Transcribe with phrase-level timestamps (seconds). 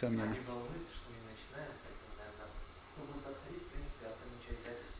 [0.00, 0.40] записи.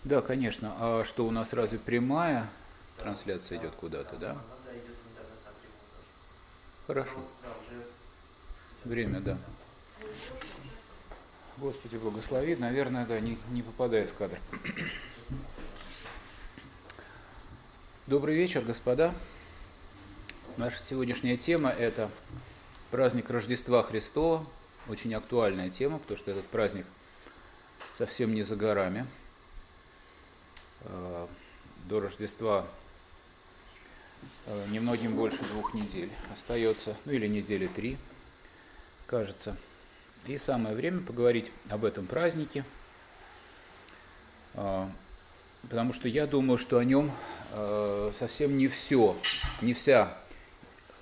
[0.04, 0.74] Да, конечно.
[0.78, 2.48] А что у нас разве прямая
[2.96, 4.32] трансляция идет куда-то, да?
[4.32, 6.06] Она, да, идет в интернет напрямую тоже.
[6.86, 7.12] Хорошо.
[7.16, 7.84] Ну, Да, уже
[8.84, 9.38] Время, да.
[11.58, 12.56] Господи, благослови.
[12.56, 14.38] Наверное, да, не, не попадает в кадр.
[18.06, 19.14] Добрый вечер, господа.
[20.56, 22.10] Наша сегодняшняя тема– это
[22.90, 24.46] праздник Рождества Христова.
[24.88, 26.86] Очень актуальная тема, потому что этот праздник
[27.96, 29.06] совсем не за горами.
[30.82, 31.26] Э,
[31.84, 32.66] До Рождества
[34.46, 37.98] э, немногим больше двух недель остается, ну или недели три,
[39.06, 39.56] кажется.
[40.26, 42.64] И самое время поговорить об этом празднике,
[44.54, 44.86] э,
[45.62, 47.12] потому что я думаю, что о нем
[48.16, 49.16] совсем не все,
[49.60, 50.16] не вся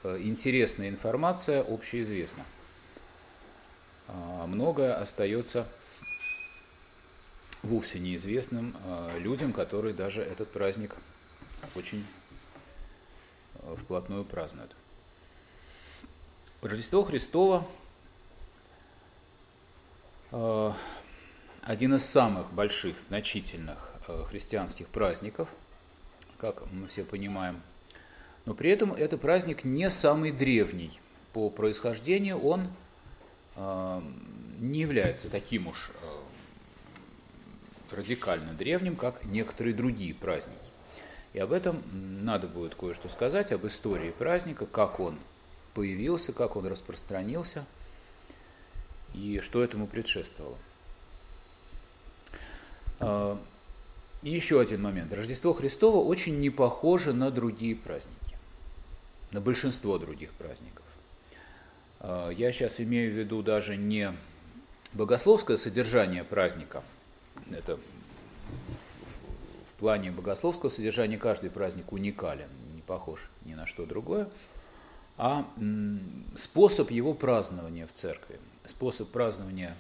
[0.02, 2.42] интересная информация общеизвестна.
[4.08, 5.66] А Многое остается
[7.62, 10.96] вовсе неизвестным э, людям, которые даже этот праздник
[11.74, 12.06] очень
[13.54, 14.74] э, вплотную празднуют.
[16.62, 17.66] Рождество Христово
[20.32, 20.72] э,
[21.62, 23.94] один из самых больших, значительных
[24.30, 25.50] христианских праздников,
[26.38, 27.60] как мы все понимаем.
[28.46, 30.98] Но при этом это праздник не самый древний.
[31.34, 32.68] По происхождению он
[33.58, 35.90] не является таким уж
[37.90, 40.58] э, радикально древним, как некоторые другие праздники.
[41.32, 41.82] И об этом
[42.24, 45.18] надо будет кое-что сказать, об истории праздника, как он
[45.74, 47.64] появился, как он распространился
[49.14, 50.58] и что этому предшествовало.
[53.00, 53.38] А,
[54.22, 55.12] И еще один момент.
[55.12, 58.36] Рождество Христово очень не похоже на другие праздники,
[59.30, 60.84] на большинство других праздников.
[62.00, 64.12] А, Я сейчас имею в виду даже не
[64.92, 66.82] богословское содержание праздника,
[67.50, 67.78] это
[69.74, 74.28] в плане богословского содержания каждый праздник уникален, не похож ни на что другое,
[75.16, 75.46] а
[76.36, 78.38] способ его празднования в церкви,
[78.68, 79.76] способ празднования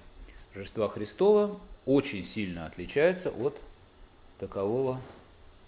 [0.54, 3.56] Рождества Христова очень сильно отличается от
[4.38, 5.00] такового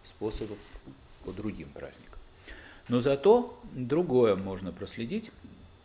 [0.04, 0.56] способа
[1.24, 2.18] по другим праздникам.
[2.88, 5.30] Но зато другое можно проследить,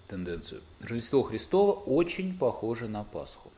[0.08, 0.62] тенденцию.
[0.82, 3.52] Рождество Христово очень похоже на Пасху.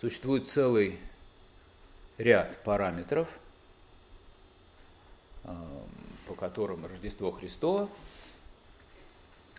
[0.00, 0.98] Существует целый
[2.18, 3.28] ряд параметров,
[5.44, 5.54] э,
[6.26, 7.88] по которым Рождество Христово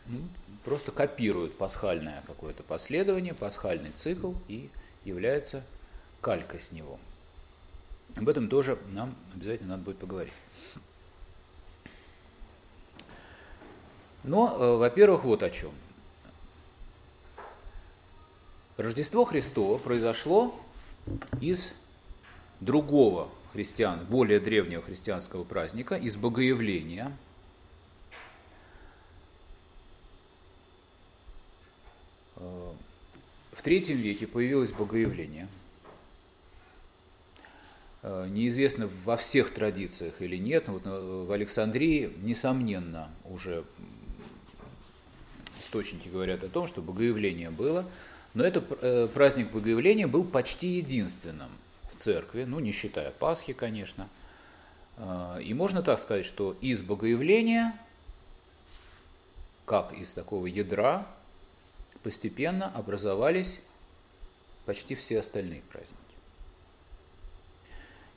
[0.08, 0.20] ну,
[0.64, 4.70] просто копирует пасхальное какое-то последование, пасхальный цикл и
[5.04, 5.64] является
[6.22, 7.00] калькой с него.
[8.16, 10.34] Об этом тоже нам обязательно надо будет поговорить.
[14.26, 15.72] Но, э, во-первых, вот о чем.
[18.76, 20.60] Рождество Христово произошло
[21.40, 21.72] из
[22.60, 27.16] другого христиан, более древнего христианского праздника, из Богоявления.
[32.38, 32.72] Э,
[33.52, 35.48] В третьем веке появилось Богоявление.
[38.02, 40.84] Э, Неизвестно во всех традициях или нет, но вот
[41.28, 43.64] в Александрии, несомненно, уже
[45.76, 47.86] источники говорят о том, что Богоявление было,
[48.34, 51.50] но это э, праздник Богоявления был почти единственным
[51.92, 54.08] в церкви, ну, не считая Пасхи, конечно.
[54.98, 57.74] Э, И можно так сказать, что из Богоявления
[59.66, 61.08] как из такого ядра
[62.04, 63.60] постепенно образовались
[64.66, 66.05] почти все остальные праздники.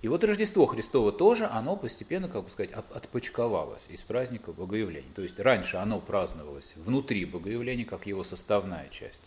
[0.01, 5.11] И вот Рождество Христово тоже, оно постепенно, как бы сказать, отпочковалось из праздника Богоявления.
[5.17, 9.23] То есть раньше оно праздновалось внутри Богоявления, как его составная часть.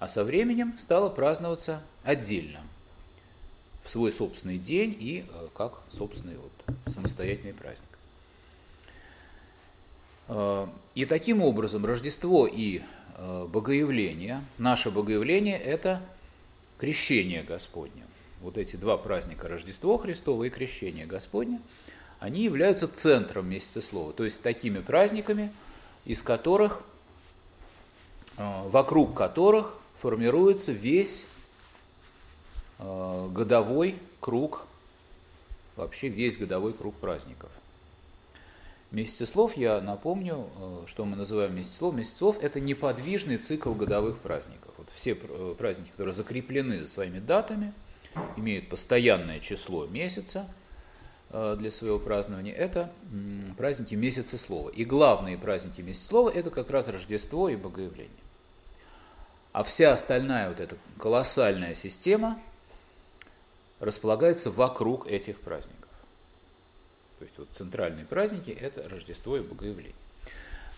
[0.00, 2.60] А со временем стало праздноваться отдельно,
[3.84, 7.86] в свой собственный день и э, как собственный вот, самостоятельный праздник.
[10.28, 10.66] Э,
[10.96, 12.82] и таким образом Рождество и
[13.14, 16.02] э, Богоявление, наше Богоявление– это
[16.78, 18.05] крещение Господне
[18.40, 21.60] вот эти два праздника, Рождество Христово и Крещение Господне,
[22.18, 25.52] они являются центром месяца слова, то есть такими праздниками,
[26.04, 26.80] из которых,
[28.36, 31.24] э, вокруг которых формируется весь
[32.78, 34.66] э, годовой круг,
[35.76, 37.50] вообще весь годовой круг праздников.
[38.92, 41.94] Месяцеслов, я напомню, э, что мы называем месяцеслов.
[41.94, 44.72] Месяцеслов– это неподвижный цикл годовых праздников.
[44.78, 47.74] Вот все праздники, которые закреплены за своими датами–
[48.36, 50.48] имеют постоянное число месяца
[51.30, 52.90] э, для своего празднования, это
[53.56, 54.70] праздники месяца слова.
[54.70, 58.10] И главные праздники месяца слова– это как раз Рождество и Богоявление.
[59.52, 62.38] А вся остальная вот эта колоссальная система
[63.80, 65.88] располагается вокруг этих праздников.
[67.18, 69.94] То есть вот центральные праздники– это Рождество и Богоявление.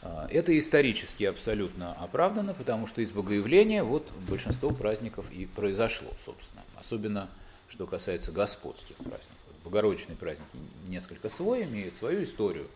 [0.02, 6.62] А, это исторически абсолютно оправдано, потому что из Богоявления вот большинство праздников и произошло, собственно.
[6.76, 7.28] Особенно,
[7.68, 9.36] что касается господских праздников.
[9.64, 10.48] Богородичные праздники
[10.86, 12.68] несколько свой, имеют свою историю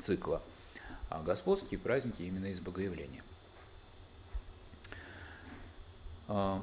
[0.00, 0.40] цикла,
[1.10, 3.22] а господские праздники именно из Богоявления.
[6.28, 6.62] А,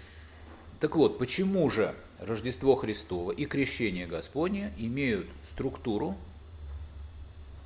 [0.80, 6.16] так вот, почему же Рождество Христово и Крещение Господне имеют структуру,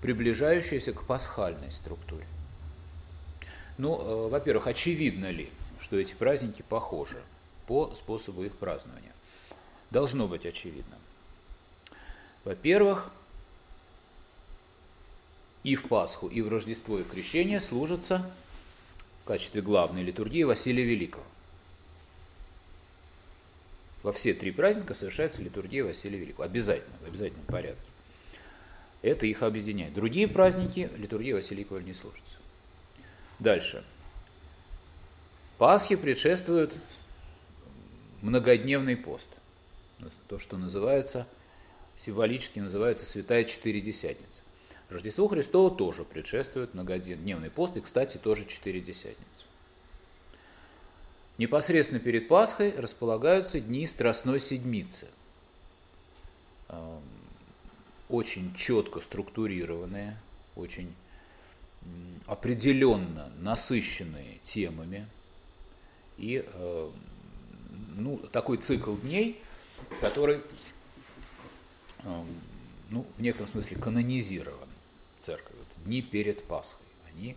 [0.02, 2.26] приближающуюся к пасхальной структуре?
[3.78, 5.50] Ну, э, во-первых, очевидно ли,
[5.80, 7.22] что эти праздники похожи?
[7.66, 9.12] по способу их празднования.
[9.90, 10.96] Должно быть очевидно.
[12.44, 13.10] Во-первых,
[15.64, 18.30] и в Пасху, и в Рождество, и в Крещение служатся
[19.22, 21.24] в качестве главной литургии Василия Великого.
[24.02, 26.44] Во все три праздника совершается литургия Василия Великого.
[26.44, 27.82] Обязательно, в обязательном порядке.
[29.06, 29.94] Это их объединяет.
[29.94, 32.36] Другие праздники литургии Василия Великого не служатся.
[33.38, 33.84] Дальше.
[35.58, 36.74] Пасхе предшествуют
[38.20, 39.28] многодневный пост.
[40.26, 41.24] То, что называется,
[41.96, 44.42] символически называется Святая Четыредесятница.
[44.88, 49.44] Рождество Христово тоже предшествует многодневный пост, и, кстати, тоже Четыредесятница.
[51.38, 55.06] Непосредственно перед Пасхой располагаются дни Страстной Седмицы.
[58.08, 60.16] Очень четко структурированные,
[60.54, 60.92] очень
[62.26, 65.06] определенно насыщенные темами
[66.18, 66.92] и эм,
[67.96, 69.40] ну, такой цикл дней,
[70.00, 70.40] который
[72.04, 72.26] эм,
[72.90, 74.68] ну, в некотором смысле канонизирован
[75.20, 75.64] церковью.
[75.84, 76.86] Дни перед Пасхой.
[77.12, 77.36] Они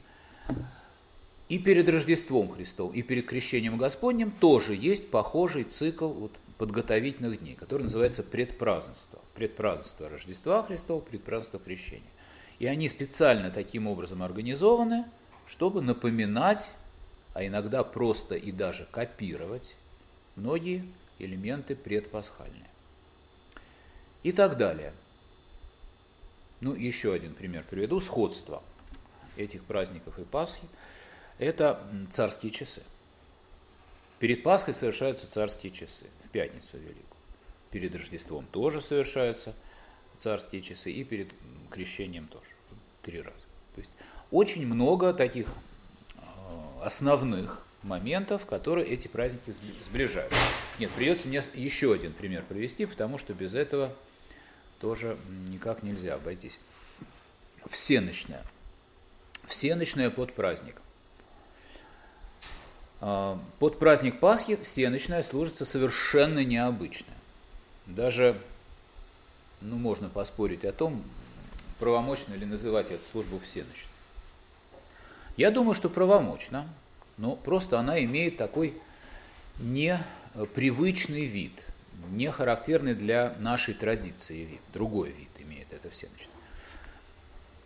[1.50, 7.56] и перед Рождеством Христовым, и перед Крещением Господним тоже есть похожий цикл вот подготовительных дней,
[7.56, 9.20] который называется предпразднество.
[9.34, 12.12] Предпразднество Рождества Христова, предпразднество Крещения.
[12.60, 15.06] И они специально таким образом организованы,
[15.48, 16.70] чтобы напоминать,
[17.34, 19.74] а иногда просто и даже копировать
[20.36, 20.84] многие
[21.18, 22.70] элементы предпасхальные.
[24.24, 24.92] И так далее.
[26.60, 28.02] Ну, еще один пример приведу.
[28.02, 28.62] Сходство
[29.38, 30.68] этих праздников и Пасхи–
[31.38, 31.82] это
[32.12, 32.84] царские часы.
[34.20, 37.06] Перед Пасхой совершаются царские часы, в пятницу великую.
[37.72, 39.54] Перед Рождеством тоже совершаются
[40.22, 41.30] царские часы, и перед
[41.72, 42.46] крещением тоже.
[43.02, 43.38] Три раза.
[43.76, 43.92] То есть
[44.32, 45.48] очень много таких
[46.18, 49.54] а, основных моментов, которые эти праздники
[49.88, 50.34] сближают.
[50.78, 53.94] Нет, придется мне еще один пример привести, потому что без этого
[54.80, 55.18] тоже
[55.48, 56.60] никак нельзя обойтись.
[57.70, 58.44] Всеночная.
[59.48, 60.76] Всеночная под праздник.
[63.02, 67.14] А, под праздник Пасхи всеночная служится совершенно необычно.
[67.86, 68.40] Даже,
[69.62, 71.04] ну, можно поспорить о том,
[71.80, 73.90] правомочно ли называть эту службу всеночной.
[75.38, 76.68] Я думаю, что правомочно,
[77.18, 78.74] но просто она имеет такой
[79.60, 81.54] непривычный вид,
[82.12, 86.28] не характерный для нашей традиции вид, другой вид имеет это всеночное.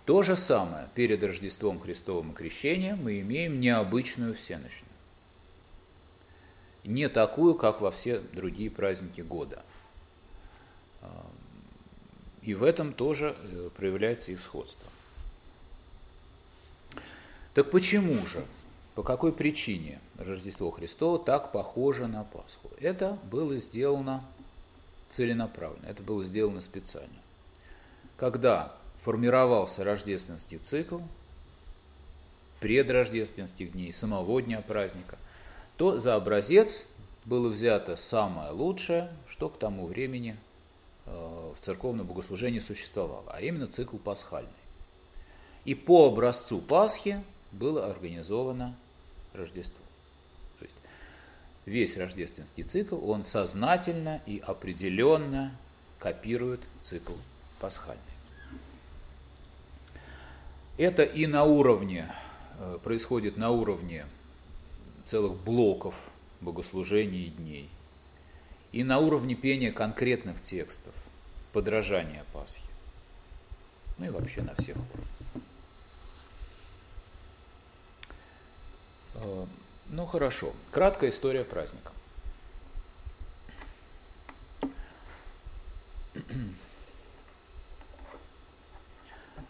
[0.06, 4.93] То же самое перед Рождеством Христовым и Крещением мы имеем необычную всеночную.
[6.84, 9.64] Не такую, как во все другие праздники года.
[12.42, 14.90] И в этом тоже э, проявляется их сходство.
[17.54, 18.44] Так почему же,
[18.96, 22.70] по какой причине Рождество Христово так похоже на Пасху?
[22.80, 24.26] Это было сделано
[25.16, 27.08] целенаправленно, это было сделано специально.
[28.18, 31.00] Когда формировался рождественский цикл,
[32.60, 35.18] предрождественских дней, самого дня праздника,
[35.78, 36.86] то за образец
[37.26, 40.38] было взято самое лучшее, что к тому времени
[41.06, 44.52] э, в церковном богослужении существовало, а именно цикл пасхальный.
[45.66, 48.76] И по образцу Пасхи было организовано
[49.34, 49.84] Рождество.
[50.60, 50.76] То есть
[51.66, 55.52] весь рождественский цикл, он сознательно и определенно
[56.00, 57.14] копирует цикл
[57.60, 58.02] пасхальный.
[60.78, 62.14] Это и на уровне,
[62.60, 64.06] э, происходит на уровне
[65.10, 65.96] целых блоков
[66.42, 67.70] богослужений и дней,
[68.72, 70.94] и на уровне пения конкретных текстов,
[71.52, 72.62] подражания Пасхи,
[73.98, 75.14] ну и вообще на всех уровнях.
[79.16, 79.46] Э,
[79.90, 81.92] ну хорошо, краткая история праздника.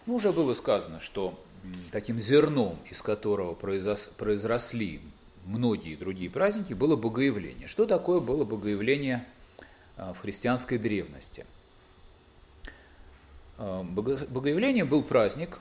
[0.05, 1.39] Ну, уже было сказано, что
[1.91, 5.01] таким зерном, из которого произросли
[5.45, 7.67] многие другие праздники, было богоявление.
[7.67, 9.25] Что такое было богоявление
[9.97, 11.45] э, в христианской древности?
[13.57, 15.59] Э, богоявление был праздник,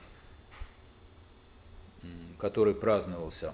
[2.37, 3.53] который праздновался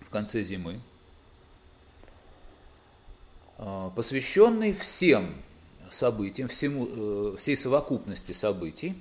[0.00, 0.80] в конце зимы,
[3.58, 5.34] э, посвященный всем
[5.90, 8.96] событиям, всему, всей совокупности событий,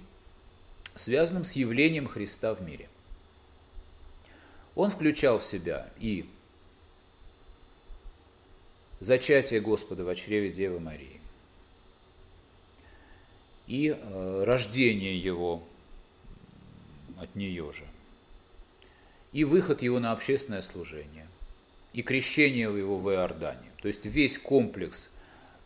[0.96, 2.88] связанным с явлением Христа в мире.
[4.76, 6.26] Он включал в себя и
[9.00, 11.20] зачатие Господа в чреве Девы Марии,
[13.68, 15.64] и э, рождение его
[17.20, 17.86] от нее же,
[19.32, 21.28] и выход его на общественное служение,
[21.94, 23.72] и крещение его в Иордане.
[23.82, 25.10] То есть весь комплекс,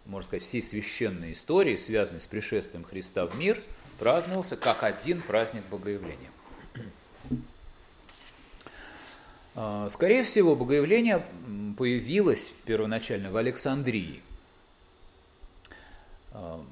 [0.06, 3.62] можно сказать, всей священной истории, связанной с пришествием Христа в мир,
[4.00, 6.32] праздновался как один праздник Богоявления.
[7.30, 7.36] А,
[9.90, 11.26] скорее всего, богоявление
[11.78, 14.22] появилось первоначально в Александрии.
[16.32, 16.64] А,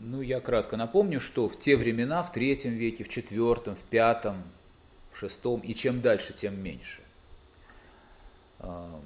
[0.00, 4.42] ну, я кратко напомню, что в те времена, в третьем веке, в четвертом, в пятом,
[5.12, 7.00] в шестом, и чем дальше, тем меньше.
[8.58, 9.00] А,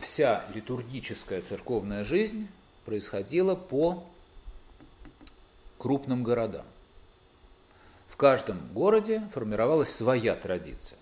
[0.00, 2.46] вся литургическая церковная жизнь
[2.84, 4.04] происходила по
[5.76, 6.66] крупным городам.
[8.08, 10.98] В каждом городе формировалась своя традиция.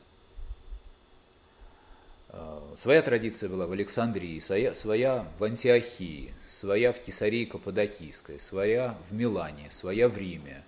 [2.36, 8.96] Э, своя традиция была в Александрии, своя, своя в Антиохии, своя в Кесарии Каппадокийской, своя
[9.08, 10.62] в Милане, своя в Риме,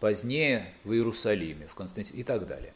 [0.00, 2.72] позднее в Иерусалиме, в Константине и так далее.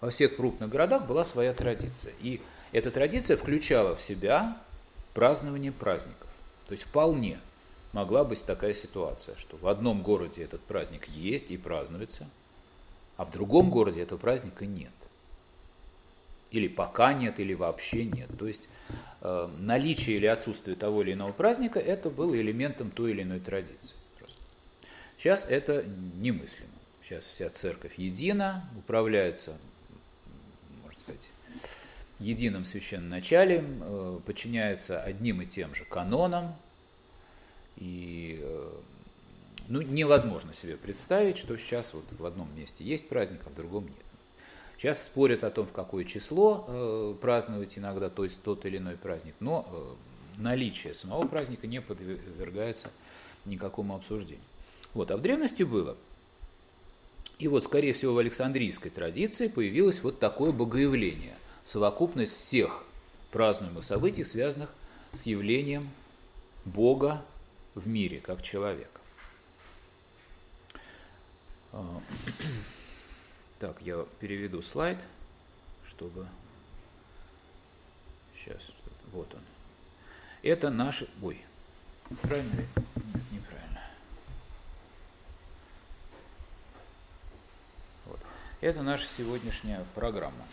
[0.00, 2.12] Во всех крупных городах была своя традиция.
[2.20, 2.40] И
[2.72, 4.56] эта традиция включала в себя
[5.14, 6.28] празднование праздников.
[6.66, 7.38] То есть вполне
[7.92, 12.28] могла быть такая ситуация, что в одном городе этот праздник есть и празднуется,
[13.16, 14.90] а в другом городе этого праздника нет
[16.52, 18.28] или пока нет, или вообще нет.
[18.38, 18.68] То есть
[19.22, 23.94] э, наличие или отсутствие того или иного праздника это было элементом той или иной традиции.
[24.18, 24.36] Просто.
[25.18, 25.84] Сейчас это
[26.16, 26.68] немыслимо.
[27.02, 29.56] Сейчас вся церковь едина, управляется,
[30.82, 31.28] можно сказать,
[32.20, 36.54] единым священноначалием, э, подчиняется одним и тем же канонам.
[37.76, 38.72] И э,
[39.68, 43.84] ну, невозможно себе представить, что сейчас вот в одном месте есть праздник, а в другом
[43.84, 44.01] нет.
[44.82, 48.96] Сейчас спорят о том, в какое число э, праздновать иногда, то есть тот или иной
[48.96, 52.90] праздник, но э, наличие самого праздника не подвергается
[53.44, 54.42] никакому обсуждению.
[54.92, 55.96] Вот, а в древности было.
[57.38, 62.84] И вот, скорее всего, в Александрийской традиции появилось вот такое богоявление, совокупность всех
[63.30, 64.74] празднуемых событий, связанных
[65.12, 65.88] с явлением
[66.64, 67.24] Бога
[67.76, 69.00] в мире, как человека.
[73.62, 74.98] Так, я переведу слайд,
[75.88, 76.26] чтобы...
[78.34, 78.58] Сейчас,
[79.12, 79.40] вот он.
[80.42, 81.08] Это наши...
[81.22, 81.40] Ой,
[82.22, 82.56] правильно?
[82.56, 82.66] Нет,
[83.30, 83.80] неправильно.
[88.06, 88.18] Вот.
[88.60, 90.44] Это наша сегодняшняя программа.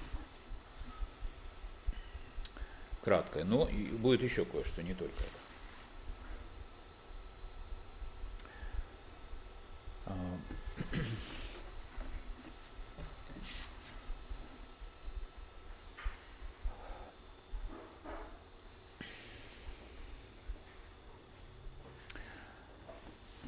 [3.03, 5.39] Краткая, но будет еще кое-что, не только это.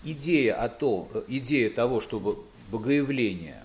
[0.04, 2.38] Идея, о том, идея того, чтобы
[2.70, 3.64] богоявление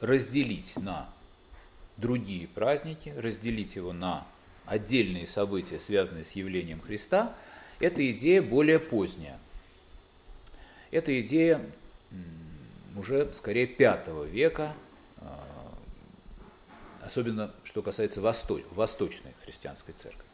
[0.00, 1.08] разделить на
[1.96, 4.26] другие праздники, разделить его на
[4.66, 7.34] отдельные события, связанные с явлением Христа,
[7.78, 9.38] эта идея более поздняя.
[10.90, 11.60] Эта идея
[12.96, 14.74] уже скорее V века,
[15.18, 15.74] а,
[17.02, 20.24] особенно что касается восточной христианской церкви.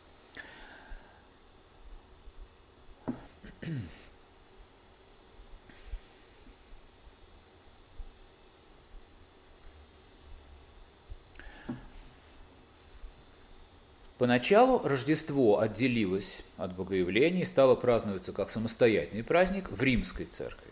[14.18, 20.70] Поначалу Рождество отделилось от Богоявления и стало праздноваться как самостоятельный праздник в римской церкви,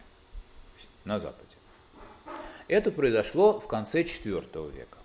[1.05, 1.45] на Западе.
[2.69, 4.97] Это произошло в конце IV века.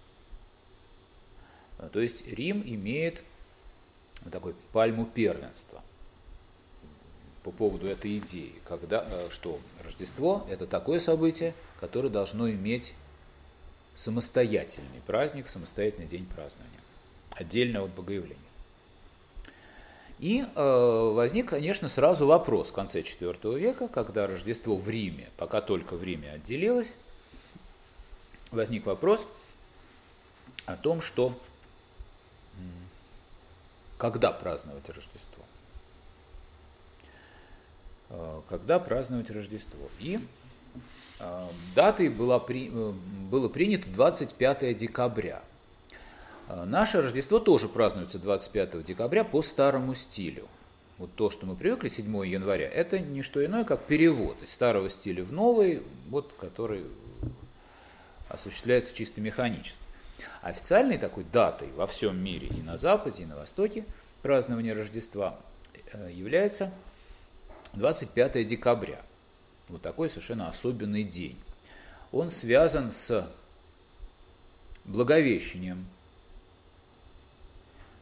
[1.92, 3.22] То есть Рим имеет
[4.32, 5.82] такой пальму первенства
[7.44, 12.94] по поводу этой идеи, когда, э, что Рождество– это такое событие, которое должно иметь
[13.96, 16.80] самостоятельный праздник, самостоятельный день празднования
[17.32, 18.38] отдельно от Богоявления.
[20.20, 25.62] И э, возник, конечно, сразу вопрос в конце IV века, когда Рождество в Риме, пока
[25.62, 26.94] только в Риме отделилось,
[28.52, 29.26] возник вопрос
[30.66, 31.34] о том, что
[34.00, 35.44] когда праздновать Рождество.
[38.10, 39.90] Э, когда праздновать Рождество.
[40.00, 40.20] И
[41.20, 42.92] э, датой была при, э,
[43.30, 45.44] было принято 25 декабря.
[46.50, 50.48] А, наше Рождество тоже празднуется 25 декабря по старому стилю.
[50.98, 54.90] Вот то, что мы привыкли 7 января, это не что иное, как перевод из старого
[54.90, 56.84] стиля в новый, вот, который
[58.30, 59.78] осуществляется чисто механически.
[60.42, 63.86] Официальной такой датой во всем мире, и на Западе, и на Востоке,
[64.24, 65.38] празднования Рождества
[65.94, 66.74] э, является
[67.74, 69.00] 25 декабря.
[69.70, 71.38] Вот такой совершенно особенный день.
[72.12, 73.30] Он связан с
[74.86, 75.86] Благовещением,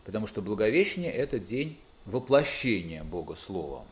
[0.07, 3.83] потому что Благовещение– это день воплощения Бога Словом.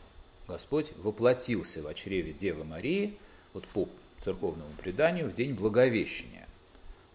[0.48, 3.18] Господь воплотился в чреве Девы Марии,
[3.54, 3.90] вот по
[4.24, 6.48] церковному преданию, в день Благовещения,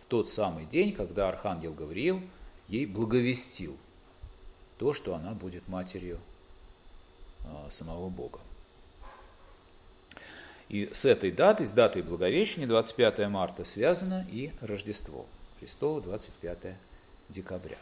[0.03, 2.21] в тот самый день, когда Архангел Гавриил
[2.69, 3.75] ей благовестил
[4.77, 6.19] то, что она будет матерью
[7.47, 8.41] а, самого Бога.
[10.69, 15.25] И с этой датой, с датой Благовещения, 25 марта, связано и Рождество
[15.59, 16.77] Христово, 25
[17.31, 17.79] декабря.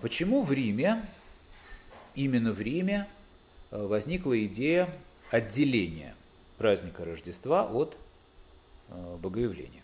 [0.00, 1.02] Почему в Риме,
[2.14, 3.08] именно в Риме,
[3.70, 4.88] а, возникла идея
[5.30, 6.14] отделения
[6.56, 7.96] праздника Рождества от
[8.88, 9.82] а, Богоявления?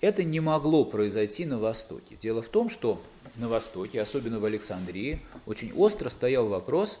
[0.00, 2.16] Это не могло произойти на Востоке.
[2.20, 3.00] Дело в том, что
[3.36, 6.98] на Востоке, особенно в Александрии, очень остро стоял вопрос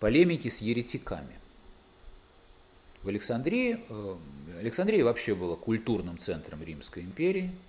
[0.00, 1.38] полемики с еретиками.
[3.04, 3.78] В Александрии,
[4.58, 7.52] Александрия вообще была культурным центром Римской империи–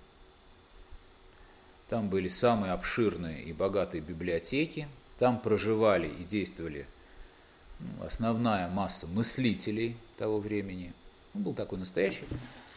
[1.88, 4.88] там были самые обширные и богатые библиотеки.
[5.18, 6.86] Там проживали и действовали
[7.78, 10.92] ну, основная масса мыслителей того времени.
[11.34, 12.24] Он был такой настоящий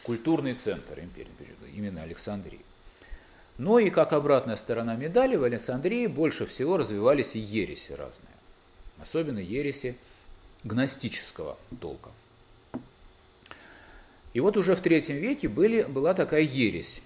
[0.04, 1.28] культурный центр империи,
[1.74, 2.60] именно Александрии.
[3.58, 8.28] Но и как обратная сторона медали, в Александрии больше всего развивались и ереси разные.
[9.02, 9.96] Особенно ереси
[10.64, 12.10] гностического толка.
[14.32, 17.02] И вот уже в третьем веке были, была такая ересь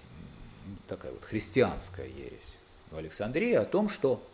[0.87, 2.57] такая вот христианская ересь
[2.91, 4.25] в Александрии о том, что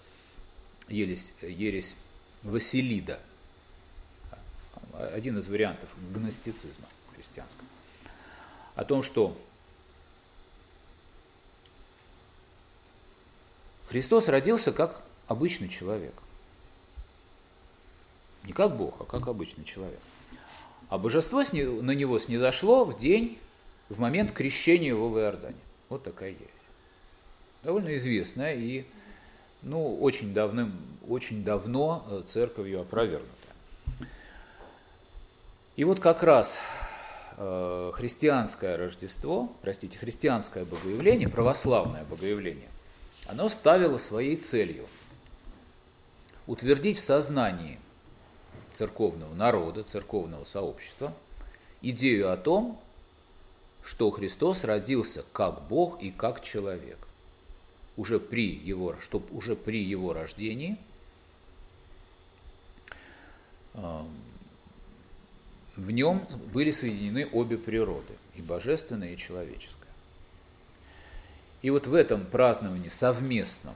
[0.87, 1.95] ересь, ересь
[2.43, 3.19] Василида,
[5.13, 7.67] один из вариантов гностицизма христианского,
[8.75, 9.37] о том, что
[13.91, 16.13] Христос родился как обычный человек.
[18.45, 19.99] Не как Бог, а как обычный человек.
[20.87, 23.37] А божество на него снизошло в день,
[23.89, 25.57] в момент крещения его в Иордане.
[25.91, 26.47] Вот такая ересь.
[27.63, 28.85] Довольно известная и
[29.61, 30.71] ну, очень, давным,
[31.05, 33.27] очень давно э, церковью опровергнутая.
[35.75, 36.57] И вот как раз
[37.35, 42.69] э, христианское Рождество, простите, христианское богоявление, православное богоявление,
[43.27, 44.85] оно ставило своей целью
[46.47, 47.79] утвердить в сознании
[48.77, 51.13] церковного народа, церковного сообщества
[51.81, 52.79] идею о том,
[53.83, 56.97] что Христос родился как Бог и как человек.
[57.97, 60.77] Уже при его, чтоб уже при его рождении
[65.75, 69.77] в нем были соединены обе природы, и божественная, и человеческая.
[71.61, 73.75] И вот в этом праздновании совместном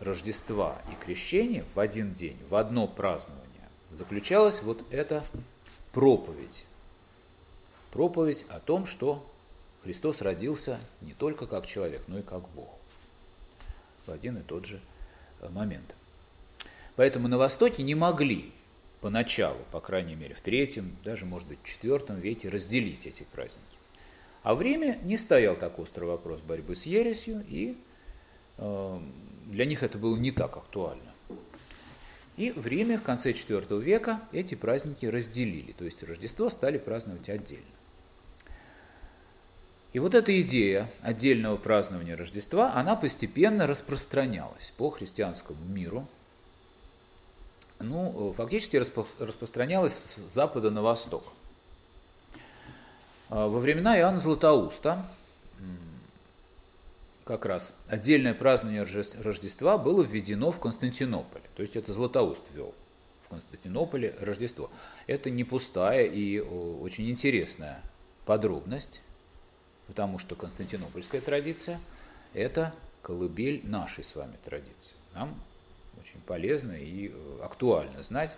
[0.00, 5.24] Рождества и Крещения в один день, в одно празднование, заключалась вот эта
[5.92, 6.64] проповедь.
[7.94, 9.24] Проповедь о том, что
[9.84, 12.68] Христос родился не только как человек, но и как Бог.
[14.04, 14.80] В один и тот же
[15.40, 15.94] э, момент.
[16.96, 18.50] Поэтому на Востоке не могли
[19.00, 23.62] поначалу, по крайней мере в третьем, даже может быть в четвертом веке разделить эти праздники.
[24.42, 27.76] А в Риме не стоял так острый вопрос борьбы с ересью, и
[28.58, 28.98] э,
[29.46, 31.12] для них это было не так актуально.
[32.36, 37.28] И в Риме в конце IV века эти праздники разделили, то есть Рождество стали праздновать
[37.28, 37.73] отдельно.
[39.94, 46.08] И вот эта идея отдельного празднования Рождества, она постепенно распространялась по христианскому миру.
[47.78, 51.22] Ну, фактически распро распространялась с запада на восток.
[53.30, 55.06] А во времена Иоанна Златоуста
[57.24, 58.82] как раз отдельное празднование
[59.22, 61.44] Рождества было введено в Константинополе.
[61.54, 62.74] То есть это Златоуст ввел
[63.26, 64.70] в Константинополе Рождество.
[65.06, 67.80] Это не пустая и очень интересная
[68.26, 69.00] подробность
[69.86, 71.80] потому что константинопольская традиция–
[72.34, 74.94] это колыбель нашей с вами традиции.
[75.14, 75.34] Нам
[76.00, 78.36] очень полезно и э, актуально знать,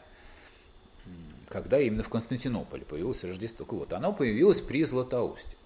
[1.49, 3.65] когда именно в Константинополе появилось Рождество.
[3.71, 5.57] Вот, оно появилось при Златоусте.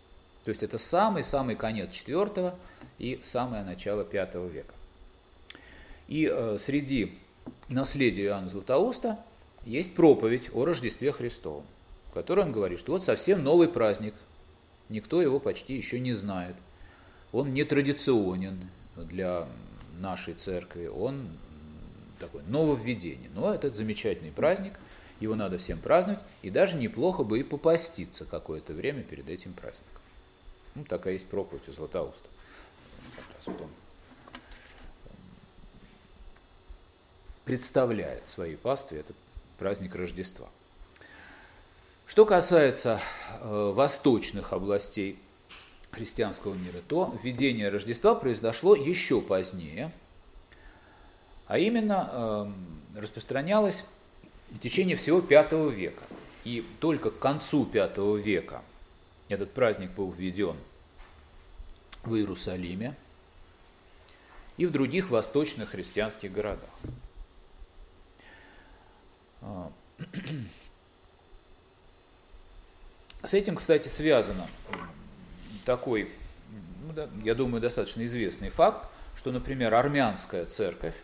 [0.45, 2.55] То есть это самый-самый конец IV
[2.99, 4.75] и самое начало V века.
[6.09, 7.19] И э, среди
[7.69, 9.19] наследия Иоанна Златоуста
[9.65, 11.65] есть проповедь о Рождестве Христовом,
[12.11, 14.15] в которой он говорит, что вот совсем новый праздник–
[14.91, 16.57] Никто его почти еще не знает.
[17.33, 18.59] Он не традиционен
[18.97, 19.47] для
[20.01, 21.29] нашей церкви, он
[22.19, 23.31] такой нововведение.
[23.35, 24.75] Но этот замечательный праздник,
[25.21, 30.03] его надо всем праздновать, и даже неплохо бы и попаститься какое-то время перед этим праздником.
[30.75, 32.29] Ну, такая есть проповедь у Златоуста.
[33.47, 33.71] Он
[37.45, 39.17] представляет своей пастве этот
[39.57, 40.49] праздник Рождества.
[42.11, 43.01] Что касается
[43.41, 45.17] э, восточных областей
[45.93, 49.93] христианского мира, то введение Рождества произошло еще позднее,
[51.47, 52.11] а именно
[52.97, 53.85] э, распространялось
[54.51, 56.03] в течение всего V века.
[56.43, 58.61] И только к концу V века
[59.29, 60.57] этот праздник был введен
[62.03, 62.97] в Иерусалиме
[64.57, 66.71] и в других восточных христианских городах.
[73.23, 74.49] С этим, кстати, связано
[75.65, 76.11] такой,
[76.87, 78.87] ну я думаю, достаточно известный факт,
[79.19, 80.95] что, например, армянская церковь,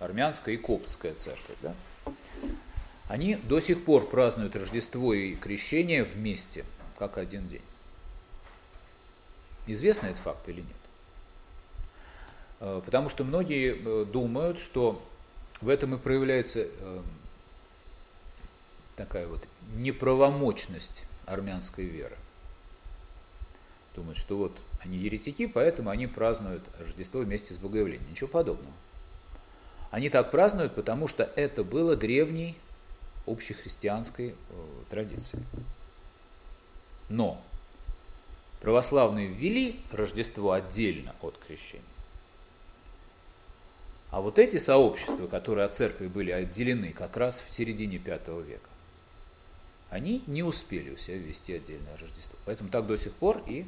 [0.00, 1.74] армянская и коптская церковь, да,
[3.08, 6.64] они до сих пор празднуют Рождество и Крещение вместе,
[6.98, 7.62] как один день.
[9.66, 10.66] Известно этот факт или нет?
[12.60, 15.00] Э, потому что многие э, думают, что
[15.60, 17.02] в этом и проявляется э,
[18.96, 19.42] такая вот
[19.74, 22.16] неправомочность армянской веры.
[23.94, 28.08] Думают, что вот они еретики, поэтому они празднуют Рождество вместе с Богоявлением.
[28.10, 28.72] Ничего подобного.
[29.90, 32.56] Они так празднуют, потому что это было древней
[33.26, 34.34] общехристианской э,
[34.88, 35.44] традицией.
[37.08, 37.42] Но
[38.60, 41.84] православные ввели Рождество отдельно от крещения.
[44.10, 48.69] А вот эти сообщества, которые от церкви были отделены как раз в середине V века,
[49.90, 52.38] они не успели у себя ввести отдельное Рождество.
[52.46, 53.66] Поэтому так до сих пор и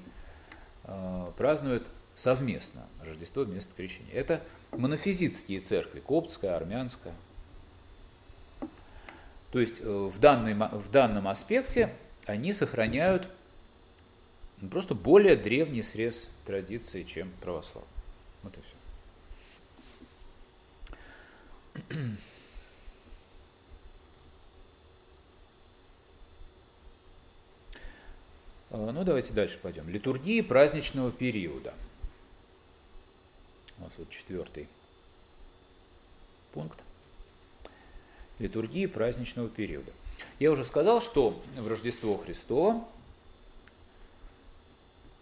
[0.85, 4.13] э, празднуют совместно Рождество вместо крещения.
[4.15, 7.15] Это монофизитские церкви, коптская, армянская.
[9.51, 11.93] То есть э, в, данной, в данном аспекте
[12.27, 13.29] они сохраняют
[14.71, 17.89] просто более древний срез традиции, чем православие.
[18.45, 18.61] Вот и
[21.89, 22.17] все.
[28.73, 29.89] Ну, давайте дальше пойдем.
[29.89, 31.75] Литургии праздничного периода.
[33.79, 34.67] У нас вот четвертый
[36.53, 36.79] пункт.
[38.39, 39.93] Литургии праздничного периода.
[40.39, 42.83] Я уже сказал, что в Рождество Христово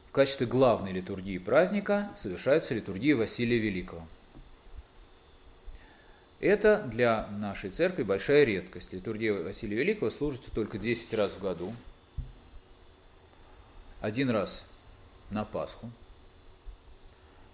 [0.08, 4.06] в качестве главной литургии праздника совершается литургия Василия Великого.
[6.38, 8.92] Это для нашей церкви большая редкость.
[8.92, 11.74] Литургия Василия Великого служится только 10 раз в году–
[14.00, 14.64] один раз
[15.30, 15.90] на Пасху,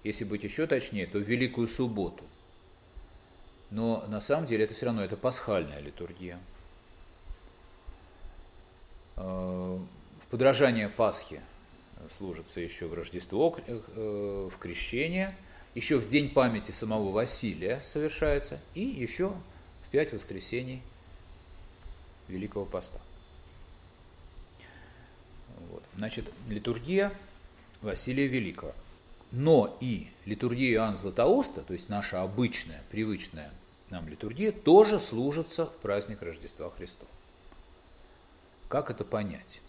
[0.04, 2.24] если быть еще точнее, то в Великую Субботу.
[3.70, 6.38] Но на самом деле это все равно это пасхальная литургия.
[9.16, 11.40] Э, в подражание Пасхи
[12.16, 15.34] служится еще в Рождество, э, в Крещение,
[15.74, 19.30] еще в День памяти самого Василия совершается, и еще
[19.86, 20.82] в пять воскресений
[22.28, 23.00] Великого Поста.
[25.96, 27.12] Значит, литургия
[27.80, 28.74] Василия Великого.
[29.32, 33.50] Но и литургия Иоанна Златоуста, то есть наша обычная, привычная
[33.90, 37.10] нам литургия, тоже служится в праздник Рождества Христова.
[38.68, 39.60] Как это понять?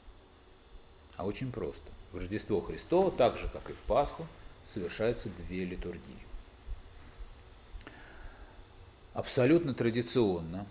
[1.16, 1.92] А очень просто.
[2.12, 4.28] В Рождество Христово, так же, как и в Пасху,
[4.68, 6.02] совершаются две литургии.
[9.14, 10.68] Абсолютно традиционно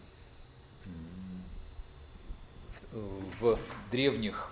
[2.93, 3.59] в
[3.91, 4.51] древних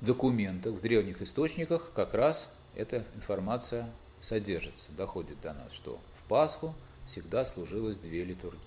[0.00, 3.88] документах, в древних источниках как раз эта информация
[4.20, 6.74] содержится, доходит до нас, что в Пасху
[7.06, 8.60] всегда служилось две литургии.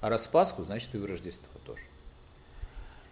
[0.00, 1.82] А раз Пасху, значит и в Рождество тоже.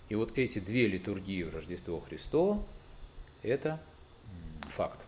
[0.08, 2.62] И вот эти две литургии в Рождество Христово–
[3.42, 3.80] это
[4.74, 5.00] факт.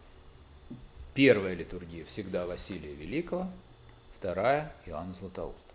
[1.15, 3.49] Первая литургия всегда Василия Великого,
[4.19, 5.75] вторая– Иоанна Златоуста.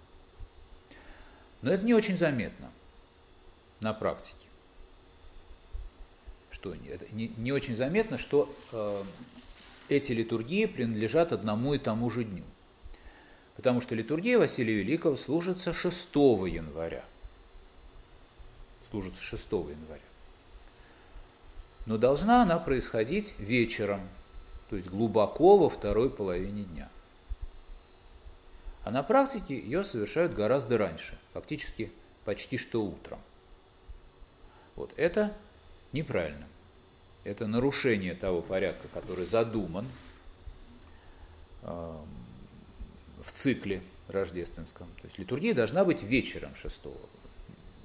[1.62, 2.70] Но это не очень заметно
[3.80, 4.48] на практике.
[6.64, 6.76] Что
[7.12, 9.04] не, не очень заметно, что э,
[9.90, 12.46] эти литургии принадлежат одному и тому же дню.
[13.58, 17.04] Потому что литургия Василия Великого служится 6 января.
[18.90, 20.00] Служится 6 января.
[21.86, 24.00] Но должна она происходить вечером,
[24.70, 26.90] то есть глубоко во второй половине дня.
[28.86, 31.92] А на практике ее совершают гораздо раньше, фактически
[32.24, 33.20] почти что утром.
[34.78, 35.34] Вот это
[35.92, 36.48] неправильно.
[37.24, 39.86] Это нарушение того порядка, который задуман
[41.64, 41.98] э,
[43.24, 44.88] в цикле рождественском.
[45.02, 46.82] То есть литургия должна быть вечером 6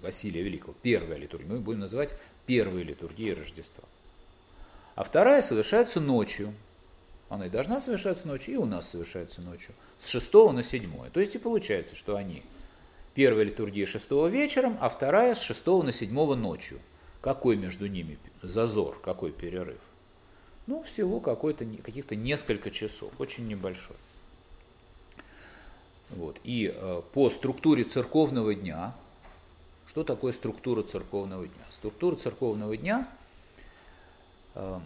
[0.03, 0.75] Василия Великого.
[0.83, 1.51] Первая литургия.
[1.51, 2.11] Мы будем называть
[2.47, 3.85] первой литургией Рождества.
[4.95, 6.53] А вторая совершается ночью.
[7.29, 11.11] Она и должна совершаться ночью, и у нас совершается ночью с 6 на 7.
[11.13, 12.43] То есть и получается, что они
[13.15, 16.81] первая литургия 6 вечером, а вторая с 6 на 7 ночью.
[17.21, 19.81] Какой между ними зазор, какой перерыв?
[20.67, 23.97] Ну, всего какой-то, каких-то несколько часов, очень небольшой.
[26.11, 26.39] Вот.
[26.45, 28.95] И э, по структуре церковного дня,
[29.89, 31.65] что такое структура церковного дня?
[31.71, 33.09] Структура церковного дня
[34.55, 34.81] э,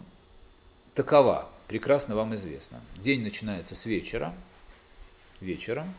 [0.95, 2.81] такова, прекрасно вам известно.
[2.97, 4.33] День начинается с вечера,
[5.39, 5.93] вечером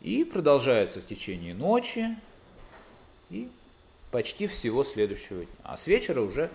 [0.00, 2.16] и продолжается в течение ночи
[3.30, 3.50] и
[4.10, 5.54] почти всего следующего дня.
[5.62, 6.50] А с вечера уже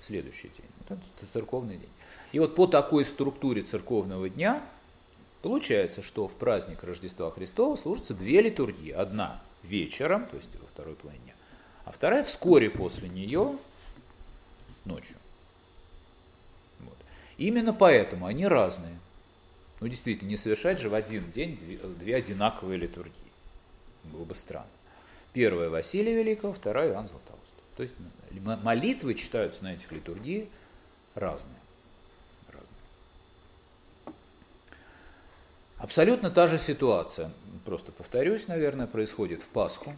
[0.00, 0.66] следующий день.
[0.88, 1.90] Вот это церковный день.
[2.32, 4.62] И вот по такой структуре церковного дня
[5.42, 8.90] получается, что в праздник Рождества Христова служатся две литургии.
[8.90, 11.34] Одна вечером, то есть во второй половине дня,
[11.84, 13.56] а вторая вскоре после нее
[14.84, 15.16] ночью.
[16.80, 16.96] Вот.
[17.38, 18.98] Именно поэтому они разные.
[19.80, 21.58] Ну, действительно, не совершать же в один день
[21.98, 23.12] две, одинаковые литургии.
[24.04, 24.68] Было бы странно.
[25.34, 27.42] Первая Василия Великого, вторая Иоанн Златоуст.
[27.76, 27.94] То есть
[28.62, 30.48] молитвы читаются на этих литургии
[31.16, 31.58] разные.
[35.76, 37.30] Абсолютно та же ситуация,
[37.64, 39.94] просто повторюсь, наверное, происходит в Пасху,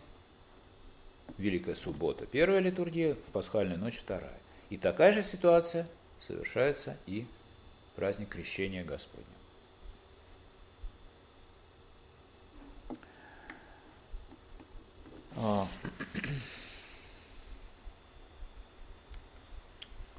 [1.38, 4.38] Великая Суббота, первая литургия, в Пасхальную ночь вторая.
[4.70, 5.86] И такая же ситуация
[6.26, 7.26] совершается и
[7.94, 9.26] праздник Крещения Господня.
[12.88, 12.94] А.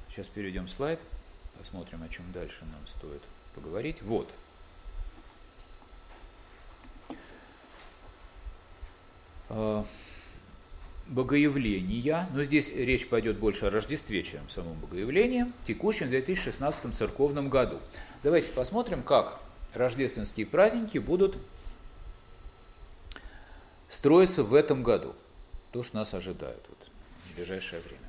[0.08, 1.00] Сейчас перейдем слайд,
[1.58, 3.22] посмотрим, о чем дальше нам стоит
[3.54, 4.00] поговорить.
[4.02, 4.30] Вот.
[9.48, 9.84] А,
[11.08, 16.94] богоявления, но здесь речь пойдет больше о Рождестве, чем о самом богоявлении, текущем в 2016
[16.94, 17.80] церковном году.
[18.22, 19.40] Давайте посмотрим, как
[19.74, 21.36] рождественские праздники будут
[23.88, 25.14] строится в этом году.
[25.72, 26.78] То, что нас ожидает вот,
[27.30, 28.08] в ближайшее время.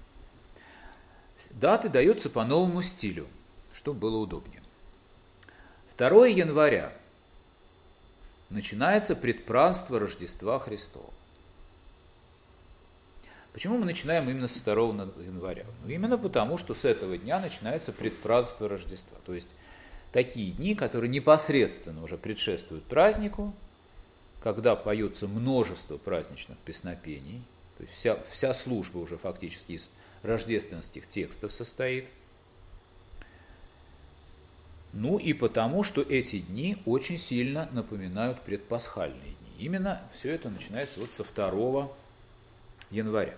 [1.52, 3.28] Даты даются по новому стилю,
[3.74, 4.62] чтобы было удобнее.
[5.98, 6.94] 2 января
[8.50, 11.14] начинается предпраздство Рождества Христова.
[13.52, 15.66] Почему мы начинаем именно с 2 января?
[15.84, 19.18] Ну, именно потому, что с этого дня начинается предпраздство Рождества.
[19.26, 19.50] То есть
[20.12, 23.54] такие дни, которые непосредственно уже предшествуют празднику,
[24.42, 27.42] когда поется множество праздничных песнопений,
[27.78, 29.90] то есть вся, вся служба уже фактически из
[30.24, 32.08] рождественских текстов состоит.
[34.92, 39.66] Ну и потому, что эти дни очень сильно напоминают предпасхальные дни.
[39.66, 41.90] Именно все это начинается вот со 2
[42.90, 43.36] января.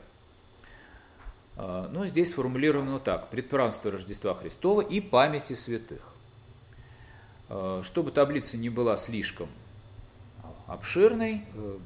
[1.58, 3.30] А, ну, здесь сформулировано так.
[3.30, 6.02] Предпразднство Рождества Христова и памяти святых.
[7.50, 9.50] А, чтобы таблица не была слишком
[10.74, 11.42] обширный.
[11.56, 11.78] Э,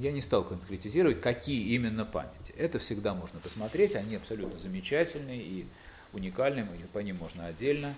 [0.00, 2.54] я не стал конкретизировать, какие именно памяти.
[2.56, 5.66] Это всегда можно посмотреть, они абсолютно замечательные и
[6.12, 7.94] уникальные, по ним можно отдельно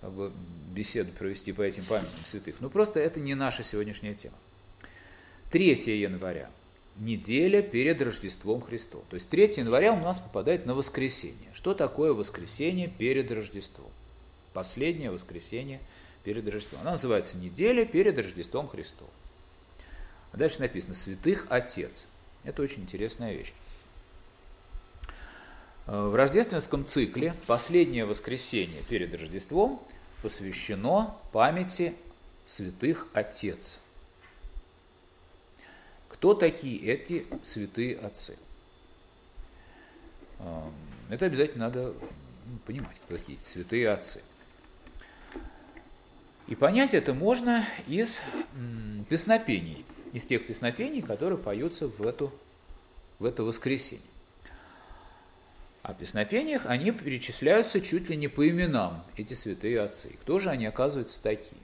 [0.00, 0.32] как бы,
[0.72, 2.56] беседу провести по этим памятникам святых.
[2.60, 4.36] Но просто это не наша сегодняшняя тема.
[5.50, 6.50] 3 января–
[6.96, 9.02] неделя перед Рождеством Христом.
[9.10, 11.48] То есть 3 января у нас попадает на воскресенье.
[11.54, 13.90] Что такое воскресенье перед Рождеством?
[14.52, 15.80] Последнее воскресенье
[16.24, 16.82] перед Рождеством.
[16.82, 19.08] Она называется неделя перед Рождеством Христом.
[20.32, 22.06] А дальше написано «Святых Отец».
[22.44, 23.52] Это очень интересная вещь.
[25.86, 29.82] Э, в рождественском цикле последнее воскресенье перед Рождеством
[30.22, 31.94] посвящено памяти
[32.46, 33.78] святых Отец.
[36.08, 38.36] Кто такие эти святые отцы?
[40.40, 40.72] Эм,
[41.08, 41.94] это обязательно надо
[42.66, 44.22] понимать, кто такие святые отцы.
[46.46, 48.20] И понять это можно из
[49.08, 52.32] песнопений, из тех песнопений, которые поются в, эту,
[53.18, 54.04] в это воскресенье.
[55.82, 60.10] В песнопениях они перечисляются чуть ли не по именам, эти святые отцы.
[60.20, 61.60] Кто же они, оказываются, такие?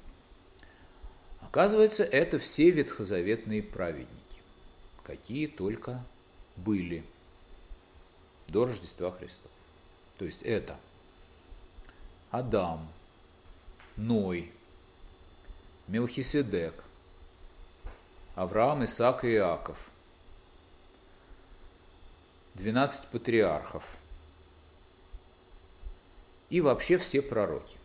[1.42, 4.40] Оказывается, это все ветхозаветные праведники,
[5.04, 6.04] какие только
[6.56, 7.04] были
[8.48, 9.50] до Рождества Христова.
[10.18, 10.76] То есть это
[12.30, 12.88] Адам,
[13.96, 14.50] Ной,
[15.88, 16.85] Мелхиседек,
[18.36, 19.76] Авраам, Исаак и Иаков,
[22.54, 23.82] 12 патриархов–
[26.50, 27.76] и вообще все пророки.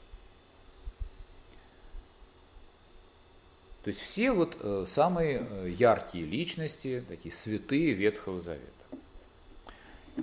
[3.84, 8.68] То есть все вот э, самые э, яркие личности, такие святые Ветхого Завета.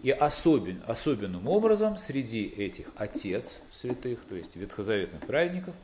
[0.03, 5.75] И особен, особенным образом среди этих отец святых, то есть ветхозаветных праведников,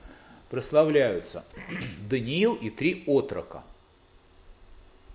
[0.50, 1.44] прославляются
[2.08, 3.64] Даниил и три отрока.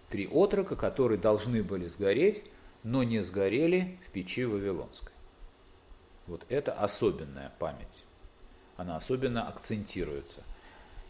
[0.09, 2.43] Три отрока, которые должны были сгореть,
[2.83, 5.11] но не сгорели в печи Вавилонской.
[6.27, 8.03] Вот это особенная память.
[8.77, 10.41] Она особенно акцентируется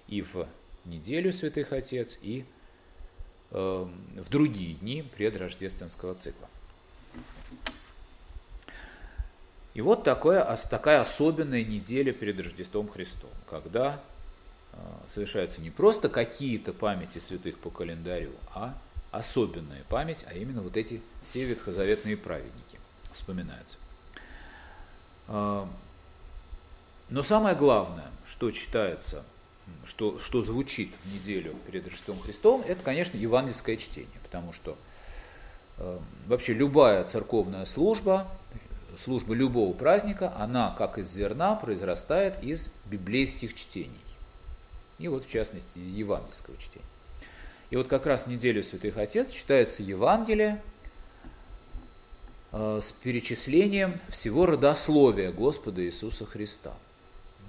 [0.09, 0.47] и в
[0.85, 2.43] неделю Святых Отец, и
[3.51, 6.49] э, в другие дни предрождественского цикла.
[9.75, 14.01] И вот такое, такая особенная неделя перед Рождеством Христом, когда
[14.73, 14.77] э,
[15.13, 18.75] совершаются не просто какие-то памяти святых по календарю, а
[19.11, 22.79] особенная память, а именно вот эти все ветхозаветные праведники
[23.13, 23.77] вспоминаются.
[25.27, 25.67] А,
[27.09, 29.23] но самое главное, что читается,
[29.85, 34.77] что, что звучит в неделю перед Рождеством Христом, это, конечно, евангельское чтение, потому что
[35.77, 38.27] э, вообще любая церковная служба,
[39.03, 43.93] служба любого праздника, она, как из зерна, произрастает из библейских чтений.
[44.97, 46.85] И вот, в частности, из евангельского чтения.
[47.69, 50.61] И вот как раз в неделю Святых Отец читается Евангелие,
[52.51, 56.73] Э, с перечислением всего родословия Господа Иисуса Христа.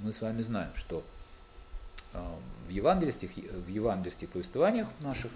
[0.02, 1.02] Мы с вами знаем, что
[2.12, 2.22] э,
[2.68, 5.30] в евангельских, в евангельских повествованиях наших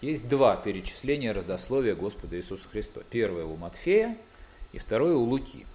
[0.00, 3.00] есть два перечисления родословия Господа Иисуса Христа.
[3.10, 4.16] Первое у Матфея
[4.72, 5.66] и второе у Луки.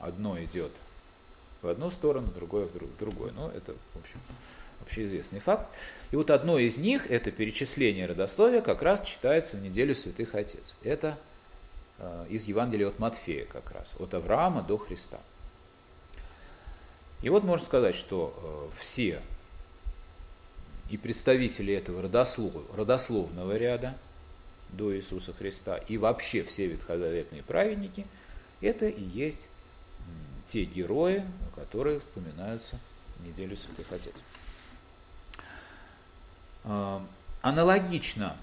[0.00, 0.72] Одно идет
[1.62, 3.32] в одну сторону, другое в другую.
[3.32, 4.18] Но это, в общем,
[4.88, 5.66] общеизвестный факт.
[6.10, 10.74] И вот одно из них, это перечисление родословия, как раз читается в неделю Святых Отец.
[10.82, 11.18] Это
[11.98, 15.18] Э, из Евангелия от Матфея как раз, от Авраама до Христа.
[17.22, 19.20] И вот можно сказать, что э, все
[20.90, 23.96] и представители этого родослов, родословного ряда
[24.70, 28.06] до Иисуса Христа, и вообще все ветхозаветные праведники,
[28.60, 29.48] это и есть
[30.46, 31.24] те герои,
[31.56, 32.78] которые вспоминаются
[33.16, 34.14] в неделю Святых Отец.
[36.64, 37.00] Э,
[37.42, 38.36] аналогично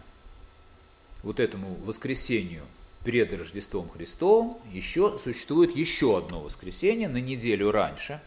[1.23, 2.63] вот этому воскресению
[3.03, 8.19] перед Рождеством Христовым еще существует еще одно воскресенье на неделю раньше.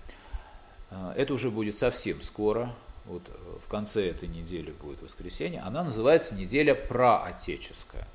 [0.90, 2.72] А, это уже будет совсем скоро,
[3.04, 3.32] вот э,
[3.66, 5.60] в конце этой недели будет воскресенье.
[5.60, 8.06] Она называется неделя праотеческая.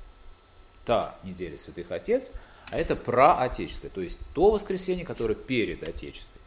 [0.84, 2.30] Та неделя Святых Отец,
[2.70, 6.40] а это праотеческая, то есть то воскресенье, которое перед Отеческой.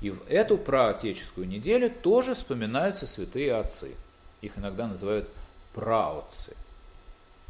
[0.00, 3.94] И в эту праотеческую неделю тоже вспоминаются святые отцы.
[4.42, 5.28] Их иногда называют
[5.74, 6.56] праотцы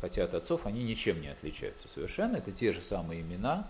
[0.01, 3.66] хотя от отцов они ничем не отличаются совершенно, это те же самые имена.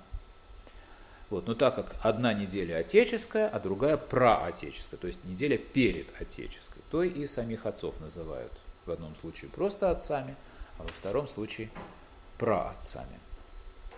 [1.28, 6.82] Вот, но так как одна неделя отеческая, а другая проотеческая, то есть неделя перед отеческой,
[6.90, 8.52] то и самих отцов называют
[8.84, 10.34] в одном случае просто отцами,
[10.78, 11.70] а во втором случае
[12.36, 13.20] праотцами.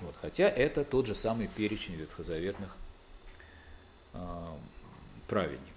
[0.00, 2.76] Вот, хотя это тот же самый перечень ветхозаветных
[4.12, 4.18] э,
[5.28, 5.71] праведников.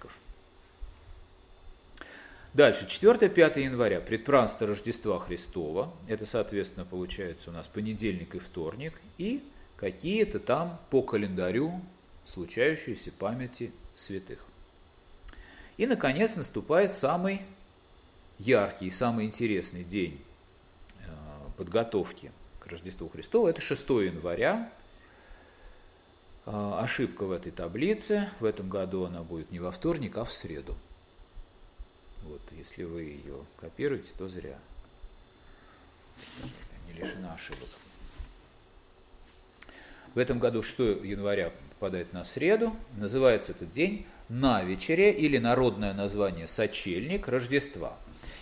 [2.55, 9.43] Дальше, 4-5 января, предпразднство Рождества Христова, это, соответственно, получается у нас понедельник и вторник, и
[9.75, 11.81] какие-то там по календарю
[12.25, 14.39] случающиеся памяти святых.
[15.75, 17.41] И, наконец, наступает самый
[18.39, 20.17] яркий, самый интересный день
[21.01, 21.11] э,
[21.57, 22.31] подготовки
[22.61, 23.47] к Рождеству Христову.
[23.47, 24.71] Это 6 января.
[26.45, 28.29] Э, ошибка в этой таблице.
[28.39, 30.77] В этом году она будет не во вторник, а в среду.
[32.25, 34.57] Вот, если вы ее копируете, то зря.
[36.87, 37.69] Не лишена ошибок.
[40.15, 42.75] В этом году 6 января попадает на среду.
[42.93, 47.95] Называется этот день на вечере или народное название сочельник Рождества.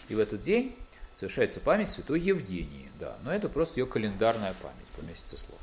[0.08, 0.76] И в этот день
[1.20, 2.90] совершается память святой Евгении.
[3.00, 5.60] Да, но это просто ее календарная память по месяцеслов.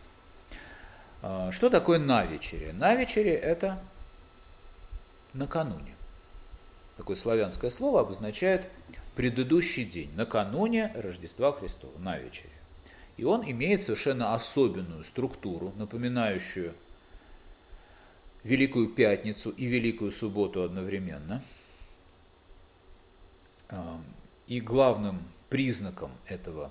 [1.23, 2.73] А, что такое на вечере?
[2.73, 3.79] На вечере это
[5.33, 5.90] накануне
[7.01, 8.69] такое славянское слово, обозначает
[9.17, 12.51] предыдущий день, накануне Рождества Христова, на вечере.
[13.17, 16.75] И он имеет совершенно особенную структуру, напоминающую
[18.45, 21.43] Великую Пятницу и Великую Субботу одновременно.
[24.47, 26.71] И главным признаком этого,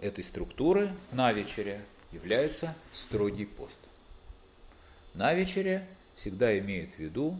[0.00, 1.80] этой структуры на вечере
[2.12, 3.78] является строгий пост.
[5.14, 7.38] На вечере всегда имеет в виду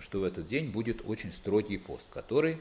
[0.00, 2.58] что в этот день будет очень строгий пост, который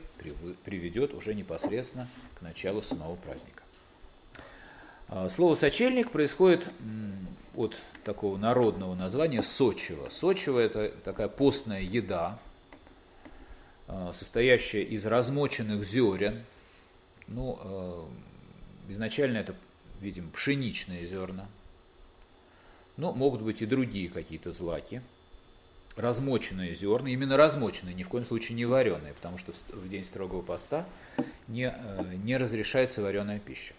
[0.63, 2.07] приведет уже непосредственно
[2.37, 3.63] к началу самого праздника.
[5.07, 6.67] А, слово «сочельник» происходит
[7.55, 10.09] от такого народного названия «сочево».
[10.09, 12.39] Сочево– это такая постная еда,
[13.87, 16.43] а, состоящая из размоченных зерен.
[17.27, 18.03] Ну, э,
[18.89, 19.55] изначально это,
[19.99, 21.47] видимо, пшеничные зерна.
[22.97, 25.01] Но могут быть и другие какие-то злаки–
[25.95, 30.41] размоченные зерна, именно размоченные, ни в коем случае не вареные, потому что в день строгого
[30.41, 30.85] поста
[31.47, 33.73] не, э, не разрешается вареная пища.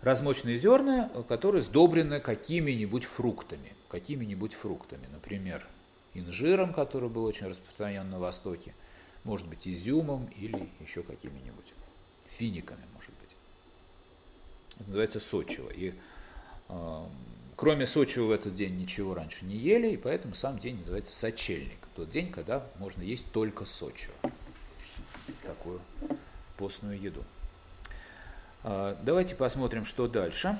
[0.00, 5.66] Размоченные зерна, которые сдобрены какими-нибудь фруктами, какими-нибудь фруктами, например,
[6.14, 8.74] инжиром, который был очень распространен на Востоке,
[9.24, 11.74] может быть, изюмом или еще какими-нибудь
[12.30, 13.36] финиками, может быть.
[14.76, 15.68] Это называется сочево.
[15.70, 15.92] И
[16.68, 17.02] э,
[17.58, 21.80] Кроме Сочи в этот день ничего раньше не ели, и поэтому сам день называется сочельник.
[21.96, 24.10] Тот день, когда можно есть только Сочи.
[25.42, 25.80] Такую
[26.56, 27.24] постную еду.
[28.62, 30.56] А, давайте посмотрим, что дальше.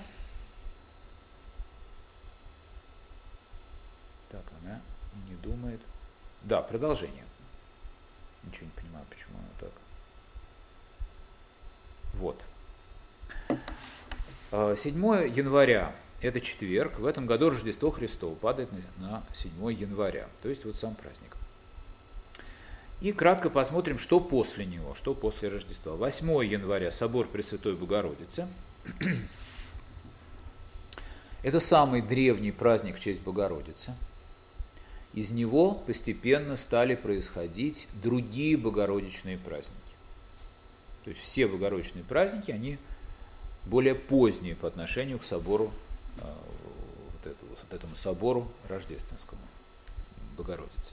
[4.33, 4.81] Так, она
[5.29, 5.81] не думает.
[6.43, 7.25] Да, продолжение.
[8.43, 9.71] Ничего не понимаю, почему она так.
[12.15, 12.43] Вот.
[14.77, 20.49] 7 а, января это четверг, в этом году Рождество Христово падает на 7 января, то
[20.49, 21.37] есть вот сам праздник.
[23.01, 25.95] И кратко посмотрим, что после него, что после Рождества.
[25.95, 28.49] 8 января собор Пресвятой Богородицы.
[31.45, 33.95] Это самый древний праздник в честь Богородицы.
[35.15, 39.73] Из него постепенно стали происходить другие богородичные праздники.
[41.05, 42.79] То есть все богородичные праздники, они
[43.65, 45.73] более поздние по отношению к собору
[46.23, 49.41] вот, это, вот этому собору рождественскому
[50.37, 50.93] Богородицы.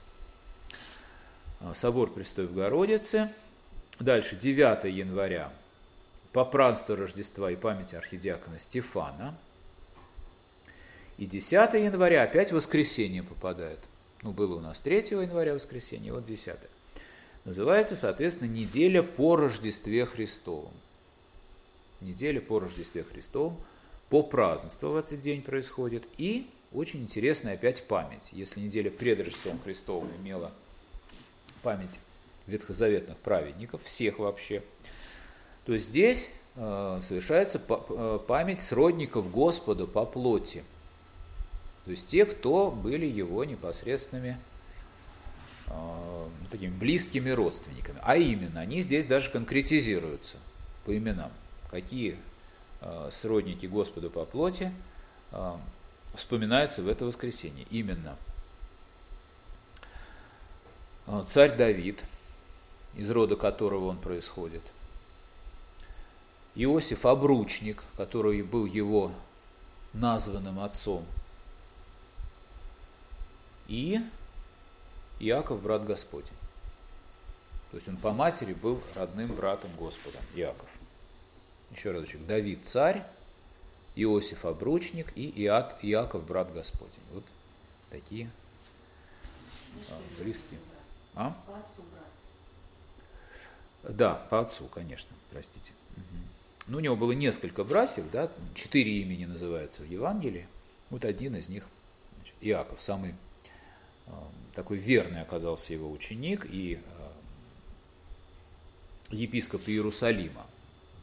[1.60, 3.30] Э, собор Престой Богородицы.
[3.98, 5.50] Дальше, 9 января,
[6.32, 9.36] попранство Рождества и памяти архидиакона Стефана.
[11.16, 13.80] И 10 января опять воскресенье попадает.
[14.22, 16.56] Ну, было у нас 3 января воскресенье, вот 10.
[17.46, 20.72] Называется, соответственно, неделя по Рождестве Христовом.
[22.02, 23.56] Неделя по Рождестве Христовом–
[24.08, 26.04] по празднеству в этот день происходит.
[26.16, 28.28] И очень интересная опять память.
[28.32, 30.52] Если неделя пред Рождеством Христовым имела
[31.62, 31.98] память
[32.46, 34.62] ветхозаветных праведников, всех вообще,
[35.64, 40.62] то здесь э, совершается э, память сродников Господа по плоти.
[41.84, 44.38] То есть те, кто были его непосредственными
[45.66, 47.98] э, такими близкими родственниками.
[48.02, 50.36] А именно, они здесь даже конкретизируются
[50.84, 51.32] по именам.
[51.70, 52.16] Какие
[53.12, 54.72] сродники Господу по плоти,
[55.32, 55.56] э,
[56.14, 57.66] вспоминаются в это воскресенье.
[57.70, 58.16] Именно
[61.06, 62.04] э, царь Давид,
[62.94, 64.62] из рода которого он происходит,
[66.54, 69.12] Иосиф Обручник, который был его
[69.92, 71.04] названным отцом,
[73.68, 74.00] и
[75.18, 76.28] Иаков, брат Господень.
[77.70, 80.68] То есть он по матери был родным братом Господа, Иаков
[81.74, 83.04] еще разочек, Давид царь,
[83.94, 86.92] Иосиф обручник и Иак, Иаков брат Господень.
[87.12, 87.24] Вот
[87.90, 88.30] такие
[89.90, 90.60] а, близкие.
[91.14, 91.34] А?
[93.82, 95.72] Да, по отцу, конечно, простите.
[96.66, 100.48] Ну, у него было несколько братьев, да, четыре имени называются в Евангелии.
[100.90, 101.66] Вот один из них,
[102.16, 103.14] значит, Иаков, самый
[104.06, 104.10] э,
[104.54, 107.10] такой верный оказался его ученик и э,
[109.10, 110.44] епископ Иерусалима.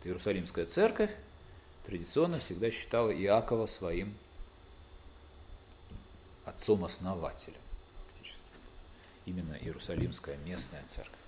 [0.06, 1.12] Иерусалимская церковь
[1.86, 4.14] традиционно всегда считала Иакова своим
[6.46, 7.60] отцом-основателем,
[7.98, 8.40] фактически.
[9.26, 11.20] Именно Иерусалимская местная церковь.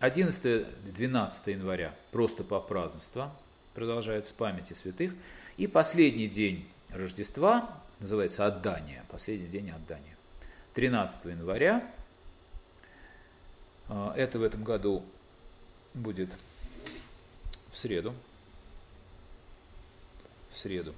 [0.00, 3.34] 11-12 января просто по празднества,
[3.74, 5.14] продолжается памяти святых.
[5.56, 7.68] И последний день Рождества,
[8.00, 10.16] называется отдание, последний день отдания.
[10.74, 11.82] 13 января,
[13.88, 15.02] это в этом году
[15.94, 16.30] будет
[17.72, 18.14] в среду,
[20.52, 20.94] в среду.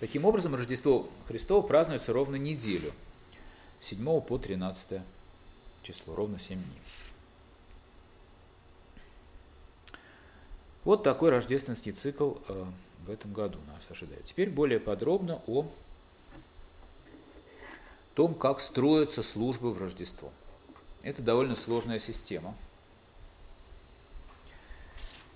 [0.00, 2.92] Таким образом, Рождество Христово празднуется ровно неделю,
[3.80, 5.00] с 7 по 13
[5.82, 6.82] число, ровно 7 дней.
[10.84, 12.64] Вот такой рождественский цикл э,
[13.06, 14.24] в этом году нас ожидает.
[14.26, 15.66] Теперь более подробно о
[18.14, 20.30] том, как строятся службы в Рождество.
[21.06, 22.52] Это довольно сложная система.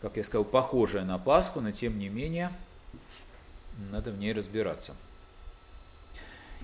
[0.01, 2.51] Как я сказал, похожая на Пасху, но тем не менее
[3.93, 4.97] надо в ней разбираться.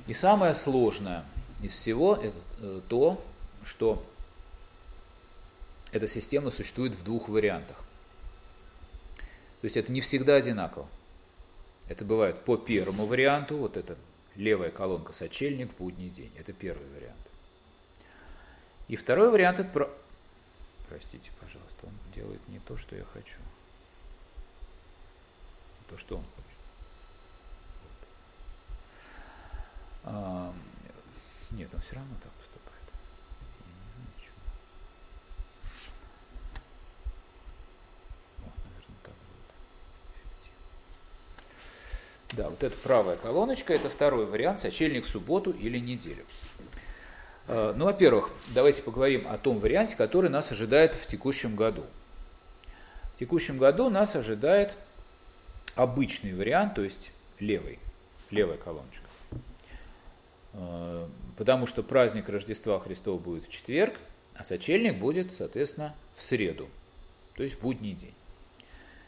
[0.09, 1.25] И самое сложное
[1.63, 3.25] из всего это э, то,
[3.63, 4.05] что
[5.93, 7.77] эта система существует в двух вариантах.
[9.61, 10.89] То есть это не всегда одинаково.
[11.89, 13.97] Это бывает по первому варианту, вот это
[14.35, 16.33] левая колонка сочельник будний день.
[16.37, 17.26] Это первый вариант.
[18.89, 19.91] И второй вариант это про...
[20.89, 23.37] Простите, пожалуйста, он делает не то, что я хочу.
[25.89, 26.59] То, что он хочет.
[30.05, 30.55] А,
[31.51, 32.33] нет, он все равно так
[42.37, 46.25] Да, вот эта правая колоночка, это второй вариант, сочельник в субботу или неделю.
[47.49, 51.85] Э, ну, во-первых, давайте поговорим о том варианте, который нас ожидает в текущем году.
[53.15, 54.75] В текущем году нас ожидает
[55.75, 57.79] обычный вариант, то есть левый,
[58.31, 59.07] левая колоночка.
[60.55, 63.95] Э, потому что праздник Рождества Христова будет в четверг,
[64.35, 66.69] а сочельник будет, соответственно, в среду,
[67.37, 68.15] то есть в будний день.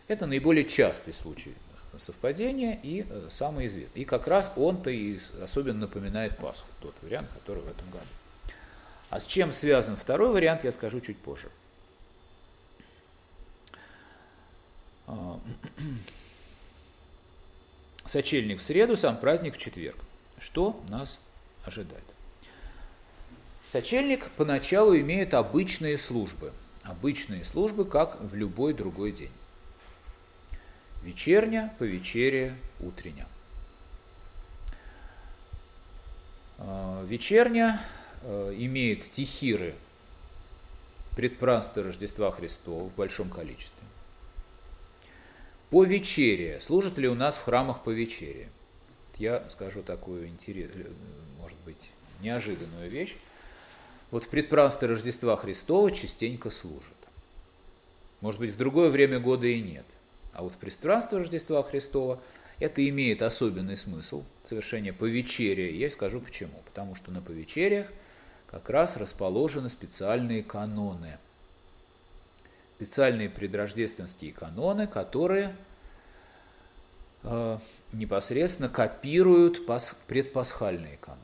[0.07, 1.55] Это наиболее частый случай
[1.99, 4.03] совпадение и э, самый известный.
[4.03, 8.07] И как раз он-то и особенно напоминает Пасху, тот вариант, который в этом году.
[9.11, 11.49] А с чем связан второй вариант, я скажу чуть позже.
[15.07, 15.41] А,
[18.07, 19.97] сочельник в среду, сам праздник в четверг.
[20.39, 21.19] Что нас
[21.65, 22.05] ожидает?
[23.71, 26.53] Сочельник поначалу имеет обычные службы.
[26.85, 29.33] Обычные службы, как в любой другой день.
[31.03, 33.27] Вечерня, повечерие, утрення.
[36.59, 39.75] А, вечерня э, имеет стихиры
[41.17, 43.73] предпразднства Рождества Христова в большом количестве.
[45.71, 46.61] По вечере.
[46.63, 48.49] Служат ли у нас в храмах по вечере?
[49.19, 51.91] Я скажу такую интересную, э, может быть,
[52.23, 53.17] неожиданную вещь.
[54.11, 56.95] Вот в предпразднство Рождества Христова частенько служат.
[58.21, 59.85] Может быть, в другое время года и нет.
[60.33, 62.21] А вот пристранство Рождества Христова
[62.61, 65.71] это имеет особенный смысл, совершение повечерия.
[65.71, 66.63] Я скажу почему.
[66.65, 67.89] Потому что на повечериях
[68.51, 71.19] как раз расположены специальные каноны.
[72.77, 75.55] Специальные предрождественские каноны, которые
[77.25, 77.59] э,
[77.93, 81.23] непосредственно копируют пас, предпасхальные каноны.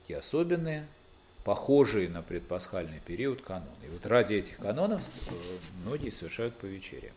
[0.00, 0.86] Такие особенные,
[1.44, 3.70] похожие на предпасхальный период каноны.
[3.84, 5.32] И вот ради этих канонов э,
[5.82, 7.12] многие совершают повечерие.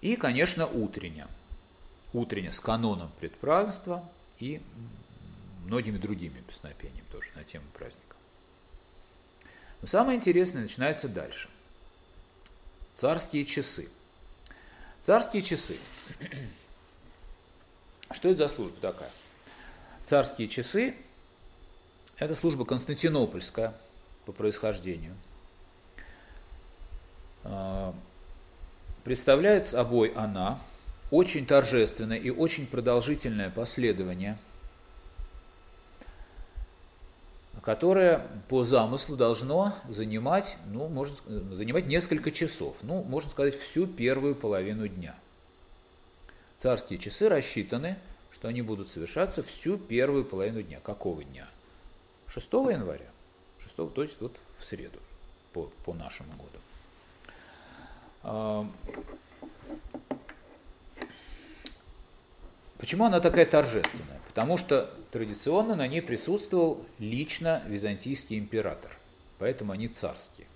[0.00, 1.28] И, конечно, утренняя.
[2.14, 4.02] Утренняя с каноном предпразднства
[4.38, 4.62] и
[5.68, 8.16] многими другими песнопениями тоже на тему праздника.
[9.80, 11.48] Но самое интересное начинается дальше.
[12.96, 13.88] Царские часы.
[15.04, 15.76] Царские часы.
[18.10, 19.10] Что это за служба такая?
[20.06, 20.96] Царские часы–
[22.16, 23.74] это служба константинопольская
[24.24, 25.14] по происхождению.
[27.44, 27.94] А,
[29.04, 30.58] представляет собой она
[31.10, 34.38] очень торжественное и очень продолжительное последование,
[37.68, 41.14] которое по замыслу должно занимать, ну, можно,
[41.54, 45.14] занимать несколько часов, ну, можно сказать, всю первую половину дня.
[46.56, 47.98] Царские часы рассчитаны,
[48.32, 50.80] что они будут совершаться всю первую половину дня.
[50.82, 51.46] Какого дня?
[52.28, 53.04] 6 января.
[53.76, 54.98] 6, то есть вот в среду,
[55.52, 56.32] по, по нашему
[58.22, 58.72] году.
[62.78, 64.20] Почему она такая торжественная?
[64.28, 68.90] Потому что традиционно на ней присутствовал лично византийский император,
[69.38, 70.46] поэтому они царские.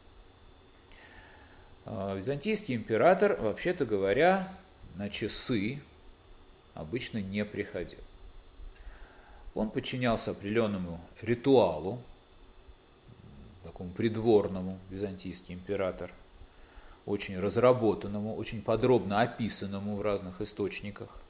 [1.85, 4.49] А, византийский император, вообще-то говоря,
[4.97, 5.81] на часы
[6.75, 7.99] обычно не приходил.
[9.55, 11.99] Он подчинялся определенному ритуалу,
[13.64, 16.11] такому придворному византийский император,
[17.05, 21.22] очень разработанному, очень подробно описанному в разных источниках,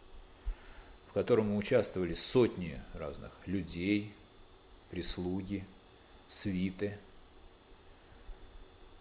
[1.12, 4.14] в котором участвовали сотни разных людей,
[4.90, 5.62] прислуги,
[6.26, 6.96] свиты.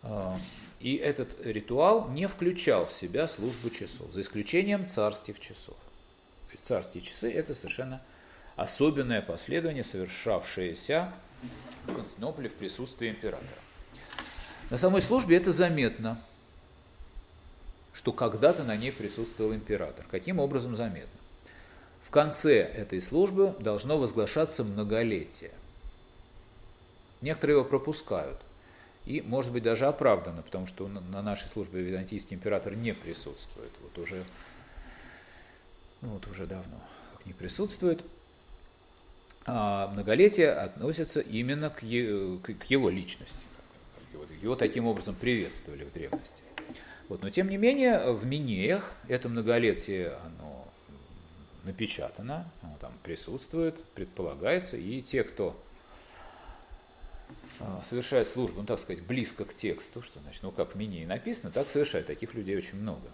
[0.03, 0.37] А,
[0.81, 5.77] и этот ритуал не включал в себя службу часов, за исключением царских часов.
[6.65, 8.01] Царские часы– это совершенно
[8.57, 11.13] особенное последование, совершавшееся
[11.85, 13.47] в Константинополе в присутствии императора.
[14.69, 16.21] На самой службе это заметно,
[17.93, 20.05] что когда-то на ней присутствовал император.
[20.11, 21.20] Каким образом заметно?
[22.11, 25.51] В конце этой службы должно возглашаться многолетие.
[27.21, 28.37] Некоторые его пропускают.
[29.05, 33.71] И, может быть, даже оправданно, потому что на нашей службе византийский император не присутствует.
[33.81, 34.25] Вот уже,
[36.01, 36.81] ну вот уже давно
[37.13, 38.01] как не присутствует
[39.45, 43.39] а многолетие относится именно к, е, к его личности.
[44.11, 46.43] Его, его таким образом приветствовали в древности.
[47.07, 50.50] Вот, но тем не менее, в Минеях это многолетие, оно
[51.63, 55.59] напечатано, оно там присутствует, предполагается, и те, кто
[57.59, 61.05] а, совершает службу, ну так сказать, близко к тексту, что значит, ну как в Минее
[61.05, 62.07] написано, так совершает.
[62.07, 63.07] Таких людей очень много,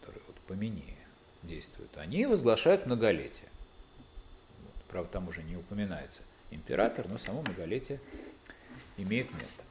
[0.00, 0.96] которые вот по Минее
[1.42, 1.96] действуют.
[1.96, 3.48] Они возглашают многолетие.
[4.88, 8.00] Правда, там уже не упоминается император, но само многолетие
[8.96, 9.62] имеет место.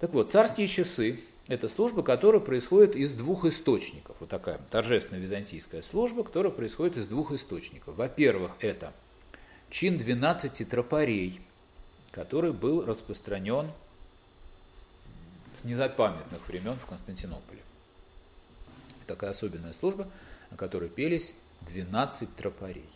[0.00, 4.16] Так вот, царские часы– это служба, которая происходит из двух источников.
[4.20, 7.96] Вот такая торжественная византийская служба, которая происходит из двух источников.
[7.96, 8.92] Во-первых, это
[9.70, 11.40] чин 12 тропарей,
[12.12, 13.70] который был распространен
[15.54, 17.60] с незапамятных времен в Константинополе.
[19.06, 20.08] Такая особенная служба,
[20.50, 22.88] о которой пелись 12 тропарей.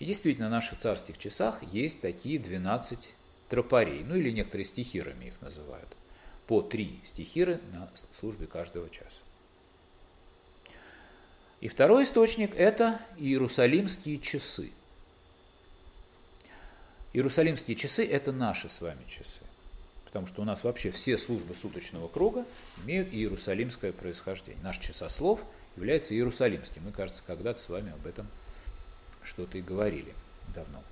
[0.00, 3.14] И действительно, в наших царских часах есть такие 12
[3.48, 5.88] тропарей, ну или некоторые стихирами их называют.
[6.46, 9.08] По три стихиры на службе каждого часа.
[11.60, 14.72] И второй источник– это иерусалимские часы.
[17.12, 19.42] Иерусалимские часы– это наши с вами часы.
[20.04, 22.44] Потому что у нас вообще все службы суточного круга
[22.84, 24.62] имеют иерусалимское происхождение.
[24.62, 25.40] Наш часослов
[25.76, 26.82] является иерусалимским.
[26.84, 28.26] Мы, кажется, когда-то с вами об этом
[29.24, 30.12] что-то и говорили
[30.54, 30.82] давно.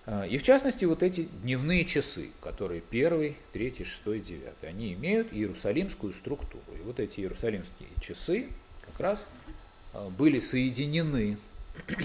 [0.27, 6.11] и в частности, вот эти дневные часы, которые первый, третий, шестой, девятый, они имеют иерусалимскую
[6.11, 6.65] структуру.
[6.77, 8.49] И вот эти иерусалимские часы
[8.81, 9.25] как раз
[9.93, 11.37] а, были соединены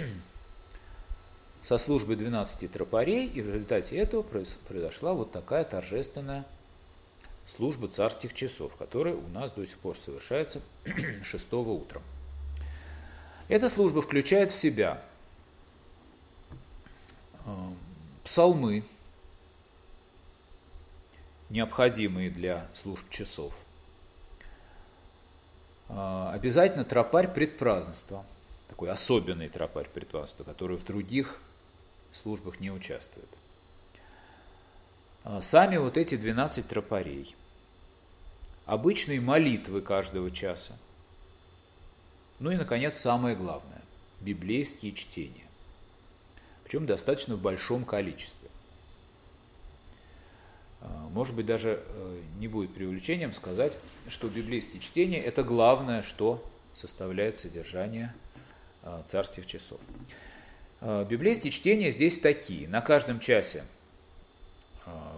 [1.64, 6.44] со службой 12 тропарей, и в результате этого произошла вот такая торжественная
[7.48, 10.61] служба царских часов, которая у нас до сих пор совершается
[11.24, 12.02] 6 утром.
[13.48, 15.02] Эта служба включает в себя
[17.44, 17.50] э,
[18.26, 18.84] псалмы,
[21.48, 23.54] необходимые для служб часов.
[25.88, 28.26] Э, обязательно тропарь предпразднества,
[28.68, 31.40] такой особенный тропарь предпразднества, который в других
[32.12, 33.28] службах не участвует.
[35.24, 37.34] Э, сами вот эти 12 тропарей,
[38.66, 40.76] обычные молитвы каждого часа–
[42.38, 43.82] ну и, наконец, самое главное–
[44.20, 45.45] библейские чтения.
[46.66, 48.48] Причем достаточно в большом количестве.
[50.80, 53.72] А, может быть, даже э, не будет преувеличением сказать,
[54.08, 56.44] что библейские чтения– это главное, что
[56.74, 58.12] составляет содержание
[58.82, 59.78] а, царских часов.
[60.80, 62.66] А, библейские чтения здесь такие.
[62.66, 63.62] На каждом часе,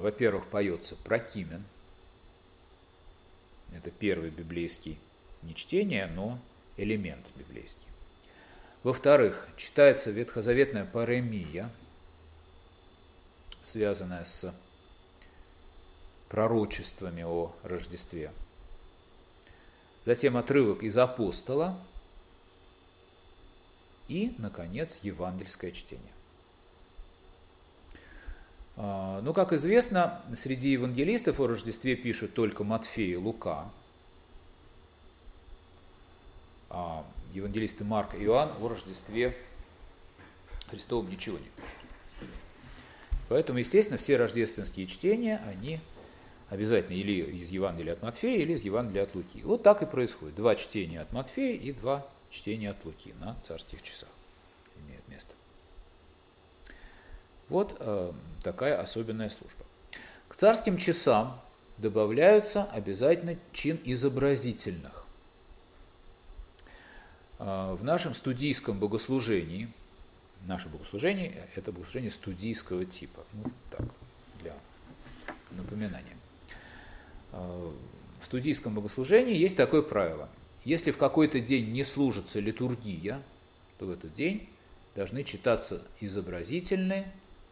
[0.00, 1.64] во-первых, поется прокимен.
[3.74, 4.98] Это первый библейский
[5.42, 6.38] не чтение, но
[6.76, 7.87] элемент библейский.
[8.84, 11.70] Во-вторых, читается ветхозаветная паремия,
[13.64, 14.54] связанная с
[16.28, 18.30] пророчествами о Рождестве.
[20.04, 21.76] Затем отрывок из апостола
[24.06, 26.12] и, наконец, евангельское чтение.
[28.76, 33.70] А, ну, как известно, среди евангелистов о Рождестве пишут только Матфей и Лука–
[36.70, 39.36] а евангелисты Марк и Иоанн о Рождестве
[40.70, 42.30] Христовом ничего не пишут.
[43.28, 45.80] Поэтому, естественно, все рождественские чтения, они
[46.50, 49.42] обязательно или из Евангелия от Матфея, или из Евангелия от Луки.
[49.42, 50.34] Вот так и происходит.
[50.36, 54.08] Два чтения от Матфея и два чтения от Луки на царских часах
[54.86, 55.34] имеют место.
[57.48, 58.12] Вот э,
[58.42, 59.64] такая особенная служба.
[60.28, 61.38] К царским часам
[61.78, 64.97] добавляются обязательно чин изобразительных.
[67.38, 69.68] Э, в нашем студийском богослужении,
[70.46, 73.24] наше богослужение– это богослужение студийского типа.
[73.32, 73.86] Ну, так,
[74.42, 74.54] для
[75.52, 76.16] напоминания.
[77.32, 77.72] Э,
[78.20, 80.28] в студийском богослужении есть такое правило.
[80.64, 83.22] Если в какой-то день не служится литургия,
[83.78, 84.48] то в этот день
[84.96, 87.10] должны читаться изобразительные,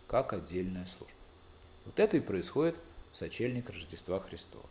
[0.08, 1.14] как отдельная служба.
[1.84, 2.74] Вот это и происходит
[3.12, 4.66] в сочельник Рождества Христова.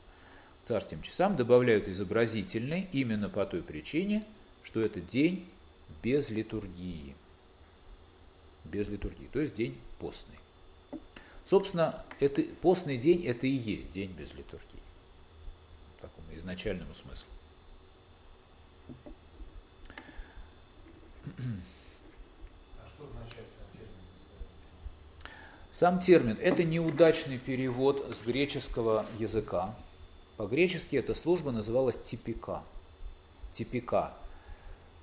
[0.63, 4.25] К царским часам добавляют изобразительные именно по той причине,
[4.65, 5.47] что это день
[6.03, 7.15] без литургии.
[8.65, 10.37] Без литургии, то есть день постный.
[11.49, 14.75] Собственно, это, постный день– это и есть день без литургии
[16.05, 17.27] такому изначальному смыслу.
[22.79, 23.97] А что означает сам термин?
[25.73, 29.75] Сам термин– это неудачный перевод с греческого языка.
[30.37, 32.63] По-гречески эта служба называлась типика.
[33.53, 34.13] Типика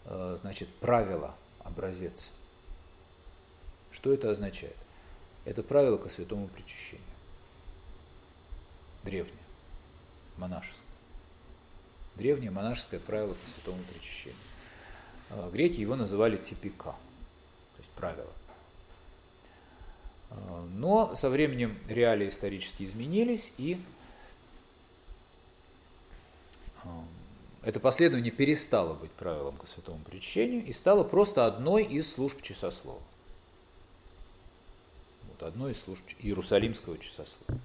[0.04, 2.30] значит, правило, образец.
[3.90, 4.76] Что это означает?
[5.44, 7.04] Это правило ко святому причащению.
[9.04, 9.36] Древнее,
[10.38, 10.82] монашеское
[12.16, 14.38] древнее монашеское правило по святому причащению.
[15.30, 18.32] А, греки его называли типика, то есть правило.
[20.30, 23.80] А, но со временем реалии исторически изменились, и
[27.64, 33.00] это последование перестало быть правилом к святому причащению и стало просто одной из служб часослова.
[35.28, 37.60] Вот одной из служб Иерусалимского часослова.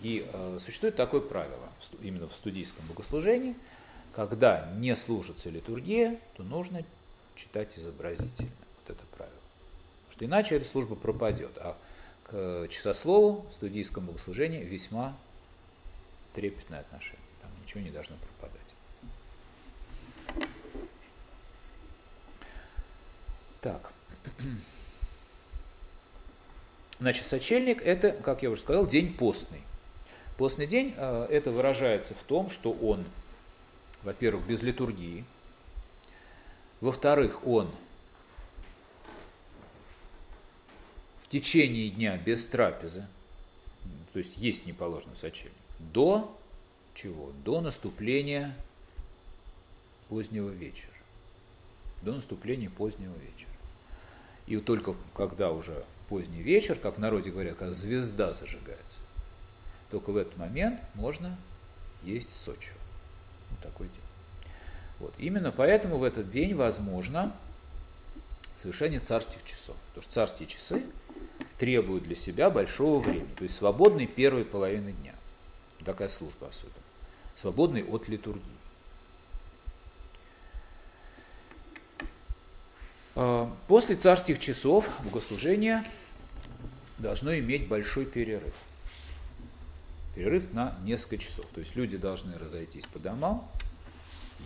[0.00, 1.68] И э, существует такое правило
[2.02, 3.54] именно в студийском богослужении,
[4.14, 6.82] когда не служится литургия, то нужно
[7.36, 8.50] читать изобразительно.
[8.78, 9.34] Вот это правило.
[10.08, 11.56] Потому что иначе эта служба пропадет.
[11.58, 11.76] А
[12.24, 15.16] к часослову в студийском богослужении весьма
[16.34, 17.18] трепетное отношение.
[17.42, 18.60] Там ничего не должно пропадать.
[23.60, 23.92] Так.
[26.98, 29.62] Значит, сочельник– это, как я уже сказал, день постный.
[30.36, 33.04] Постный день э, это выражается в том, что он,
[34.02, 35.24] во-первых, без литургии,
[36.80, 37.70] во-вторых, он
[41.24, 43.06] в течение дня без трапезы,
[44.12, 46.34] то есть есть не положено сочельник, до
[46.94, 47.32] чего?
[47.44, 48.56] До наступления
[50.08, 50.90] позднего вечера.
[52.02, 53.49] До наступления позднего вечера.
[54.50, 58.98] И только когда уже поздний вечер, как в народе говорят, когда звезда зажигается,
[59.92, 61.38] только в этот момент можно
[62.02, 62.72] есть Сочи.
[63.50, 64.50] Вот такой день.
[64.98, 65.14] Вот.
[65.18, 67.32] Именно поэтому в этот день возможно
[68.58, 69.76] совершение царских часов.
[69.90, 70.82] Потому что царские часы
[71.60, 75.14] требуют для себя большого времени, то есть свободной первой половины дня.
[75.84, 76.74] Такая служба особенно.
[77.36, 78.60] Свободной от литургии.
[83.09, 83.09] А,
[83.66, 85.84] после царских часов богослужение
[86.98, 88.54] должно иметь большой перерыв–
[90.14, 91.46] перерыв на несколько часов.
[91.54, 93.48] То есть люди должны разойтись по домам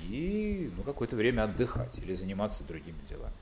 [0.04, 3.34] и ну, какое-то время отдыхать или заниматься другими делами.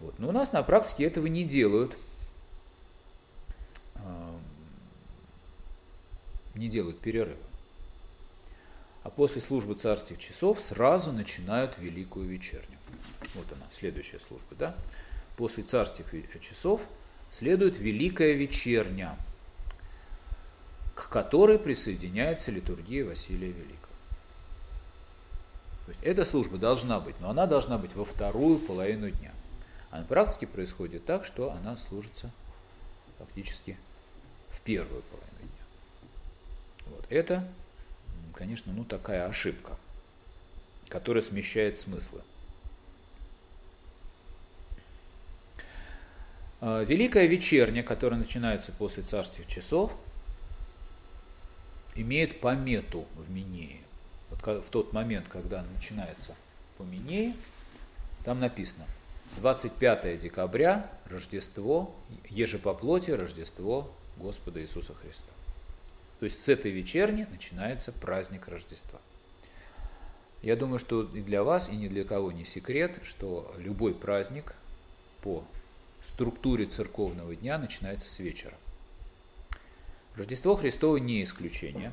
[0.00, 0.18] Вот.
[0.18, 1.96] Но у нас на практике этого не делают.
[6.54, 7.38] Не делают перерыва.
[9.02, 12.77] А после службы царских часов сразу начинают великую вечерню.
[13.34, 14.74] Вот она, следующая служба, да?
[15.36, 16.06] После царских
[16.40, 16.80] часов
[17.30, 19.16] следует великая вечерня–
[20.98, 23.94] к которой присоединяется литургия Василия Великого.
[25.86, 29.32] То есть эта служба должна быть, но она должна быть во вторую половину дня.
[29.90, 32.32] А на практике происходит так, что она служится
[33.18, 33.78] фактически
[34.50, 36.96] в первую половину дня.
[36.96, 37.48] Вот это,
[38.34, 39.76] конечно, ну такая ошибка,
[40.88, 42.22] которая смещает смыслы.
[46.60, 49.92] Великая вечерня, которая начинается после царских часов–
[52.00, 53.80] имеет помету в Минее.
[54.30, 56.34] Вот в тот момент, когда начинается
[56.76, 57.34] по Минее,
[58.24, 58.86] там написано
[59.36, 61.94] 25 декабря, Рождество,
[62.28, 65.32] еже по плоти, Рождество Господа Иисуса Христа.
[66.20, 69.00] То есть с этой вечерни начинается праздник Рождества.
[70.42, 74.54] Я думаю, что и для вас, и ни для кого не секрет, что любой праздник
[75.22, 75.44] по
[76.18, 78.54] структуре церковного дня начинается с вечера.
[80.16, 81.92] Рождество Христово не исключение.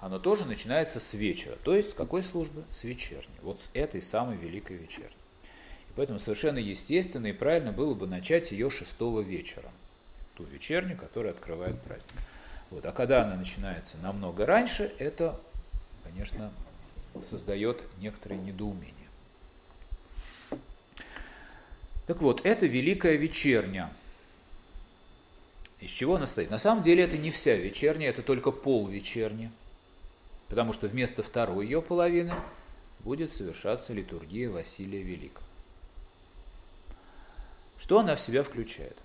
[0.00, 1.54] Оно тоже начинается с вечера.
[1.62, 2.64] То есть с какой службы?
[2.72, 3.38] С вечерней.
[3.42, 5.14] Вот с этой самой великой вечерней.
[5.90, 9.70] И поэтому совершенно естественно и правильно было бы начать ее шестого вечера.
[10.36, 12.20] Ту вечернюю, которая открывает праздник.
[12.70, 12.84] Вот.
[12.84, 15.40] А когда она начинается намного раньше, это,
[16.02, 16.52] конечно,
[17.30, 19.03] создает некоторое недоумение.
[22.06, 23.92] Так вот, это Великая Вечерня.
[25.80, 26.50] Из чего она состоит?
[26.50, 29.50] На самом деле это не вся вечерня, это только пол вечерни,
[30.48, 32.34] потому что вместо второй ее половины
[33.00, 35.46] будет совершаться литургия Василия Великого.
[37.78, 38.96] Что она в себя включает?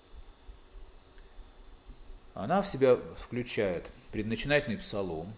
[2.34, 5.34] Она в себя включает предначинательный псалом,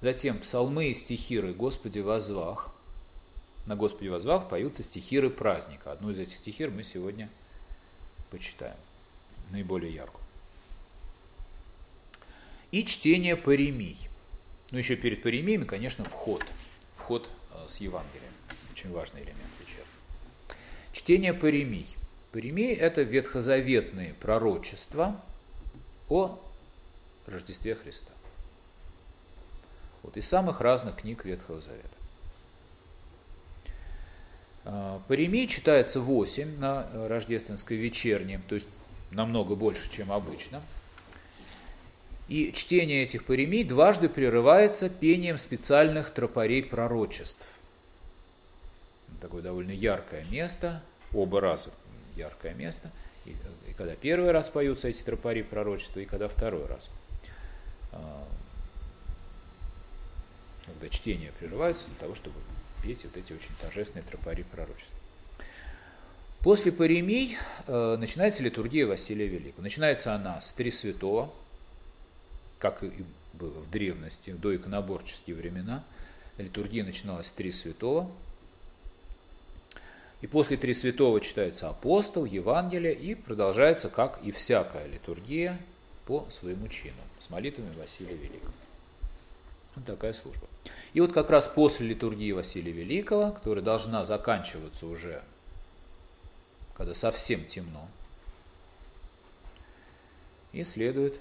[0.00, 2.71] затем псалмы и стихиры «Господи возвах».
[3.66, 5.92] На «Господи возвах» поются стихиры праздника.
[5.92, 7.28] Одну из этих стихир мы сегодня
[8.30, 8.76] почитаем,
[9.50, 10.24] наиболее яркую.
[12.72, 14.08] И чтение паремий.
[14.70, 16.42] Ну, еще перед паремиями, конечно, вход.
[16.96, 18.32] Вход э, с Евангелием.
[18.72, 19.84] Очень важный элемент вечера.
[20.92, 21.94] Чтение паремий.
[22.32, 25.20] Паремии– это ветхозаветные пророчества
[26.08, 26.40] о
[27.26, 28.10] Рождестве Христа.
[30.02, 31.91] Вот из самых разных книг Ветхого Завета.
[34.64, 38.66] А, Паремий читается 8 на рождественской вечерне, то есть
[39.10, 40.62] намного больше, чем обычно.
[42.28, 47.46] И чтение этих паремий дважды прерывается пением специальных тропарей пророчеств.
[49.20, 50.82] Такое довольно яркое место,
[51.12, 51.70] оба раза
[52.16, 52.90] яркое место.
[53.24, 53.30] И,
[53.68, 56.88] и когда первый раз поются эти тропари пророчества, и когда второй раз.
[57.92, 58.26] А,
[60.66, 62.36] когда чтение прерывается для того, чтобы
[62.82, 64.96] петь вот эти очень торжественные тропари пророчества.
[66.40, 69.62] После паремий э, начинается литургия Василия Великого.
[69.62, 71.32] Начинается она с Три Святого,
[72.58, 72.90] как и
[73.32, 75.84] было в древности, в доиконоборческие времена.
[76.38, 78.10] Литургия начиналась с Три Святого,
[80.20, 85.58] и после Три Святого читается апостол, Евангелие, и продолжается, как и всякая литургия,
[86.06, 88.52] по своему чину, с молитвами Василия Великого.
[89.76, 90.46] Вот такая служба.
[90.94, 95.22] И вот как раз после литургии Василия Великого, которая должна заканчиваться уже,
[96.74, 97.88] когда совсем темно,
[100.52, 101.18] и следует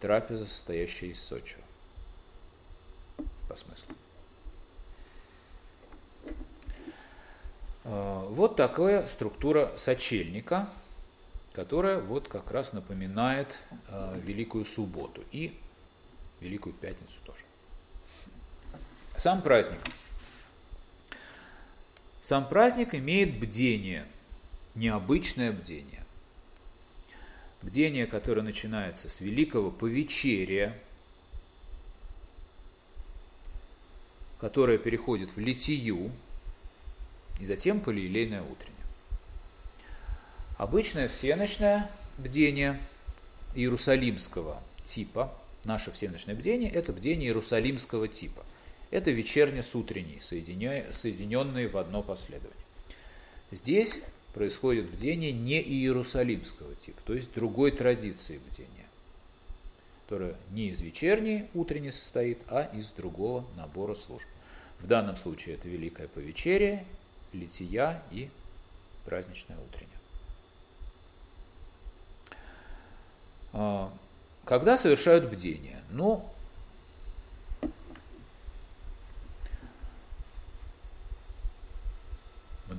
[0.00, 1.56] трапеза, состоящая из сочи.
[3.48, 3.94] По смыслу.
[7.84, 10.68] А, вот такая структура сочельника,
[11.54, 13.48] которая вот как раз напоминает
[13.88, 15.58] а, Великую Субботу и
[16.40, 17.42] Великую Пятницу тоже.
[19.22, 19.78] Сам праздник.
[22.22, 24.04] Сам праздник имеет бдение,
[24.74, 26.02] необычное бдение.
[27.62, 30.76] Бдение, которое начинается с великого повечерия,
[34.40, 36.10] которое переходит в литию,
[37.38, 38.74] и затем полиелейное утреннее.
[40.58, 42.80] Обычное всеночное бдение
[43.54, 48.44] иерусалимского типа, наше всеночное бдение, это бдение иерусалимского типа.
[48.92, 52.52] Это вечерне с утренней, соединенные в одно последование.
[53.50, 53.98] Здесь
[54.34, 58.86] происходит бдение не иерусалимского типа, то есть другой традиции бдения,
[60.02, 64.26] которая не из вечерней утренней состоит, а из другого набора служб.
[64.78, 66.84] В данном случае это Великое Повечерие
[67.32, 68.28] лития и
[69.06, 69.88] праздничное утреннее.
[73.54, 73.90] А,
[74.44, 75.80] когда совершают бдение?
[75.90, 76.30] Ну,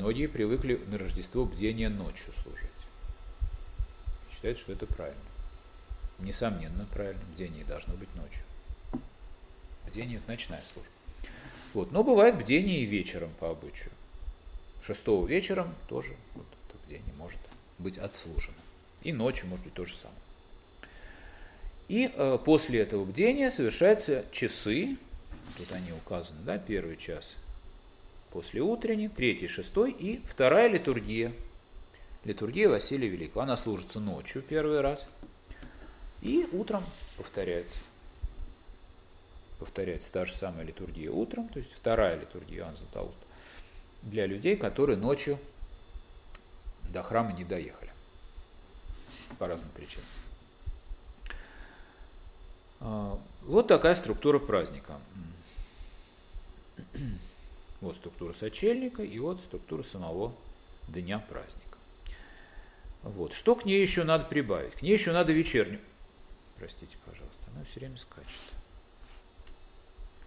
[0.04, 2.70] многие привыкли на Рождество бдение ночью служить.
[4.34, 5.22] Считают, что это правильно.
[6.20, 7.22] Несомненно, правильно.
[7.34, 8.42] Бдение должно быть ночью.
[9.88, 10.92] Бдение– это ночная служба.
[11.74, 11.94] Вот.
[11.94, 13.92] Но бывает бдение и вечером по обычаю.
[14.86, 17.40] Шестого вечером тоже вот это бдение может
[17.80, 18.58] быть отслужено.
[19.04, 20.20] И ночью может быть то же самое.
[21.88, 24.98] И э, после этого бдения совершаются часы,
[25.58, 27.36] тут они указаны, да, первый час
[28.34, 31.32] после утренней, третий, шестой и вторая литургия.
[32.26, 33.42] Литургия Василия Великого.
[33.42, 35.06] Она служится ночью первый раз
[36.22, 36.84] и утром
[37.18, 37.78] повторяется.
[39.60, 43.26] Повторяется та же самая литургия утром, то есть вторая литургия Иоанна Златоуста
[44.02, 45.38] для людей, которые ночью
[46.92, 47.92] до храма не доехали.
[49.38, 50.06] По разным причинам.
[52.80, 54.98] А, вот такая структура праздника.
[57.84, 60.34] Вот структура сочельника и вот структура самого
[60.88, 61.78] дня праздника.
[63.02, 63.34] Вот.
[63.34, 64.74] Что к ней еще надо прибавить?
[64.76, 65.82] К ней еще надо вечернюю.
[66.58, 68.40] Простите, пожалуйста, она все время скачет.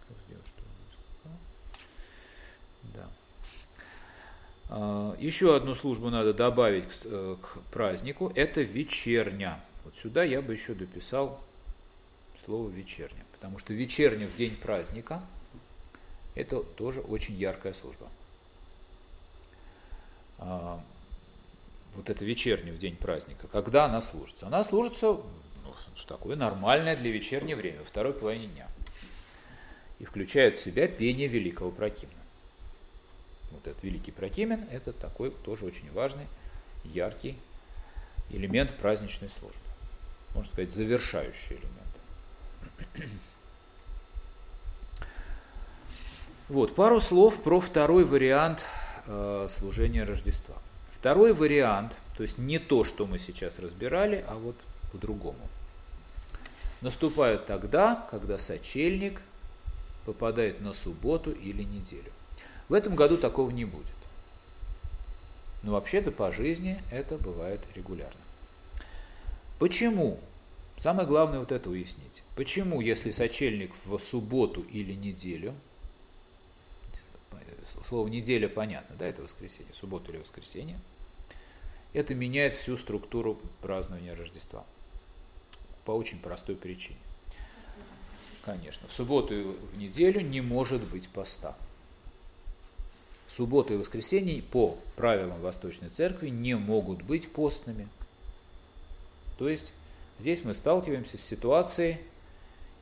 [0.07, 0.69] Как сделать, чтобы
[1.25, 1.35] она?
[2.95, 3.09] Да.
[4.69, 8.31] А, Еще одну службу надо добавить к, э, к празднику.
[8.35, 9.65] Это вечерня.
[9.85, 11.41] Вот сюда я бы еще дописал
[12.45, 13.25] слово вечерня.
[13.33, 15.23] Потому что вечерня в день праздника–
[16.37, 18.09] это тоже очень яркая служба.
[20.39, 20.80] А,
[21.97, 23.49] Вот это вечерня в день праздника.
[23.49, 24.47] Когда она служится?
[24.47, 28.68] Она служится ну, в такое нормальное для вечернего время, во второй половине дня.
[29.99, 32.12] И включает в себя пение великого прокимна.
[33.53, 36.26] Вот этот великий прокимен– это такой тоже очень важный,
[36.84, 37.39] яркий
[38.28, 39.59] элемент праздничной службы.
[40.34, 43.16] Можно сказать, завершающий элемент.
[46.49, 48.65] Вот, пару слов про второй вариант
[49.07, 50.55] э, служения Рождества.
[50.93, 54.55] Второй вариант, то есть не то, что мы сейчас разбирали, а вот
[54.93, 55.41] по-другому.
[56.83, 59.21] Наступает тогда, когда сочельник
[60.05, 62.13] попадает на субботу или неделю.
[62.69, 63.87] В этом году такого не будет.
[65.65, 68.21] Но вообще-то по жизни это бывает регулярно.
[69.59, 70.21] Почему?
[70.81, 72.23] Самое главное вот это уяснить.
[72.37, 75.53] Почему, если сочельник в субботу или неделю,
[77.89, 80.78] слово неделя понятно, да, это воскресенье, суббота или воскресенье,
[81.93, 84.64] это меняет всю структуру празднования Рождества.
[85.84, 86.99] По очень простой причине.
[88.45, 91.57] Конечно, в субботу и в неделю не может быть поста.
[93.28, 97.89] Суббота и воскресенье по правилам Восточной Церкви не могут быть постными.
[99.39, 99.66] То есть
[100.18, 101.99] здесь мы сталкиваемся с ситуацией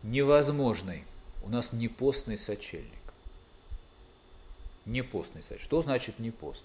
[0.02, 1.04] невозможной.
[1.42, 3.03] У нас не постный сочельник.
[4.86, 5.64] Не постный сочельник.
[5.64, 6.62] Что значит не пост?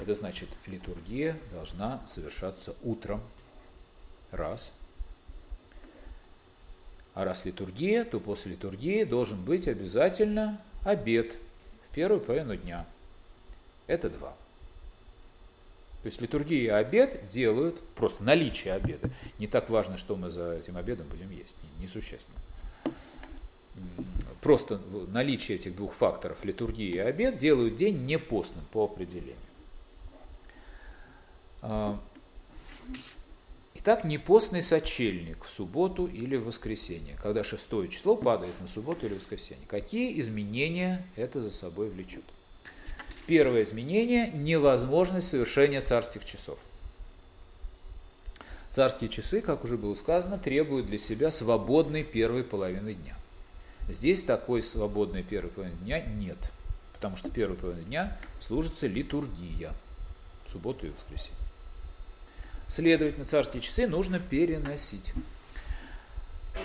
[0.00, 3.20] Это значит, литургия должна совершаться утром.
[4.32, 4.72] Раз.
[7.14, 11.36] А раз литургия, то после литургии должен быть обязательно обед
[11.88, 12.84] в первую половину дня.
[13.86, 14.34] Это два.
[16.02, 19.08] То есть литургия и обед делают, просто наличие обеда.
[19.38, 22.38] Не так важно, что мы за этим обедом будем есть, несущественно.
[24.44, 24.78] Просто
[25.08, 29.34] наличие этих двух факторов, литургии и обед, делают день непостным по определению.
[33.76, 39.14] Итак, непостный сочельник в субботу или в воскресенье, когда шестое число падает на субботу или
[39.14, 39.64] воскресенье.
[39.66, 42.24] Какие изменения это за собой влечет?
[43.26, 46.58] Первое изменение– невозможность совершения царских часов.
[48.72, 53.16] Царские часы, как уже было сказано, требуют для себя свободной первой половины дня.
[53.88, 56.38] Здесь такой свободной первой половины дня нет,
[56.94, 59.74] потому что первой половины дня служится литургия
[60.50, 61.36] субботу и воскресенье.
[62.68, 65.12] Следовательно, царские часы нужно переносить.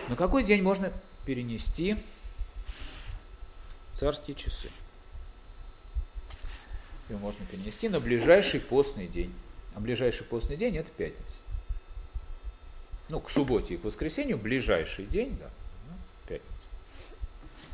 [0.07, 0.93] На какой день можно
[1.25, 1.97] перенести
[3.99, 4.69] царские часы?
[7.09, 9.33] Его можно перенести на ближайший постный день.
[9.75, 11.37] А ближайший постный день это пятница.
[13.09, 15.49] Ну, к субботе и к воскресенью ближайший день, да.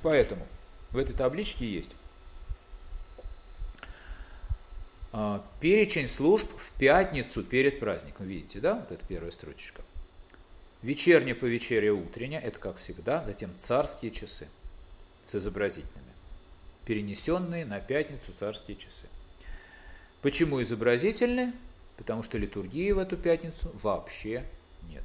[0.05, 0.45] Поэтому
[0.91, 1.89] в этой табличке есть
[5.59, 8.27] перечень служб в пятницу перед праздником.
[8.27, 8.75] Видите, да?
[8.75, 9.81] Вот это первая строчечка.
[10.83, 13.25] Вечерняя по вечере утренняя, это как всегда.
[13.25, 14.47] Затем царские часы
[15.25, 16.13] с изобразительными.
[16.85, 19.07] Перенесенные на пятницу царские часы.
[20.21, 21.51] Почему изобразительные?
[21.97, 24.45] Потому что литургии в эту пятницу вообще
[24.87, 25.03] нет.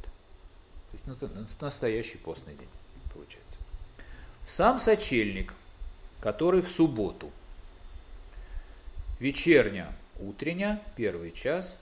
[1.06, 2.68] То есть настоящий постный день.
[4.50, 5.54] Сам сочельник,
[6.20, 7.30] который в субботу,
[9.20, 11.78] вечерня, утренняя, первый час,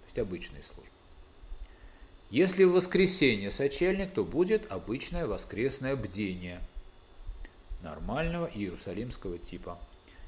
[0.00, 0.84] то есть обычные службы.
[2.28, 6.60] Если в воскресенье сочельник, то будет обычное воскресное бдение
[7.80, 9.78] нормального иерусалимского типа.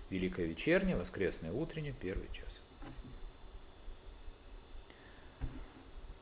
[0.09, 2.59] Великая вечерняя, воскресное утреннее, первый час.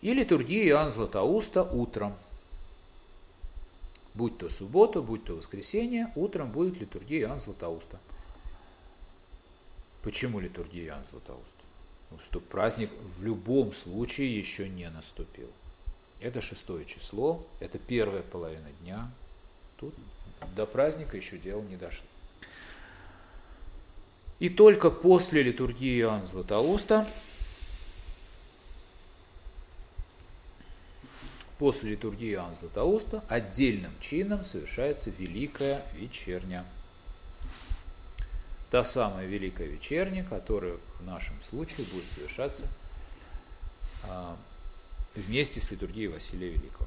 [0.00, 2.16] И литургия Иоанн Златоуста утром.
[4.14, 7.98] Будь то суббота, будь то воскресенье, утром будет литургия Иоанн Златоуста.
[10.02, 11.48] Почему литургия Иоанн Златоуста?
[12.12, 15.50] Ну, что праздник в любом случае еще не наступил.
[16.20, 19.10] Это шестое число, это первая половина дня.
[19.78, 19.94] Тут
[20.54, 22.06] до праздника еще дело не дошло.
[24.38, 27.08] И только после литургии Иоанна Златоуста,
[31.64, 36.62] после литургии Иоанна Златоуста отдельным чином совершается Великая Вечерня.
[38.70, 42.64] та самая Великая Вечерня, которая в нашем случае будет совершаться
[44.06, 44.36] а,
[45.14, 46.86] вместе с литургией Василия Великого.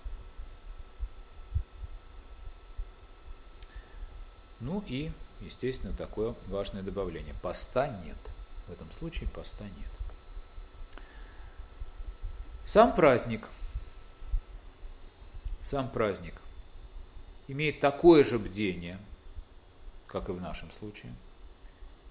[4.59, 5.11] Ну и,
[5.41, 7.34] естественно, такое важное добавление.
[7.41, 8.17] Поста нет.
[8.67, 9.89] В этом случае поста нет.
[12.67, 13.47] Сам праздник,
[15.68, 16.34] сам праздник
[17.49, 18.97] имеет такое же бдение,
[20.07, 21.13] как и в нашем случае.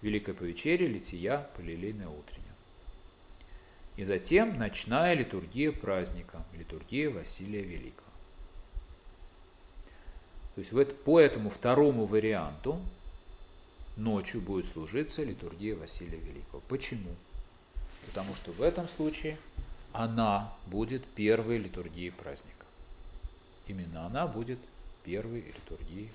[0.02, 2.42] Великое повечерие, лития, полилейное утреннее.
[3.96, 8.07] И затем ночная литургия праздника, литургия Василия Великого.
[10.54, 12.78] То есть вот по этому второму варианту
[13.96, 16.62] ночью будет служиться литургия Василия Великого.
[16.68, 17.11] Почему?
[18.07, 19.38] Потому что в этом случае
[19.94, 22.55] она будет первой литургией праздника.
[23.66, 24.58] Именно она будет
[25.04, 26.10] первой литургией.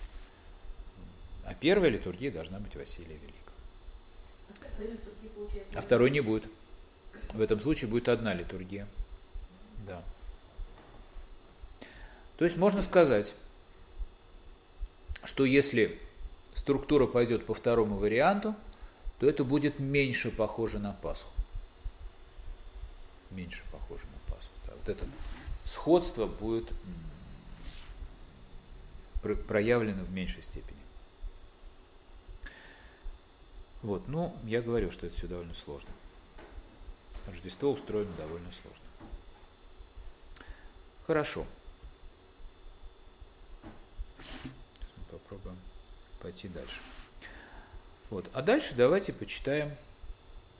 [1.45, 3.41] А первая литургия должна быть Василия Великого.
[5.75, 6.45] А второй не будет.
[7.33, 8.87] В этом случае будет одна литургия.
[9.87, 10.03] Да.
[12.37, 13.33] То есть можно сказать,
[15.23, 15.99] что если
[16.55, 18.55] структура пойдет по второму варианту,
[19.19, 21.29] то это будет меньше похоже на Пасху.
[23.29, 24.51] Меньше похоже на Пасху.
[24.67, 25.05] Да, вот это
[25.65, 26.71] сходство будет
[29.21, 30.79] проявлено в меньшей степени.
[33.81, 35.89] Вот, ну, я говорю, что это все довольно сложно.
[37.27, 38.83] Рождество устроено довольно сложно.
[41.07, 41.45] Хорошо.
[45.09, 45.57] Попробуем
[46.21, 46.79] пойти дальше.
[48.09, 48.29] Вот.
[48.33, 49.71] А дальше давайте почитаем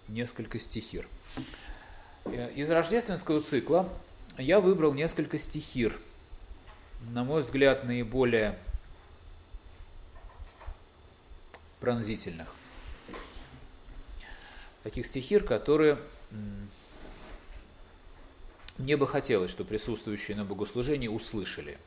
[0.08, 1.08] несколько стихир.
[2.26, 3.90] Э, из рождественского цикла
[4.38, 6.00] я выбрал несколько стихир,
[7.10, 8.58] на мой взгляд, наиболее
[11.80, 12.54] пронзительных.
[14.84, 15.98] Таких стихир, которые
[18.78, 21.78] мне бы хотелось, чтобы присутствующие на богослужении услышали.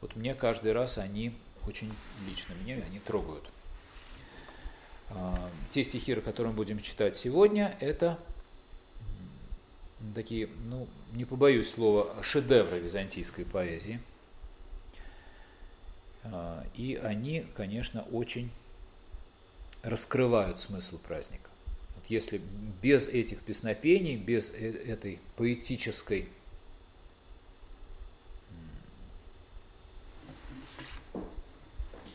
[0.00, 1.34] Вот мне каждый раз они
[1.66, 1.92] очень
[2.28, 3.44] лично меня они трогают.
[5.10, 8.18] А, те стихи, которые мы будем читать сегодня, это
[10.14, 14.00] такие, ну, не побоюсь слова, шедевры византийской поэзии.
[16.24, 18.50] А, и они, конечно, очень
[19.82, 21.50] раскрывают смысл праздника
[22.10, 22.42] если
[22.82, 26.28] без этих песнопений, без э, этой поэтической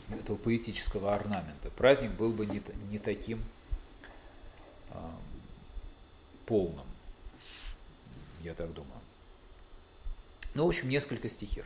[0.10, 2.62] этого поэтического орнамента, праздник был бы не,
[2.92, 3.42] не таким
[4.92, 5.18] а,
[6.46, 6.86] полным,
[8.46, 9.00] я так думаю.
[10.54, 11.66] Ну, в общем, несколько стихир.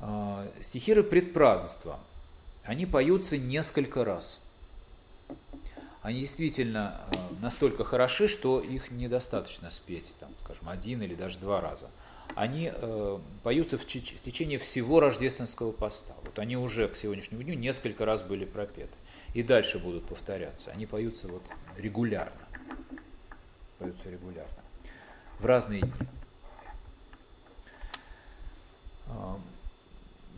[0.00, 1.98] А, стихиры предпразднества.
[2.64, 4.40] Они поются несколько раз–
[6.02, 11.60] они действительно э, настолько хороши, что их недостаточно спеть, там, скажем, один или даже два
[11.60, 11.88] раза.
[12.34, 16.14] Они э, поются в течение всего рождественского поста.
[16.24, 18.92] Вот они уже к сегодняшнему дню несколько раз были пропеты.
[19.32, 20.72] И дальше будут повторяться.
[20.72, 21.42] Они поются вот
[21.78, 22.40] регулярно.
[23.82, 24.62] Поются регулярно.
[25.38, 25.92] В разные дни.
[29.06, 29.34] Э,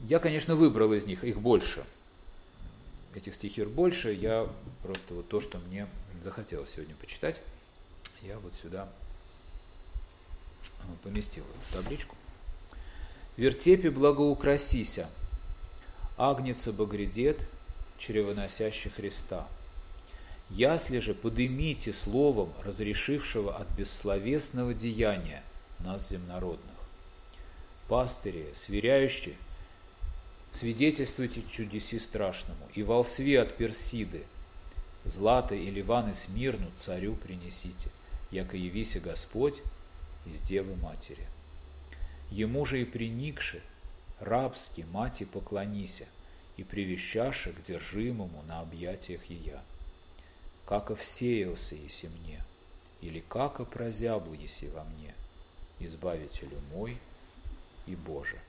[0.04, 1.84] я, конечно, выбрал из них, их больше–
[3.16, 4.48] этих стихир больше, я
[4.82, 5.86] просто вот то, что мне
[6.22, 7.40] захотелось сегодня почитать,
[8.22, 8.88] я вот сюда
[10.86, 12.16] ну, поместил эту табличку.
[13.36, 15.08] «Вертепе благоукрасися,
[16.16, 17.40] агнеца багредет,
[17.98, 19.48] чревоносящий Христа.
[20.50, 25.42] Ясли же подымите словом, разрешившего от бессловесного деяния
[25.80, 26.60] нас земнородных.
[27.88, 29.34] Пастыри, сверяющие,
[30.52, 34.24] свидетельствуйте чудеси страшному, и волсве от Персиды,
[35.04, 37.88] злато и ливаны смирну царю принесите,
[38.30, 39.60] яко явися Господь
[40.26, 41.26] из Девы Матери.
[42.30, 43.62] Ему же и приникши,
[44.20, 46.06] рабски мати поклонися,
[46.56, 49.60] и привещаша к держимому на объятиях ее.
[50.66, 52.42] Како всеялся еси мне,
[53.02, 55.14] или како прозябл еси во мне,
[55.80, 56.96] избавителю мой
[57.86, 58.40] и Боже.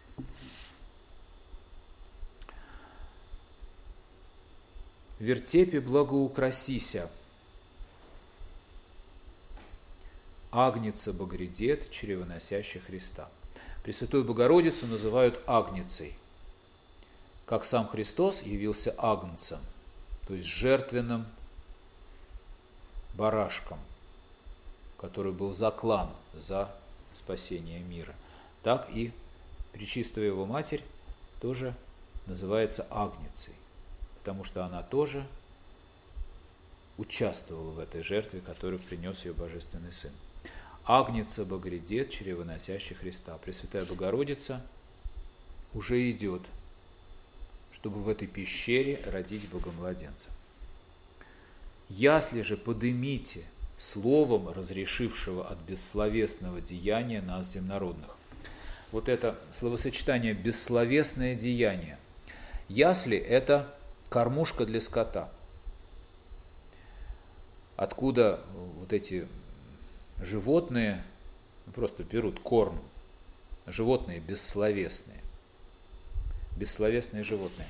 [5.20, 7.10] вертепе благоукрасися.
[10.52, 13.30] Агница Багредет, чревоносящий Христа.
[13.84, 16.16] Пресвятую Богородицу называют Агницей,
[17.46, 19.60] как сам Христос явился Агнцем,
[20.28, 21.26] то есть жертвенным
[23.16, 23.80] барашком,
[24.98, 26.70] который был заклан за
[27.14, 28.14] спасение мира.
[28.64, 29.12] Так и
[29.74, 30.82] Пречистая Его Матерь
[31.42, 31.76] тоже
[32.28, 33.54] называется Агницей
[34.26, 35.24] потому что она тоже
[36.98, 40.12] участвовала в этой жертве, которую принес ее Божественный Сын.
[40.84, 43.38] Агнец Богородец, чревоносящий Христа.
[43.38, 44.64] Пресвятая Богородица
[45.76, 46.42] уже идет,
[47.72, 50.30] чтобы в этой пещере родить Богомладенца.
[51.90, 53.44] Ясли же подымите
[53.78, 58.16] словом, разрешившего от бессловесного деяния нас земнородных.
[58.91, 61.98] Вот это словосочетание «бессловесное деяние».
[62.70, 63.72] Ясли– это
[64.10, 65.30] кормушка для скота.
[67.76, 68.40] Откуда
[68.80, 69.28] вот эти
[70.22, 71.03] животные
[71.74, 72.80] просто берут корм.
[73.68, 75.20] Животные бессловесные.
[76.56, 77.68] Бессловесные животные.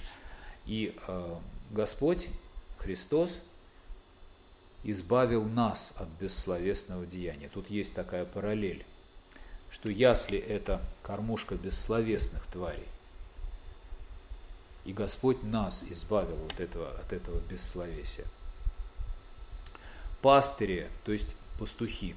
[0.65, 1.35] И э,
[1.71, 2.27] Господь,
[2.77, 3.39] Христос,
[4.85, 7.49] избавил нас от бессловесного деяния.
[7.49, 8.85] Тут есть такая параллель,
[9.71, 12.87] что ясли– это кормушка бессловесных тварей,
[14.85, 18.25] и Господь нас избавил от этого, от этого бессловесия.
[20.21, 22.15] Пастыри, то есть пастухи,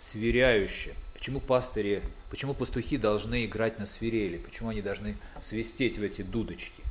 [0.00, 0.94] сверяющие.
[1.14, 4.38] Почему пастыри, почему пастухи должны играть на свирели?
[4.38, 6.82] Почему они должны свистеть в эти дудочки?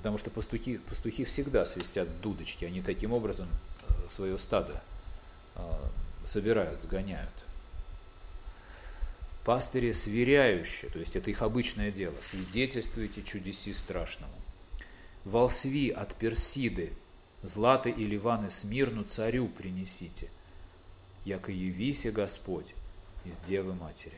[0.00, 3.46] Потому что пастухи, пастухи всегда свистят дудочки, они таким образом
[3.86, 4.82] э, свое стадо
[5.56, 5.78] а,
[6.24, 7.28] собирают, сгоняют.
[9.44, 14.32] Пастыри сверяющие, то есть это их обычное дело, свидетельствуйте чудеси страшному.
[15.26, 16.94] Волсви от Персиды,
[17.42, 20.30] златы и ливаны смирну царю принесите,
[21.26, 22.74] яко явися Господь
[23.26, 24.16] из Девы Матери.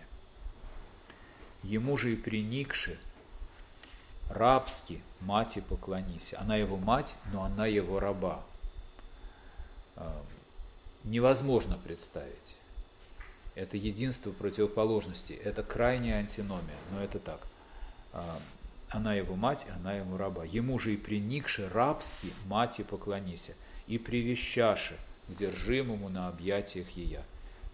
[1.64, 3.00] Ему же и приникши,
[4.32, 6.38] рабски мати поклонися.
[6.40, 8.42] Она его мать, но она его раба.
[9.96, 10.22] А,
[11.04, 12.56] невозможно представить.
[13.54, 17.40] Это единство противоположностей, это крайняя антиномия, но это так.
[18.12, 18.38] А,
[18.88, 20.44] она его мать, она ему раба.
[20.44, 23.54] Ему же и приникши рабски мати поклонися,
[23.86, 24.96] и привещаши
[25.28, 27.22] к держимому на объятиях ея.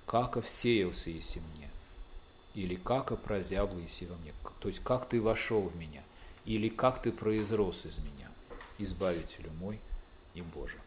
[0.07, 1.69] Как всеялся еси мне,
[2.55, 6.03] или как прозябла еси во мне, то есть как ты вошел в меня,
[6.49, 8.27] или как ты произрос из меня,
[8.79, 9.79] избавителю мой
[10.33, 10.79] и Боже.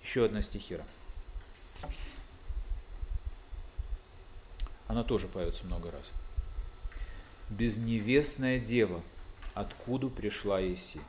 [0.00, 0.84] Еще одна стихира.
[4.86, 6.12] Она тоже поется много раз.
[7.50, 9.02] «Безневестная дева,
[9.54, 11.00] откуда пришла Еси?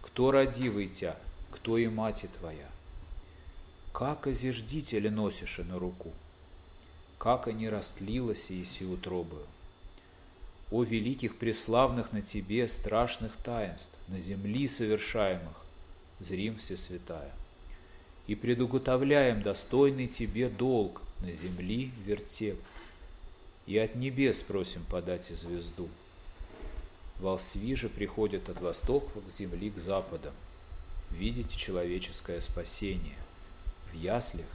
[0.00, 1.16] Кто родивый тя,
[1.52, 2.68] кто и мать твоя?
[3.92, 6.12] Как озиждителя носишь на руку?
[7.18, 9.46] Как они растлилась Еси утробою?
[10.72, 15.54] О великих преславных на тебе страшных таинств, на земли совершаемых,
[16.18, 17.30] зрим все святая
[18.26, 22.58] и предуготовляем достойный Тебе долг на земли вертеп.
[23.66, 25.88] И от небес просим подать и звезду.
[27.20, 30.32] Волсви же приходят от востока к земли к западам.
[31.10, 33.18] Видите человеческое спасение,
[33.92, 34.46] в яслях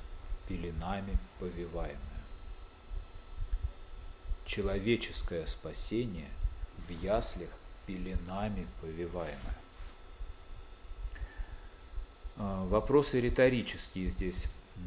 [0.49, 2.06] пеленами повиваемое.
[4.47, 6.29] Человеческое спасение
[6.87, 7.49] в яслях
[7.85, 9.57] пеленами повиваемое.
[12.37, 14.45] А, вопросы риторические здесь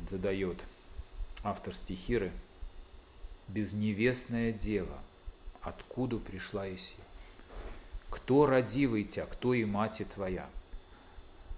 [0.09, 0.57] задает
[1.45, 2.33] автор стихиры.
[3.49, 4.97] Безневестная дева,
[5.61, 6.95] откуда пришла Иси?
[8.09, 10.49] Кто родивый тебя, кто и мать твоя?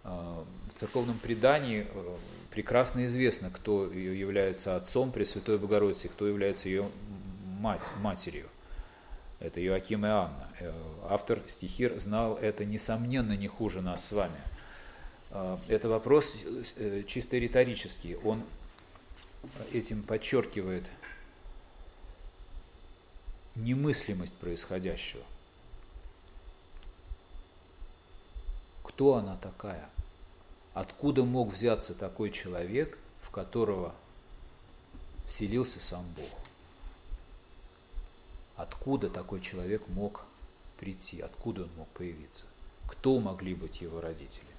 [0.03, 2.17] А, в церковном предании э,
[2.51, 6.89] прекрасно известно, кто является отцом Пресвятой Богородицы, кто является ее
[7.63, 8.49] мать, матерью.
[9.41, 10.49] Это Иоаким и Анна.
[10.61, 10.73] Э,
[11.09, 14.37] автор стихир знал это, несомненно, не хуже нас с вами–
[15.35, 16.37] а, это вопрос
[16.77, 18.17] э, чисто риторический.
[18.17, 18.43] Он
[19.73, 20.85] этим подчеркивает
[23.55, 25.23] немыслимость происходящего.
[28.83, 29.89] Кто она такая?
[30.75, 33.95] Откуда мог взяться такой человек, в которого
[35.29, 36.29] вселился сам Бог?
[38.57, 40.25] Откуда такой человек мог
[40.79, 41.21] прийти?
[41.21, 42.45] Откуда он мог появиться?
[42.89, 44.53] Кто могли быть его родители?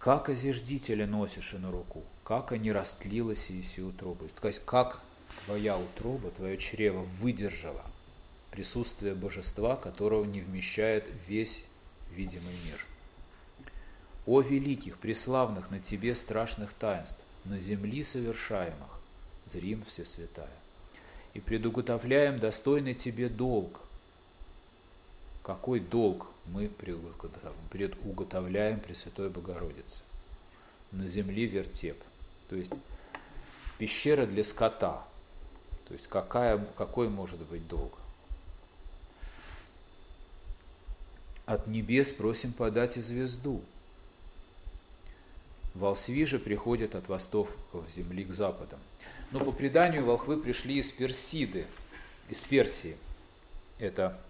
[0.00, 4.30] как озиждителя носишь и на руку, как они растлилась и утробы.
[4.40, 4.98] То есть, как
[5.44, 7.84] твоя утроба, твое чрево выдержало
[8.50, 11.62] присутствие божества, которого не вмещает весь
[12.12, 12.84] видимый мир.
[14.26, 19.00] О великих, преславных на тебе страшных таинств, на земли совершаемых,
[19.44, 20.59] зрим все святая.
[21.34, 23.80] И предуготовляем достойный тебе долг.
[25.42, 30.02] Какой долг мы предуготовляем Пресвятой Богородице.
[30.92, 32.02] На земле вертеп,
[32.48, 32.72] то есть
[33.78, 35.04] пещера для скота,
[35.86, 37.96] То есть какая, какой может быть долг?
[41.46, 43.62] От небес просим подать и звезду.
[45.74, 47.54] Волсви же приходят от востоков
[47.88, 48.80] земли к западам.
[49.30, 51.66] Но по преданию волхвы пришли из Персиды,
[52.28, 52.96] из Персии.
[53.78, 54.20] Это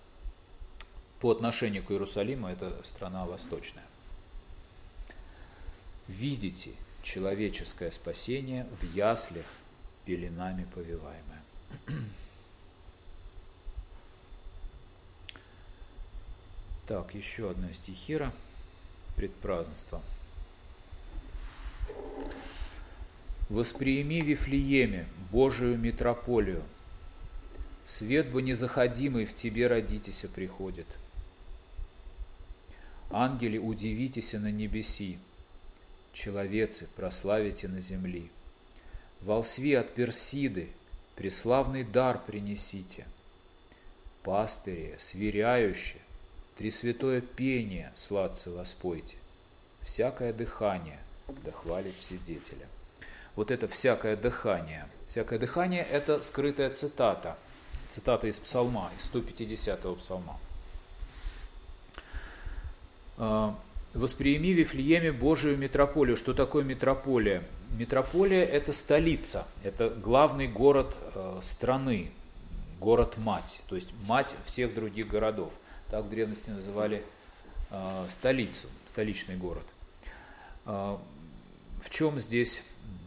[1.20, 3.84] по отношению к Иерусалиму, это страна восточная.
[6.08, 6.72] Видите
[7.02, 9.46] человеческое спасение в яслях,
[10.04, 11.42] пеленами повиваемое.
[16.86, 18.32] Так, еще одна стихира,
[19.14, 20.02] предпразднество.
[23.48, 26.62] «Восприими Вифлееме, Божию метрополию,
[27.86, 30.86] свет бы незаходимый в тебе родитеся приходит.
[33.10, 35.18] Ангели, удивитесь на небеси,
[36.12, 38.30] человецы, прославите на земли.
[39.20, 40.70] Волсви от Персиды,
[41.16, 43.06] преславный дар принесите.
[44.22, 46.00] Пастыри, сверяющие,
[46.60, 49.16] Тресвятое пение сладце воспойте,
[49.80, 50.98] всякое дыхание
[51.44, 52.66] да хвалит Вседетеля.
[53.36, 54.86] Вот это всякое дыхание.
[55.08, 57.36] Всякое дыхание– это скрытая цитата.
[57.88, 60.38] Цитата из псалма, из 150-го псалма.
[63.16, 63.56] А,
[63.94, 66.16] «Восприеми в Вифлееме Божию метрополию».
[66.16, 67.42] Что такое метрополия?
[67.70, 72.10] Метрополия– это столица, это главный город э, страны,
[72.80, 75.52] город-мать, то есть мать всех других городов–
[75.90, 77.02] так в древности называли
[77.70, 79.64] э, столицу, столичный город.
[81.82, 82.62] В чем здесь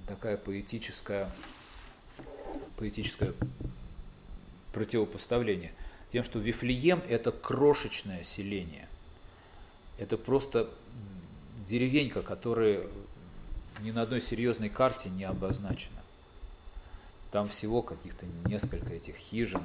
[0.07, 1.29] такая поэтическая,
[2.77, 3.33] поэтическое
[4.73, 5.71] противопоставление?
[6.11, 8.87] Тем, что Вифлеем– это крошечное селение.
[9.97, 10.69] Это просто
[11.67, 12.85] деревенька, которая
[13.81, 16.01] ни на одной серьезной карте не обозначена.
[17.31, 19.61] Там всего каких-то несколько этих хижин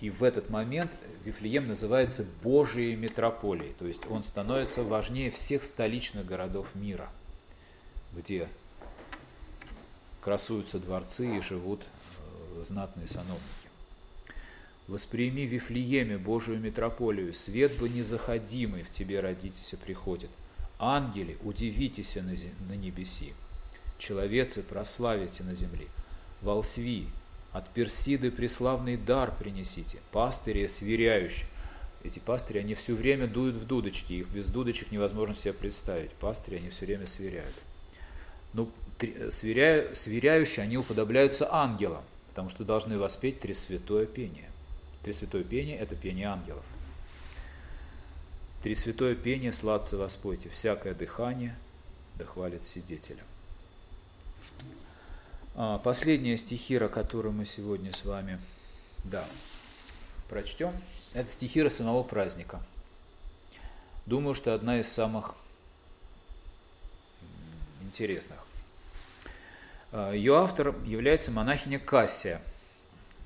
[0.00, 0.90] и в этот момент
[1.24, 7.08] Вифлеем называется Божией метрополией, то есть он становится важнее всех столичных городов мира,
[8.16, 8.48] где
[10.20, 13.44] красуются дворцы и живут э, знатные сановники.
[14.88, 20.30] Восприими Вифлееме Божию метрополию, свет бы незаходимый в тебе родитеся приходит.
[20.78, 23.34] Ангели, удивитесь на небеси,
[23.98, 25.86] человецы прославите на земле.
[26.42, 27.08] Волсви,
[27.52, 31.46] от Персиды преславный дар принесите, пастыри сверяющие.
[32.04, 36.12] Эти пастыри, они все время дуют в дудочки, их без дудочек невозможно себе представить.
[36.12, 37.54] Пастыри, они все время сверяют.
[38.56, 38.70] Ну,
[39.30, 44.50] сверяя, сверяющие, они уподобляются ангелам, потому что должны воспеть Тресвятое пение.
[45.02, 46.64] Тресвятое пение– это пение ангелов.
[48.62, 51.54] Тресвятое пение сладце воспойте, всякое дыхание
[52.14, 53.22] да хвалит сидетеля.
[55.54, 58.40] А, последняя стихира, которую мы сегодня с вами
[59.04, 59.28] да,
[60.30, 60.72] прочтем,
[61.12, 62.62] это стихира самого праздника.
[64.06, 65.34] Думаю, что одна из самых
[67.82, 68.45] интересных.
[69.92, 72.40] А, ее автор является монахиня Кассия.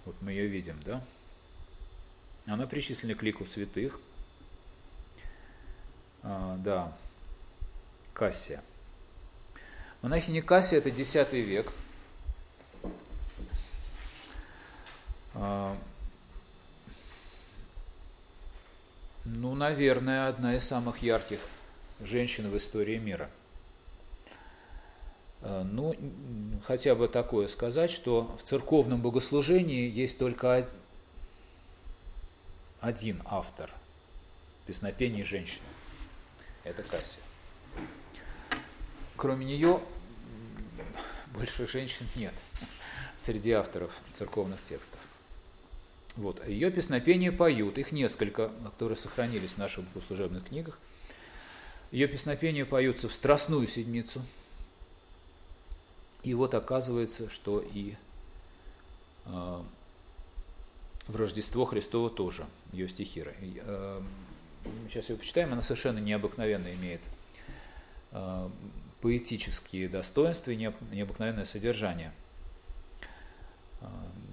[0.04, 1.02] Вот мы ее видим, да?
[2.46, 4.00] Она причислена к лику святых.
[6.22, 6.96] А, да,
[8.12, 8.62] Кассия.
[10.02, 11.72] Монахиня Кассия– это X век–
[15.34, 15.76] А,
[19.24, 21.38] ну, наверное, одна из самых ярких
[22.00, 23.30] женщин в истории мира.
[25.42, 25.94] А, ну,
[26.66, 30.68] хотя бы такое сказать, что в церковном богослужении есть только
[32.80, 33.70] один автор
[34.66, 35.64] песнопений женщины.
[36.64, 37.20] Это Кассия.
[39.16, 39.80] Кроме нее
[41.34, 42.34] больше женщин нет
[43.18, 44.98] среди авторов церковных текстов.
[46.16, 46.46] Вот.
[46.46, 50.78] Ее песнопения поют, их несколько, которые сохранились в наших служебных книгах.
[51.92, 54.22] Ее песнопения поются в Страстную Седмицу.
[56.22, 57.94] И вот оказывается, что и
[59.26, 59.62] э,
[61.06, 63.34] в Рождество Христово тоже ее стихиры.
[63.62, 64.00] Э,
[64.88, 67.00] сейчас ее почитаем, она совершенно необыкновенно имеет
[68.12, 68.48] э,
[69.00, 72.12] поэтические достоинства и необыкновенное содержание.
[73.80, 73.86] Э,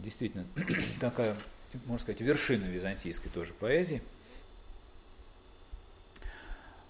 [0.04, 0.46] действительно,
[1.00, 1.38] такая
[1.86, 4.02] можно сказать, вершина византийской тоже поэзии.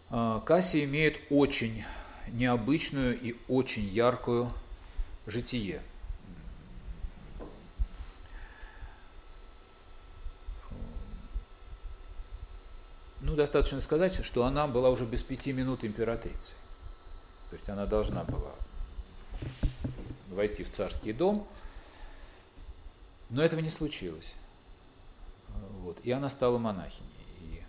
[0.10, 1.84] А, Кассия имеет очень
[2.30, 4.52] необычную и очень яркую
[5.28, 5.82] житие.
[13.22, 16.56] Ну, достаточно сказать, что она была уже без пяти минут императрицей.
[17.50, 18.52] То есть она должна была
[20.30, 21.48] войти в царский дом–
[23.30, 24.34] Но этого не случилось.
[25.82, 26.00] Вот.
[26.04, 27.10] И она стала монахиней.
[27.42, 27.64] И...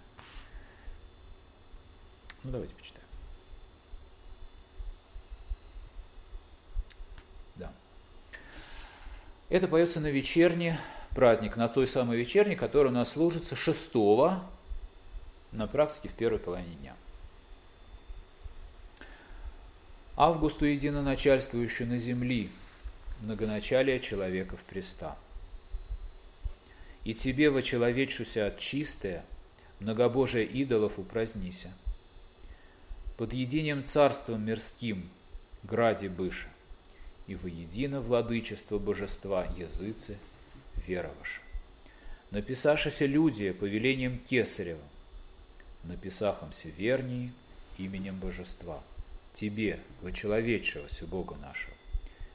[2.44, 3.04] Ну, давайте почитаем.
[7.56, 7.72] Да.
[9.48, 10.74] Это поется на вечерний
[11.14, 14.44] праздник, на той самой вечерне, которая у нас служится шестого,
[15.52, 16.94] на практике в первой половине дня.
[20.16, 22.50] Августу единоначальствующую на земли,
[23.20, 25.16] многоначалие человека в преста.
[27.04, 29.24] И тебе, вочеловечуся от чистое,
[29.80, 31.72] многобожие идолов упразднися.
[33.16, 35.08] Под единым царством мирским,
[35.62, 36.48] граде быша,
[37.28, 40.18] и воедино владычество божества языцы
[40.86, 41.42] вероваша.
[42.32, 44.82] Написашися люди повелением Кесарева,
[45.84, 47.32] написахомся вернии
[47.78, 48.82] именем божества–
[49.38, 51.72] Тебе, вочеловечивося Бога нашего.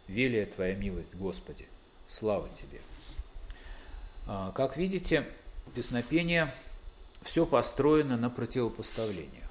[0.08, 1.68] Велия Твоя милость, Господи,
[2.08, 2.80] слава Тебе.
[4.26, 5.28] А, как видите,
[5.76, 6.54] песнопение
[7.22, 9.50] все построено на противопоставлениях.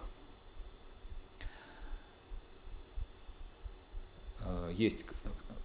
[4.40, 5.04] А, есть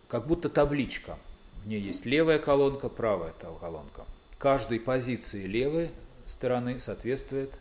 [0.07, 1.17] как будто табличка.
[1.63, 4.05] В ней есть левая колонка, правая колонка.
[4.37, 5.91] Каждой позиции левой
[6.27, 7.51] стороны соответствует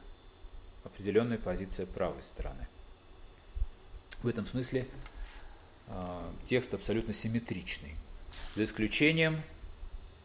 [0.85, 2.66] определенной позиции правой стороны.
[4.23, 4.86] В этом смысле
[5.89, 7.94] э, текст абсолютно симметричный,
[8.55, 9.43] за исключением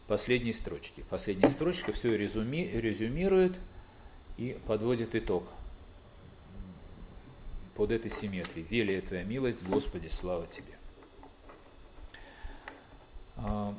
[0.07, 1.03] последней строчки.
[1.09, 3.53] Последняя строчка все резюми, резюмирует
[4.37, 5.43] и подводит итог
[7.75, 8.67] под этой симметрией.
[8.69, 10.80] Велия Твоя милость, Господи, слава Тебе.
[13.37, 13.73] Э,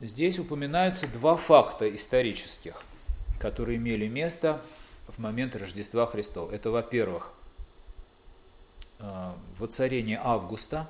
[0.00, 2.82] здесь упоминаются два факта исторических,
[3.38, 4.60] которые имели место
[5.08, 6.50] в момент Рождества Христова.
[6.52, 7.32] Это, во-первых,
[9.04, 10.88] Э, воцарение Августа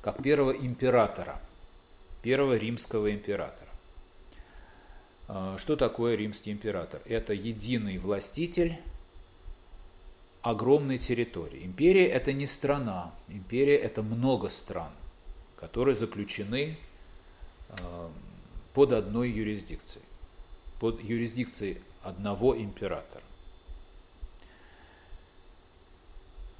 [0.00, 1.40] как первого императора,
[2.22, 3.70] первого римского императора.
[5.28, 7.00] Э, что такое римский император?
[7.04, 8.78] Это единый властитель
[10.42, 11.64] огромной территории.
[11.64, 14.92] Империя– это не страна, империя– это много стран,
[15.56, 16.76] которые заключены
[17.68, 18.08] э,
[18.74, 20.04] под одной юрисдикцией,
[20.78, 23.22] под юрисдикцией одного императора.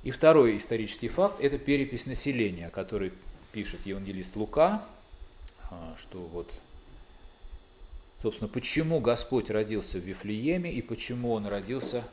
[0.03, 3.13] И второй исторический факт– это перепись населения, который
[3.53, 4.87] пишет евангелист Лука,
[5.69, 6.53] а, что вот,
[8.23, 12.07] собственно, почему Господь родился в Вифлееме и почему Он родился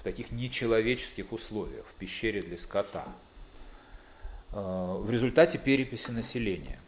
[0.00, 3.06] в таких нечеловеческих условиях, в пещере для скота.
[4.56, 6.80] А, в результате переписи населения,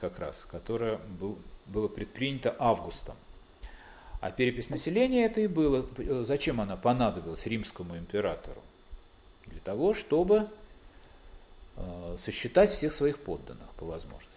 [0.00, 3.14] как раз, которая был, было предпринято августом.
[4.20, 5.86] А перепись населения это и было.
[6.24, 8.62] Зачем она понадобилась римскому императору?
[9.46, 10.48] для того, чтобы
[11.76, 14.30] э, сосчитать всех своих подданных по возможности.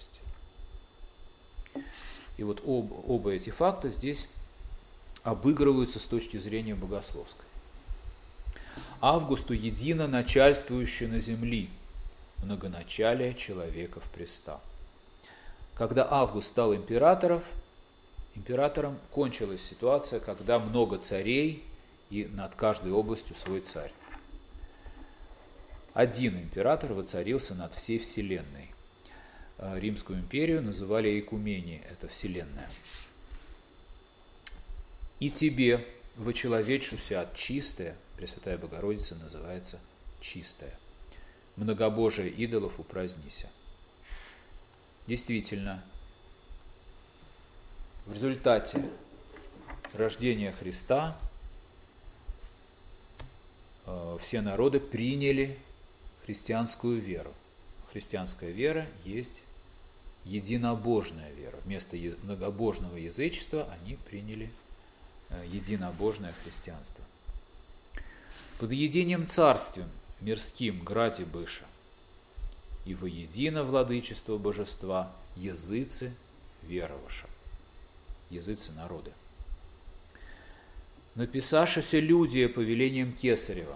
[2.38, 4.28] И вот об, оба эти факта здесь
[5.24, 7.46] обыгрываются с точки зрения богословской.
[9.02, 11.70] Августу едино начальствующий на земли,
[12.44, 14.60] многоначалие человека в преста.
[15.76, 17.44] Когда Август стал императором,
[18.36, 21.64] императором кончилась ситуация, когда много царей
[22.10, 23.92] и над каждой областью свой царь
[25.98, 28.70] один император воцарился над всей вселенной.
[29.58, 32.70] А, Римскую империю называли Экуменией, это вселенная.
[35.20, 35.84] И тебе,
[36.16, 39.80] вочеловечуся от чистая, Пресвятая Богородица называется
[40.22, 40.78] чистая.
[41.58, 43.50] Многобожие идолов упразднися.
[45.08, 45.84] Действительно,
[48.06, 48.88] в результате
[49.94, 51.18] рождения Христа
[53.86, 55.58] а, все народы приняли
[56.26, 57.34] христианскую веру.
[57.92, 59.44] Христианская вера есть
[60.26, 61.58] единобожная вера.
[61.64, 64.52] Вместо многобожного язычества они приняли
[65.30, 67.04] э, единобожное христианство.
[68.60, 69.90] Под единым царством
[70.22, 71.66] мирским граде быша
[72.86, 76.14] и воедино владычество божества языцы
[76.64, 77.28] вероваша,
[78.30, 79.12] языцы народы.
[81.16, 83.76] Написавшися люди повелением Кесарева,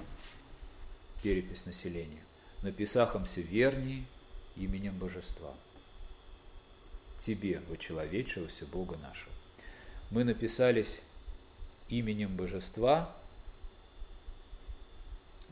[1.24, 2.22] перепись населения,
[2.62, 4.06] написахомся верней
[4.56, 5.54] именем Божества.
[7.20, 9.32] Тебе, вочеловечився Бога нашего.
[10.10, 11.00] Мы написались
[11.90, 13.14] именем Божества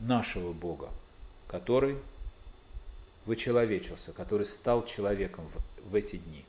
[0.00, 0.90] нашего Бога,
[1.46, 1.98] который
[3.26, 6.44] вочеловечился, который стал человеком в, в эти дни.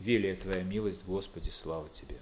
[0.00, 2.18] Велия Твоя милость, Господи, слава Тебе.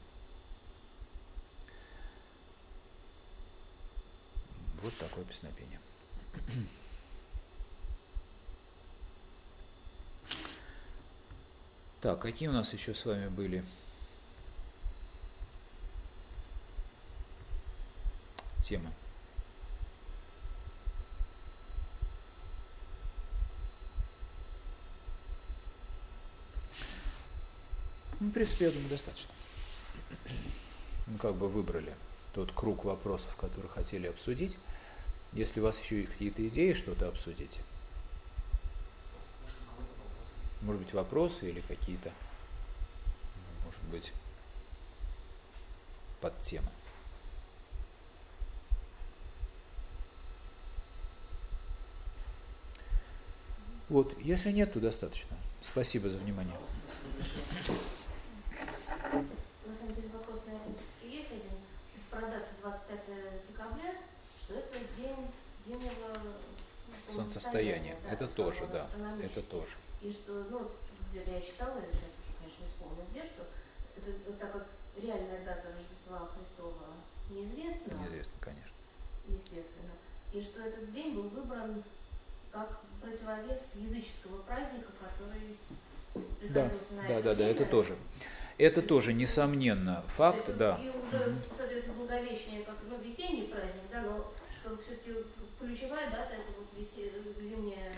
[4.83, 5.81] Вот такое песнопение.
[12.01, 13.63] Так, какие у нас еще с вами были
[18.65, 18.91] темы?
[28.21, 29.31] Ну, в принципе, я думаю, достаточно.
[31.07, 31.95] Мы как бы выбрали
[32.35, 34.57] тот круг вопросов, которые хотели обсудить.
[35.33, 37.61] Если у вас еще какие-то идеи, что-то обсудить,
[40.63, 42.13] может быть, вопросы или какие-то,
[43.65, 44.13] может быть,
[46.21, 46.69] подтемы.
[53.89, 55.37] Вот, если нет, то достаточно.
[55.65, 56.55] Спасибо за внимание.
[59.13, 61.59] На самом деле вопрос, наверное, все-таки есть один.
[62.11, 63.01] Про дату 25
[63.49, 63.95] декабря,
[64.45, 65.29] что это день зимнего ну,
[67.15, 67.97] Солнцестояние.
[68.05, 68.87] да, Это тоже, да.
[69.23, 69.73] Это тоже.
[70.03, 70.71] И что, ну,
[71.13, 73.43] я читала, сейчас уже, конечно, не вспомню где, что
[73.97, 74.67] это, вот так как
[74.97, 76.87] реальная дата Рождества Христова
[77.31, 78.71] неизвестна, Неизвестно, конечно.
[79.27, 79.93] естественно,
[80.33, 81.83] и что этот день был выбран
[82.53, 85.57] как противовес языческого праздника, который
[86.51, 87.97] Да, на да, да, да, это тоже.
[88.59, 90.79] Это тоже, несомненно, То факт, есть, да.
[90.83, 95.13] И уже, соответственно, Благовещение как ну, весенний праздник, да, но что все-таки
[95.59, 97.11] ключевая дата это вот весе-
[97.41, 97.93] зимняя.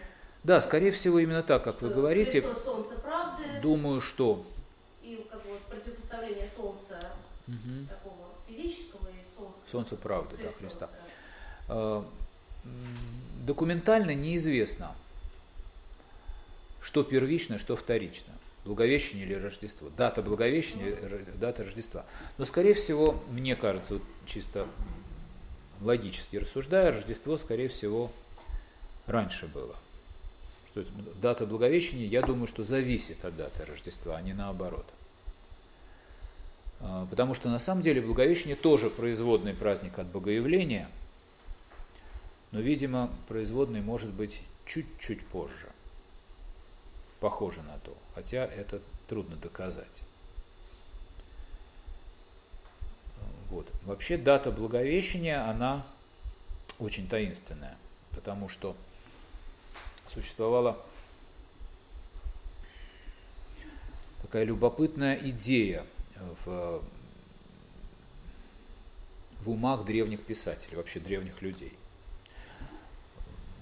[0.45, 2.41] Да, скорее всего, именно так, как вы э, говорите.
[2.43, 4.45] Христос солнце правды Думаю, что
[5.03, 7.13] и как вот противопоставление солнца
[7.47, 9.59] мгм, такого физического и солнца.
[9.71, 10.89] Солнце правды, да, Христа.
[11.69, 11.75] да.
[11.75, 12.03] э,
[13.45, 14.95] документально неизвестно,
[16.81, 18.33] что первично, что вторично.
[18.65, 19.89] Благовещение или Рождество.
[19.97, 20.97] Дата Благовещения,
[21.35, 22.05] дата Рождества.
[22.39, 24.69] Но, скорее всего, мне кажется, вот чисто
[25.83, 28.11] логически рассуждая, Рождество, скорее всего,
[29.07, 29.77] раньше было.
[30.71, 30.85] Что
[31.21, 34.87] дата Благовещения, я думаю, что зависит от даты Рождества, а не наоборот.
[36.81, 40.89] А, Потому что на самом деле Благовещение тоже производный праздник от Богоявления,
[42.53, 45.69] но, видимо, производный может быть чуть-чуть позже.
[47.21, 50.03] Похоже на то, хотя это трудно доказать.
[53.53, 53.69] Вот.
[53.85, 55.85] Вообще дата Благовещения, она
[56.79, 57.77] очень таинственная,
[58.13, 58.75] потому что
[60.15, 60.83] существовала
[64.23, 65.85] такая любопытная идея
[66.47, 66.83] в,
[69.43, 71.75] в умах древних писателей, вообще древних людей.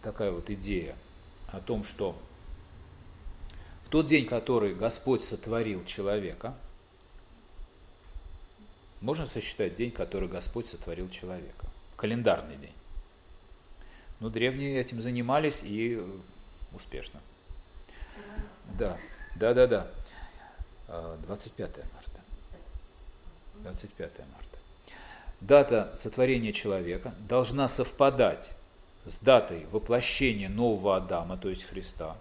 [0.04, 0.94] Такая вот идея
[1.48, 2.16] о том, что
[3.86, 6.54] в тот день, который Господь сотворил человека,
[9.00, 11.66] можно сосчитать день, который Господь сотворил человека.
[11.96, 12.74] Календарный день.
[14.20, 16.06] Ну, древние этим занимались и э,
[16.74, 17.20] успешно.
[18.78, 18.98] Да,
[19.36, 19.86] да, да, да.
[20.88, 22.20] А, 25 марта.
[23.62, 24.58] 25 марта.
[25.40, 28.50] Дата сотворения человека должна совпадать
[29.06, 32.16] с датой воплощения нового Адама, то есть Христа.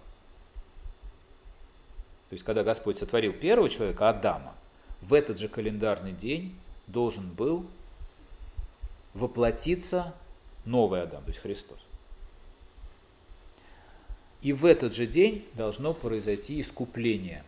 [2.30, 4.54] То есть, когда Господь сотворил первого человека, Адама,
[5.02, 6.56] в этот же календарный день
[6.90, 7.66] должен был
[9.14, 10.14] воплотиться
[10.64, 11.78] новый Адам, то есть Христос.
[14.42, 17.44] И в этот же день должно произойти искупление.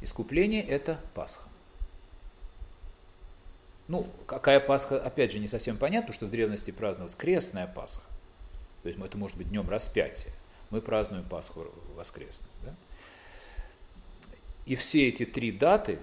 [0.00, 1.48] Искупление– это Пасха.
[3.88, 8.02] Ну, какая Пасха, опять же, не совсем понятно, потому что в древности праздновалась крестная Пасха.
[8.82, 10.32] То есть это может быть днем распятия.
[10.70, 11.66] Мы празднуем Пасху
[11.96, 12.50] воскресную.
[12.64, 12.74] Да?
[14.66, 15.98] И все эти три даты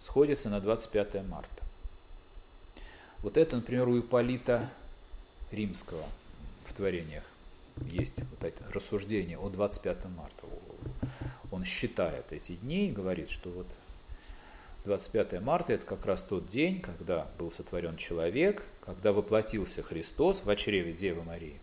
[0.00, 1.62] сходятся на 25 марта.
[3.22, 4.70] Вот это, например, у Ипполита
[5.50, 6.04] Римского
[6.66, 7.24] в творениях
[7.90, 10.46] есть вот это рассуждение о 25 марта.
[11.50, 13.66] Он считает эти дни и говорит, что вот
[14.84, 20.56] 25 марта это как раз тот день, когда был сотворен человек, когда воплотился Христос в
[20.56, 21.60] чреве Девы Марии.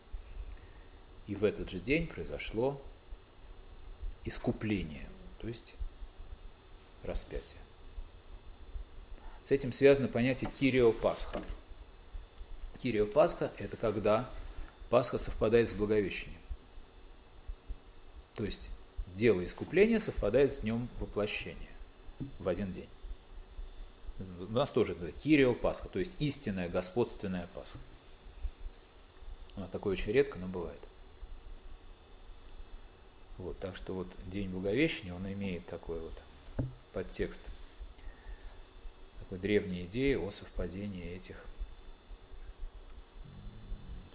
[1.28, 2.80] И в этот же день произошло
[4.26, 5.08] искупление,
[5.40, 5.74] то есть
[7.04, 7.65] распятие.
[9.46, 11.42] С этим связано понятие Кирио Пасха.
[12.82, 14.28] Кирио Пасха– это когда
[14.90, 16.40] Пасха совпадает с Благовещением.
[18.34, 18.70] То есть
[19.16, 21.70] дело искупления совпадает с днем воплощения
[22.40, 22.90] в один день.
[24.40, 27.78] У нас тоже это Кирио Пасха, то есть истинная господственная Пасха.
[29.56, 30.80] Она такое очень редко, но бывает.
[33.38, 36.14] Вот, так что вот День Благовещения, он имеет такой вот
[36.94, 37.42] подтекст,
[39.26, 41.36] такой древней идеи о совпадении этих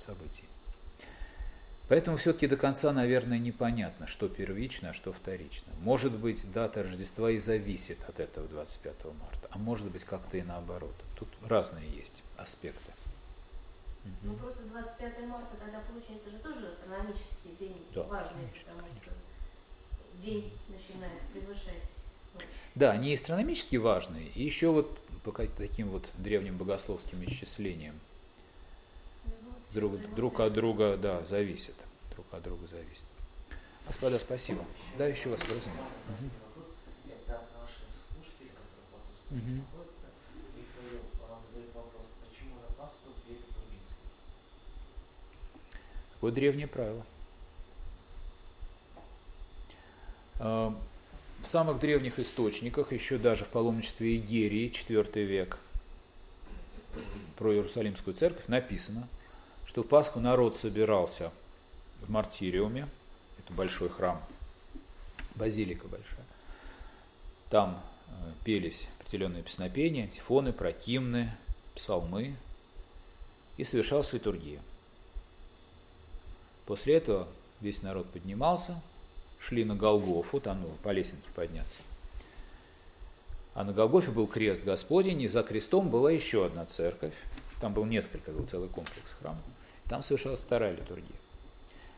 [0.04, 0.44] событий.
[1.88, 5.72] Поэтому все-таки до конца, наверное, непонятно, что первично, а что вторично.
[5.80, 10.42] Может быть, дата Рождества и зависит от этого 25 марта, а может быть, как-то и
[10.42, 10.94] наоборот.
[11.18, 12.92] Тут разные есть аспекты.
[14.22, 19.10] Ну просто 25 марта тогда получается же тоже астрономический день Да, важный, конечно, потому что
[20.24, 21.99] день начинает превышать.
[22.80, 27.94] Да, они астрономически важные, и еще вот по таким вот древним богословским исчислениям
[29.74, 31.74] друг, друг от друга, да, зависят.
[32.14, 33.04] Друг от друга зависят.
[33.86, 34.64] Господа, спасибо.
[34.96, 35.68] Да, еще вас а, литургии служатся?
[46.22, 47.04] Вот древнее правило.
[51.42, 55.58] В самых древних источниках, еще даже в паломничестве Игерии, IV век,
[57.36, 59.08] про Иерусалимскую церковь написано,
[59.64, 61.32] что в Пасху народ собирался
[61.96, 62.86] в Мартириуме,
[63.38, 64.20] это большой храм,
[65.34, 66.26] базилика большая.
[67.48, 68.12] Там э,
[68.44, 71.34] пелись определенные песнопения, антифоны, протимны,
[71.74, 72.36] псалмы,
[73.56, 74.60] и совершалась литургия.
[76.66, 77.26] После этого
[77.60, 78.80] весь народ поднимался,
[79.40, 81.78] шли на Голгофу, там ну, по лесенке подняться.
[83.54, 87.14] А на Голгофе был крест Господень, и за крестом была еще одна церковь.
[87.60, 89.42] Там был несколько, был целый комплекс храмов.
[89.88, 91.16] Там совершалась вторая литургия.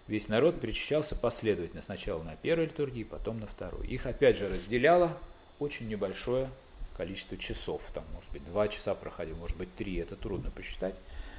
[0.08, 3.86] Весь народ причащался последовательно, сначала на первой литургии, потом на второй.
[3.86, 5.16] Их опять же разделяло
[5.58, 6.48] очень небольшое
[6.96, 7.82] количество часов.
[7.94, 10.94] Там, может быть, два часа проходил, может быть, три, это трудно посчитать.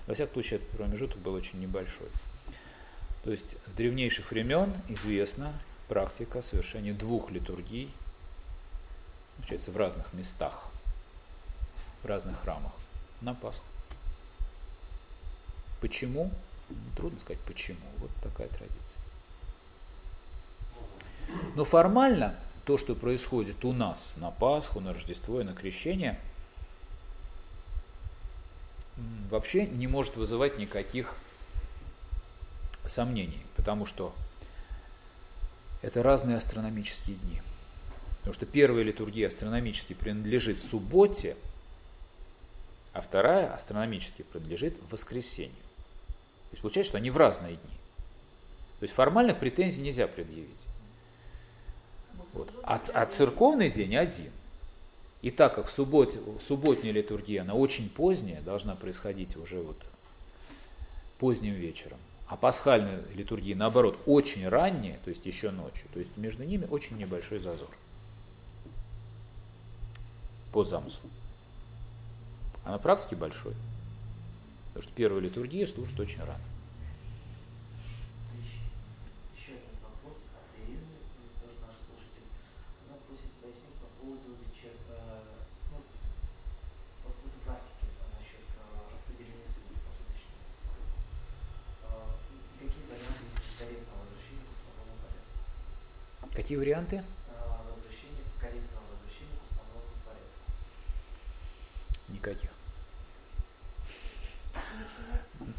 [0.07, 2.07] Во всяком случае, этот промежуток был очень небольшой.
[3.23, 5.53] То есть с древнейших времен известна
[5.87, 7.93] практика совершения двух литургий,
[9.37, 10.69] получается, в разных местах,
[12.01, 12.71] в разных храмах
[13.21, 13.63] на Пасху.
[15.81, 16.31] Почему?
[16.95, 17.79] Трудно сказать почему.
[17.97, 19.03] Вот такая традиция.
[21.55, 22.35] Но формально
[22.65, 26.19] то, что происходит у нас на Пасху, на Рождество и на Крещение,
[29.29, 31.15] вообще не может вызывать никаких
[32.87, 34.13] сомнений, потому что
[35.83, 37.41] это разные астрономические дни.
[38.19, 41.35] Потому что первая литургия астрономически принадлежит субботе,
[42.93, 45.51] а вторая астрономически принадлежит воскресенью.
[45.51, 47.77] То есть получается, что они в разные дни.
[48.79, 50.49] То есть формальных претензий нельзя предъявить.
[52.33, 52.49] Вот.
[52.63, 54.31] А, а церковный день один.
[55.21, 59.77] И так как суббот, субботняя литургия, она очень поздняя, должна происходить уже вот
[61.19, 61.97] поздним вечером,
[62.33, 66.97] а пасхальная литургия, наоборот, очень ранняя, то есть еще ночью, то есть между ними очень
[66.97, 67.69] небольшой зазор
[70.51, 71.11] по замыслу.
[72.65, 73.53] А на практике большой.
[74.69, 76.41] Потому что первая литургия служит очень рано.
[78.41, 78.65] Еще,
[79.37, 82.25] еще один вопрос от Ирины, м, тоже наш слушатель.
[82.89, 85.21] Она просит пояснить по поводу вечер, э,
[85.69, 85.77] ну,
[87.05, 90.33] по поводу практики э, насчет э, распределения служб посуточного.
[91.85, 95.37] Э, и какие варианты есть корректного возвращения к установленному порядку?
[96.43, 96.97] Какие варианты?
[96.97, 97.01] Э,
[97.69, 100.41] возвращение, корректного возвращения к установленному порядку.
[102.09, 102.49] Никаких.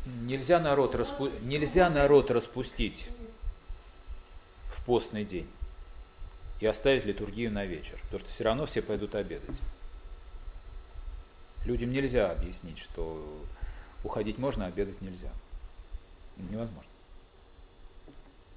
[0.05, 1.31] Нельзя народ, распу...
[1.41, 3.09] Нельзя народ распустить
[4.75, 5.49] в постный день
[6.61, 9.57] и оставить литургию на вечер, потому что все равно все пойдут обедать.
[11.65, 13.43] Людям нельзя объяснить, что
[14.05, 15.31] уходить можно, а обедать нельзя.
[16.37, 16.91] Невозможно.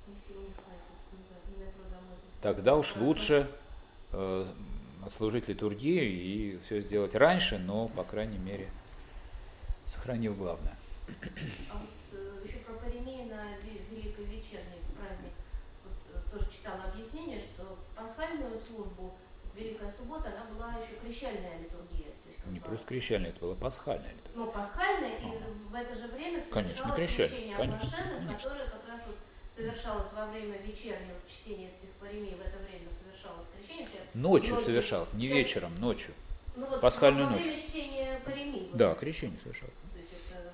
[0.07, 2.15] Если не хватит, ну да, на метро домой.
[2.47, 3.45] Тогда уж лучше
[4.13, 4.45] э,
[5.05, 8.69] отслужить литургию и все сделать раньше, но, по крайней мере,
[9.85, 10.73] сохранив главное.
[11.69, 15.33] А вот э, еще про Паремей на Ве- Великий вечерний праздник.
[15.83, 19.15] Вот, э, тоже читала объяснение, что пасхальную службу,
[19.53, 22.13] Великая суббота, она была еще крещальная литургия.
[22.45, 24.31] Не просто крещальная, это была пасхальная литургия.
[24.35, 28.37] Ну, пасхальная, и в это же время Конечно, совершалось крещальная, крещение конечно, конечно.
[28.37, 28.86] которое как
[29.57, 33.87] совершалось во время вечернего чтения этих паремей, в это время совершалось крещение.
[33.89, 36.13] Сейчас Ночью многие- совершалось, не сейчас- вечером, ночью.
[36.55, 37.41] Ну, вот пасхальную во ночь.
[37.41, 38.67] время чтения паремий.
[38.69, 39.73] вот Да, крещение совершалось.
[39.93, 40.53] То есть это,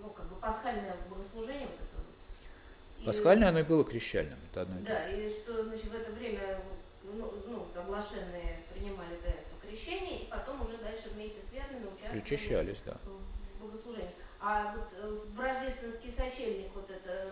[0.00, 3.02] ну, как бы пасхальное богослужение вот это вот.
[3.02, 4.86] И- Пасхальное оно и было крещальным, это одно и то.
[4.86, 6.60] Да, и что, значит, в это время
[7.04, 12.78] ну, ну, оглашенные принимали таинство крещения, и потом уже дальше вместе с верными участвовали Причащались,
[12.86, 12.96] да.
[13.04, 14.10] в богослужении.
[14.40, 17.30] А вот э, в рождественский сочельник, вот это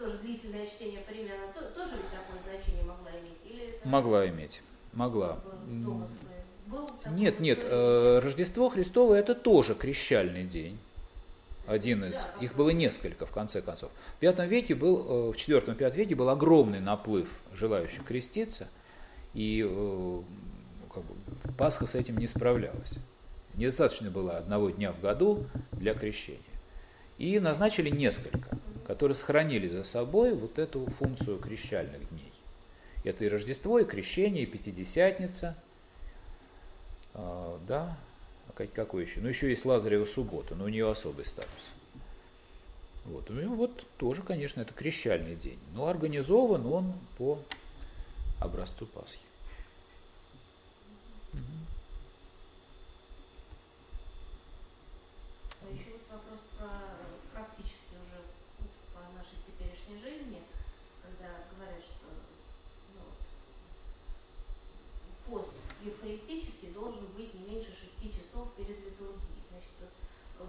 [0.00, 3.38] тоже длительное чтение примерно, то- тоже ли такое значение могла иметь?
[3.44, 4.62] Или это Могла иметь,
[4.94, 5.38] могла.
[7.10, 10.78] Нет, нет, э, Рождество Христово это тоже крещальный день.
[11.66, 13.90] один из, Да, их было несколько в конце концов.
[14.16, 15.36] В пятом веке был, э, в
[15.76, 18.66] пятом веке был огромный наплыв желающих креститься,
[19.34, 20.20] и э,
[20.92, 21.14] как бы,
[21.56, 22.94] Пасха с этим не справлялась.
[23.54, 26.40] Недостаточно было одного дня в году для крещения.
[27.18, 28.48] И назначили несколько,
[28.90, 32.32] которые сохранили за собой вот эту функцию крещальных дней.
[33.04, 35.56] Это и Рождество, и Крещение, и Пятидесятница.
[37.14, 37.96] А, да,
[38.48, 39.20] а как- какой еще?
[39.20, 41.68] Ну, еще есть Лазарева суббота, но у нее особый статус.
[43.04, 43.30] Вот.
[43.30, 45.60] Ну, вот тоже, конечно, это крещальный день.
[45.72, 47.38] Но организован он по
[48.40, 49.20] образцу Пасхи.
[55.62, 56.68] А еще вот вопрос про
[57.32, 58.18] практически уже
[58.58, 60.40] вот по нашей теперешней жизни,
[61.02, 62.06] когда говорят, что
[62.96, 63.14] ну, вот,
[65.44, 65.52] пост
[65.84, 69.38] евхаристический должен быть не меньше шести часов перед литургией.
[69.50, 69.70] Значит,
[70.38, 70.48] вот,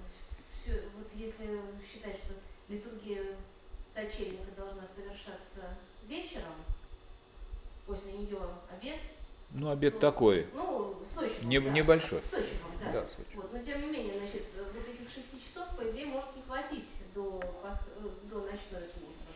[0.63, 2.33] всё- вот если считать, что
[2.69, 3.35] литургия
[4.05, 5.61] сочельника должна совершаться
[6.07, 6.55] вечером,
[7.85, 8.39] после нее
[8.71, 8.99] обед,
[9.51, 11.69] Ну, обед такой, ну, сочным, не- да.
[11.69, 12.21] небольшой.
[12.29, 12.91] Сочным, да.
[12.91, 13.35] Да, Сочи.
[13.35, 16.85] Вот, но тем не менее, значит, вот этих шести часов, по идее, может не хватить
[17.13, 19.31] до, э, до ночной службы.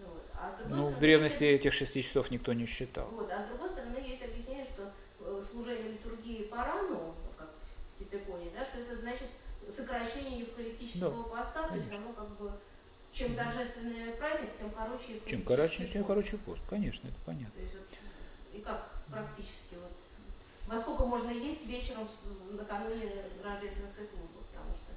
[0.00, 0.22] Ну, вот.
[0.34, 3.06] А Ну, в древности есть- этих шести часов никто не считал.
[3.12, 7.48] Вот, а с другой стороны, есть объяснение, что э, служение литургии по рану, как
[7.94, 9.28] в Типиконе, да, что это значит
[9.74, 12.50] сокращение евхаристического поста, то есть оно как бы
[13.18, 16.06] чем торжественный праздник, тем короче Чем евхаристический короче, тем пост.
[16.08, 16.60] короче пост.
[16.70, 17.50] Конечно, это понятно.
[17.54, 17.88] То есть вот,
[18.54, 19.92] и как практически вот
[20.68, 22.08] во сколько можно есть вечером
[22.52, 23.10] накануне
[23.42, 24.92] рождественской службы, потому что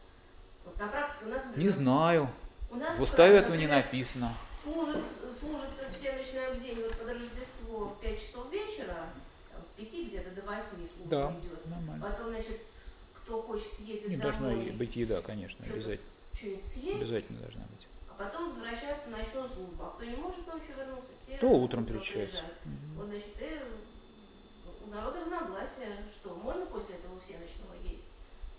[0.65, 2.29] вот на практике у нас Не например, знаю.
[2.69, 4.35] у нас В уставе этого не написано.
[4.61, 5.03] служит,
[5.39, 9.07] служится всеночное бдение вот под Рождество в 5 часов вечера,
[9.51, 11.65] там, с 5 где-то до 8 служба Да, идет.
[11.67, 12.05] нормально.
[12.07, 12.59] Потом, значит,
[13.15, 15.97] кто хочет, едет Не домой, должна быть еда, конечно, обязательно.
[16.35, 17.87] что-нибудь съесть, Обязательно должна быть.
[18.23, 19.83] Потом возвращаются в ночную службу.
[19.83, 22.43] А кто не может ночью вернуться, те То утром приезжается.
[22.43, 22.57] приезжают.
[22.95, 28.03] Вот, значит, и у народа разногласия, что можно после этого всеночного есть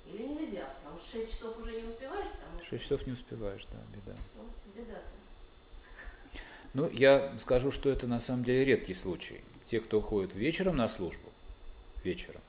[0.07, 3.67] или нельзя, потому что 6 часов уже не успеваешь, потому что Шесть часов не успеваешь,
[3.71, 4.19] да, беда.
[4.37, 5.09] вот, беда-то.
[6.75, 9.41] Ну, я скажу, что это на самом деле редкий случай.
[9.67, 11.29] Те, кто ходит вечером на службу,
[12.03, 12.41] вечером,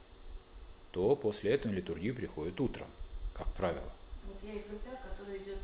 [0.91, 2.88] то после этого на литургию приходят утром,
[3.34, 3.91] как правило.
[4.26, 5.57] Вот я экземпляр, который идет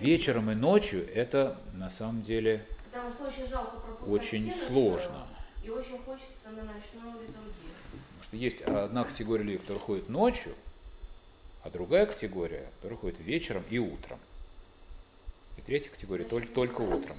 [0.00, 3.76] Вечером и ночью это на самом деле Потому что очень жалко
[4.06, 5.26] очень сложно.
[5.64, 7.74] И очень хочется на ночную литургию.
[7.90, 10.54] Потому что есть одна категория людей, которые ходят ночью,
[11.62, 14.18] а другая категория, которая ходит вечером и утром.
[15.58, 17.16] И третья категория только, только утром.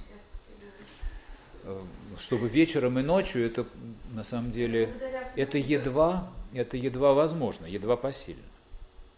[1.64, 1.80] Э,
[2.18, 3.66] Чтобы вечером и ночью, это
[4.12, 4.92] на самом деле,
[5.36, 8.42] это едва, это едва возможно, едва посильно.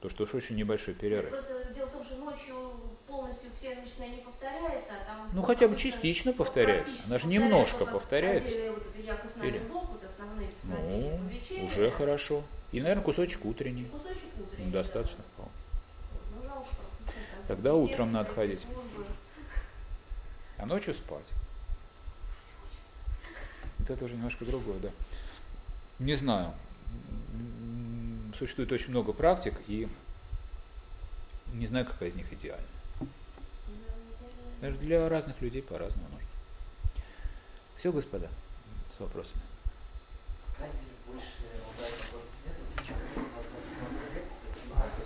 [0.00, 1.30] Потому что уж очень небольшой перерыв.
[1.30, 2.69] Просто дело в том, что ночью
[3.70, 5.28] полностью всеночная не повторяется, а там...
[5.32, 6.90] Ну, хотя бы частично ну, повторяется.
[7.06, 8.56] Она же немножко повторяется.
[8.56, 10.02] Вот Или- вот
[10.64, 12.42] Ну, уже хорошо.
[12.72, 13.84] И, наверное, кусочек утренний.
[13.84, 14.70] Кусочек Ну, утренний.
[14.70, 15.24] Достаточно да.
[15.34, 15.52] вполне.
[16.34, 16.68] Ну, жалко,
[17.48, 18.60] Тогда утром надо ходить.
[18.60, 19.04] службы.
[20.58, 21.24] А ночью спать.
[23.78, 24.90] Вот это уже немножко другое, да.
[25.98, 26.52] Не знаю.
[28.38, 29.88] Существует очень много практик, и
[31.52, 32.64] не знаю, какая из них идеальна.
[34.60, 36.28] Даже для разных людей по-разному нужно.
[37.78, 38.28] Все, господа,
[38.96, 39.40] с вопросами.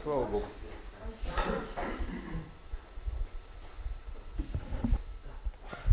[0.02, 0.46] Слава Богу.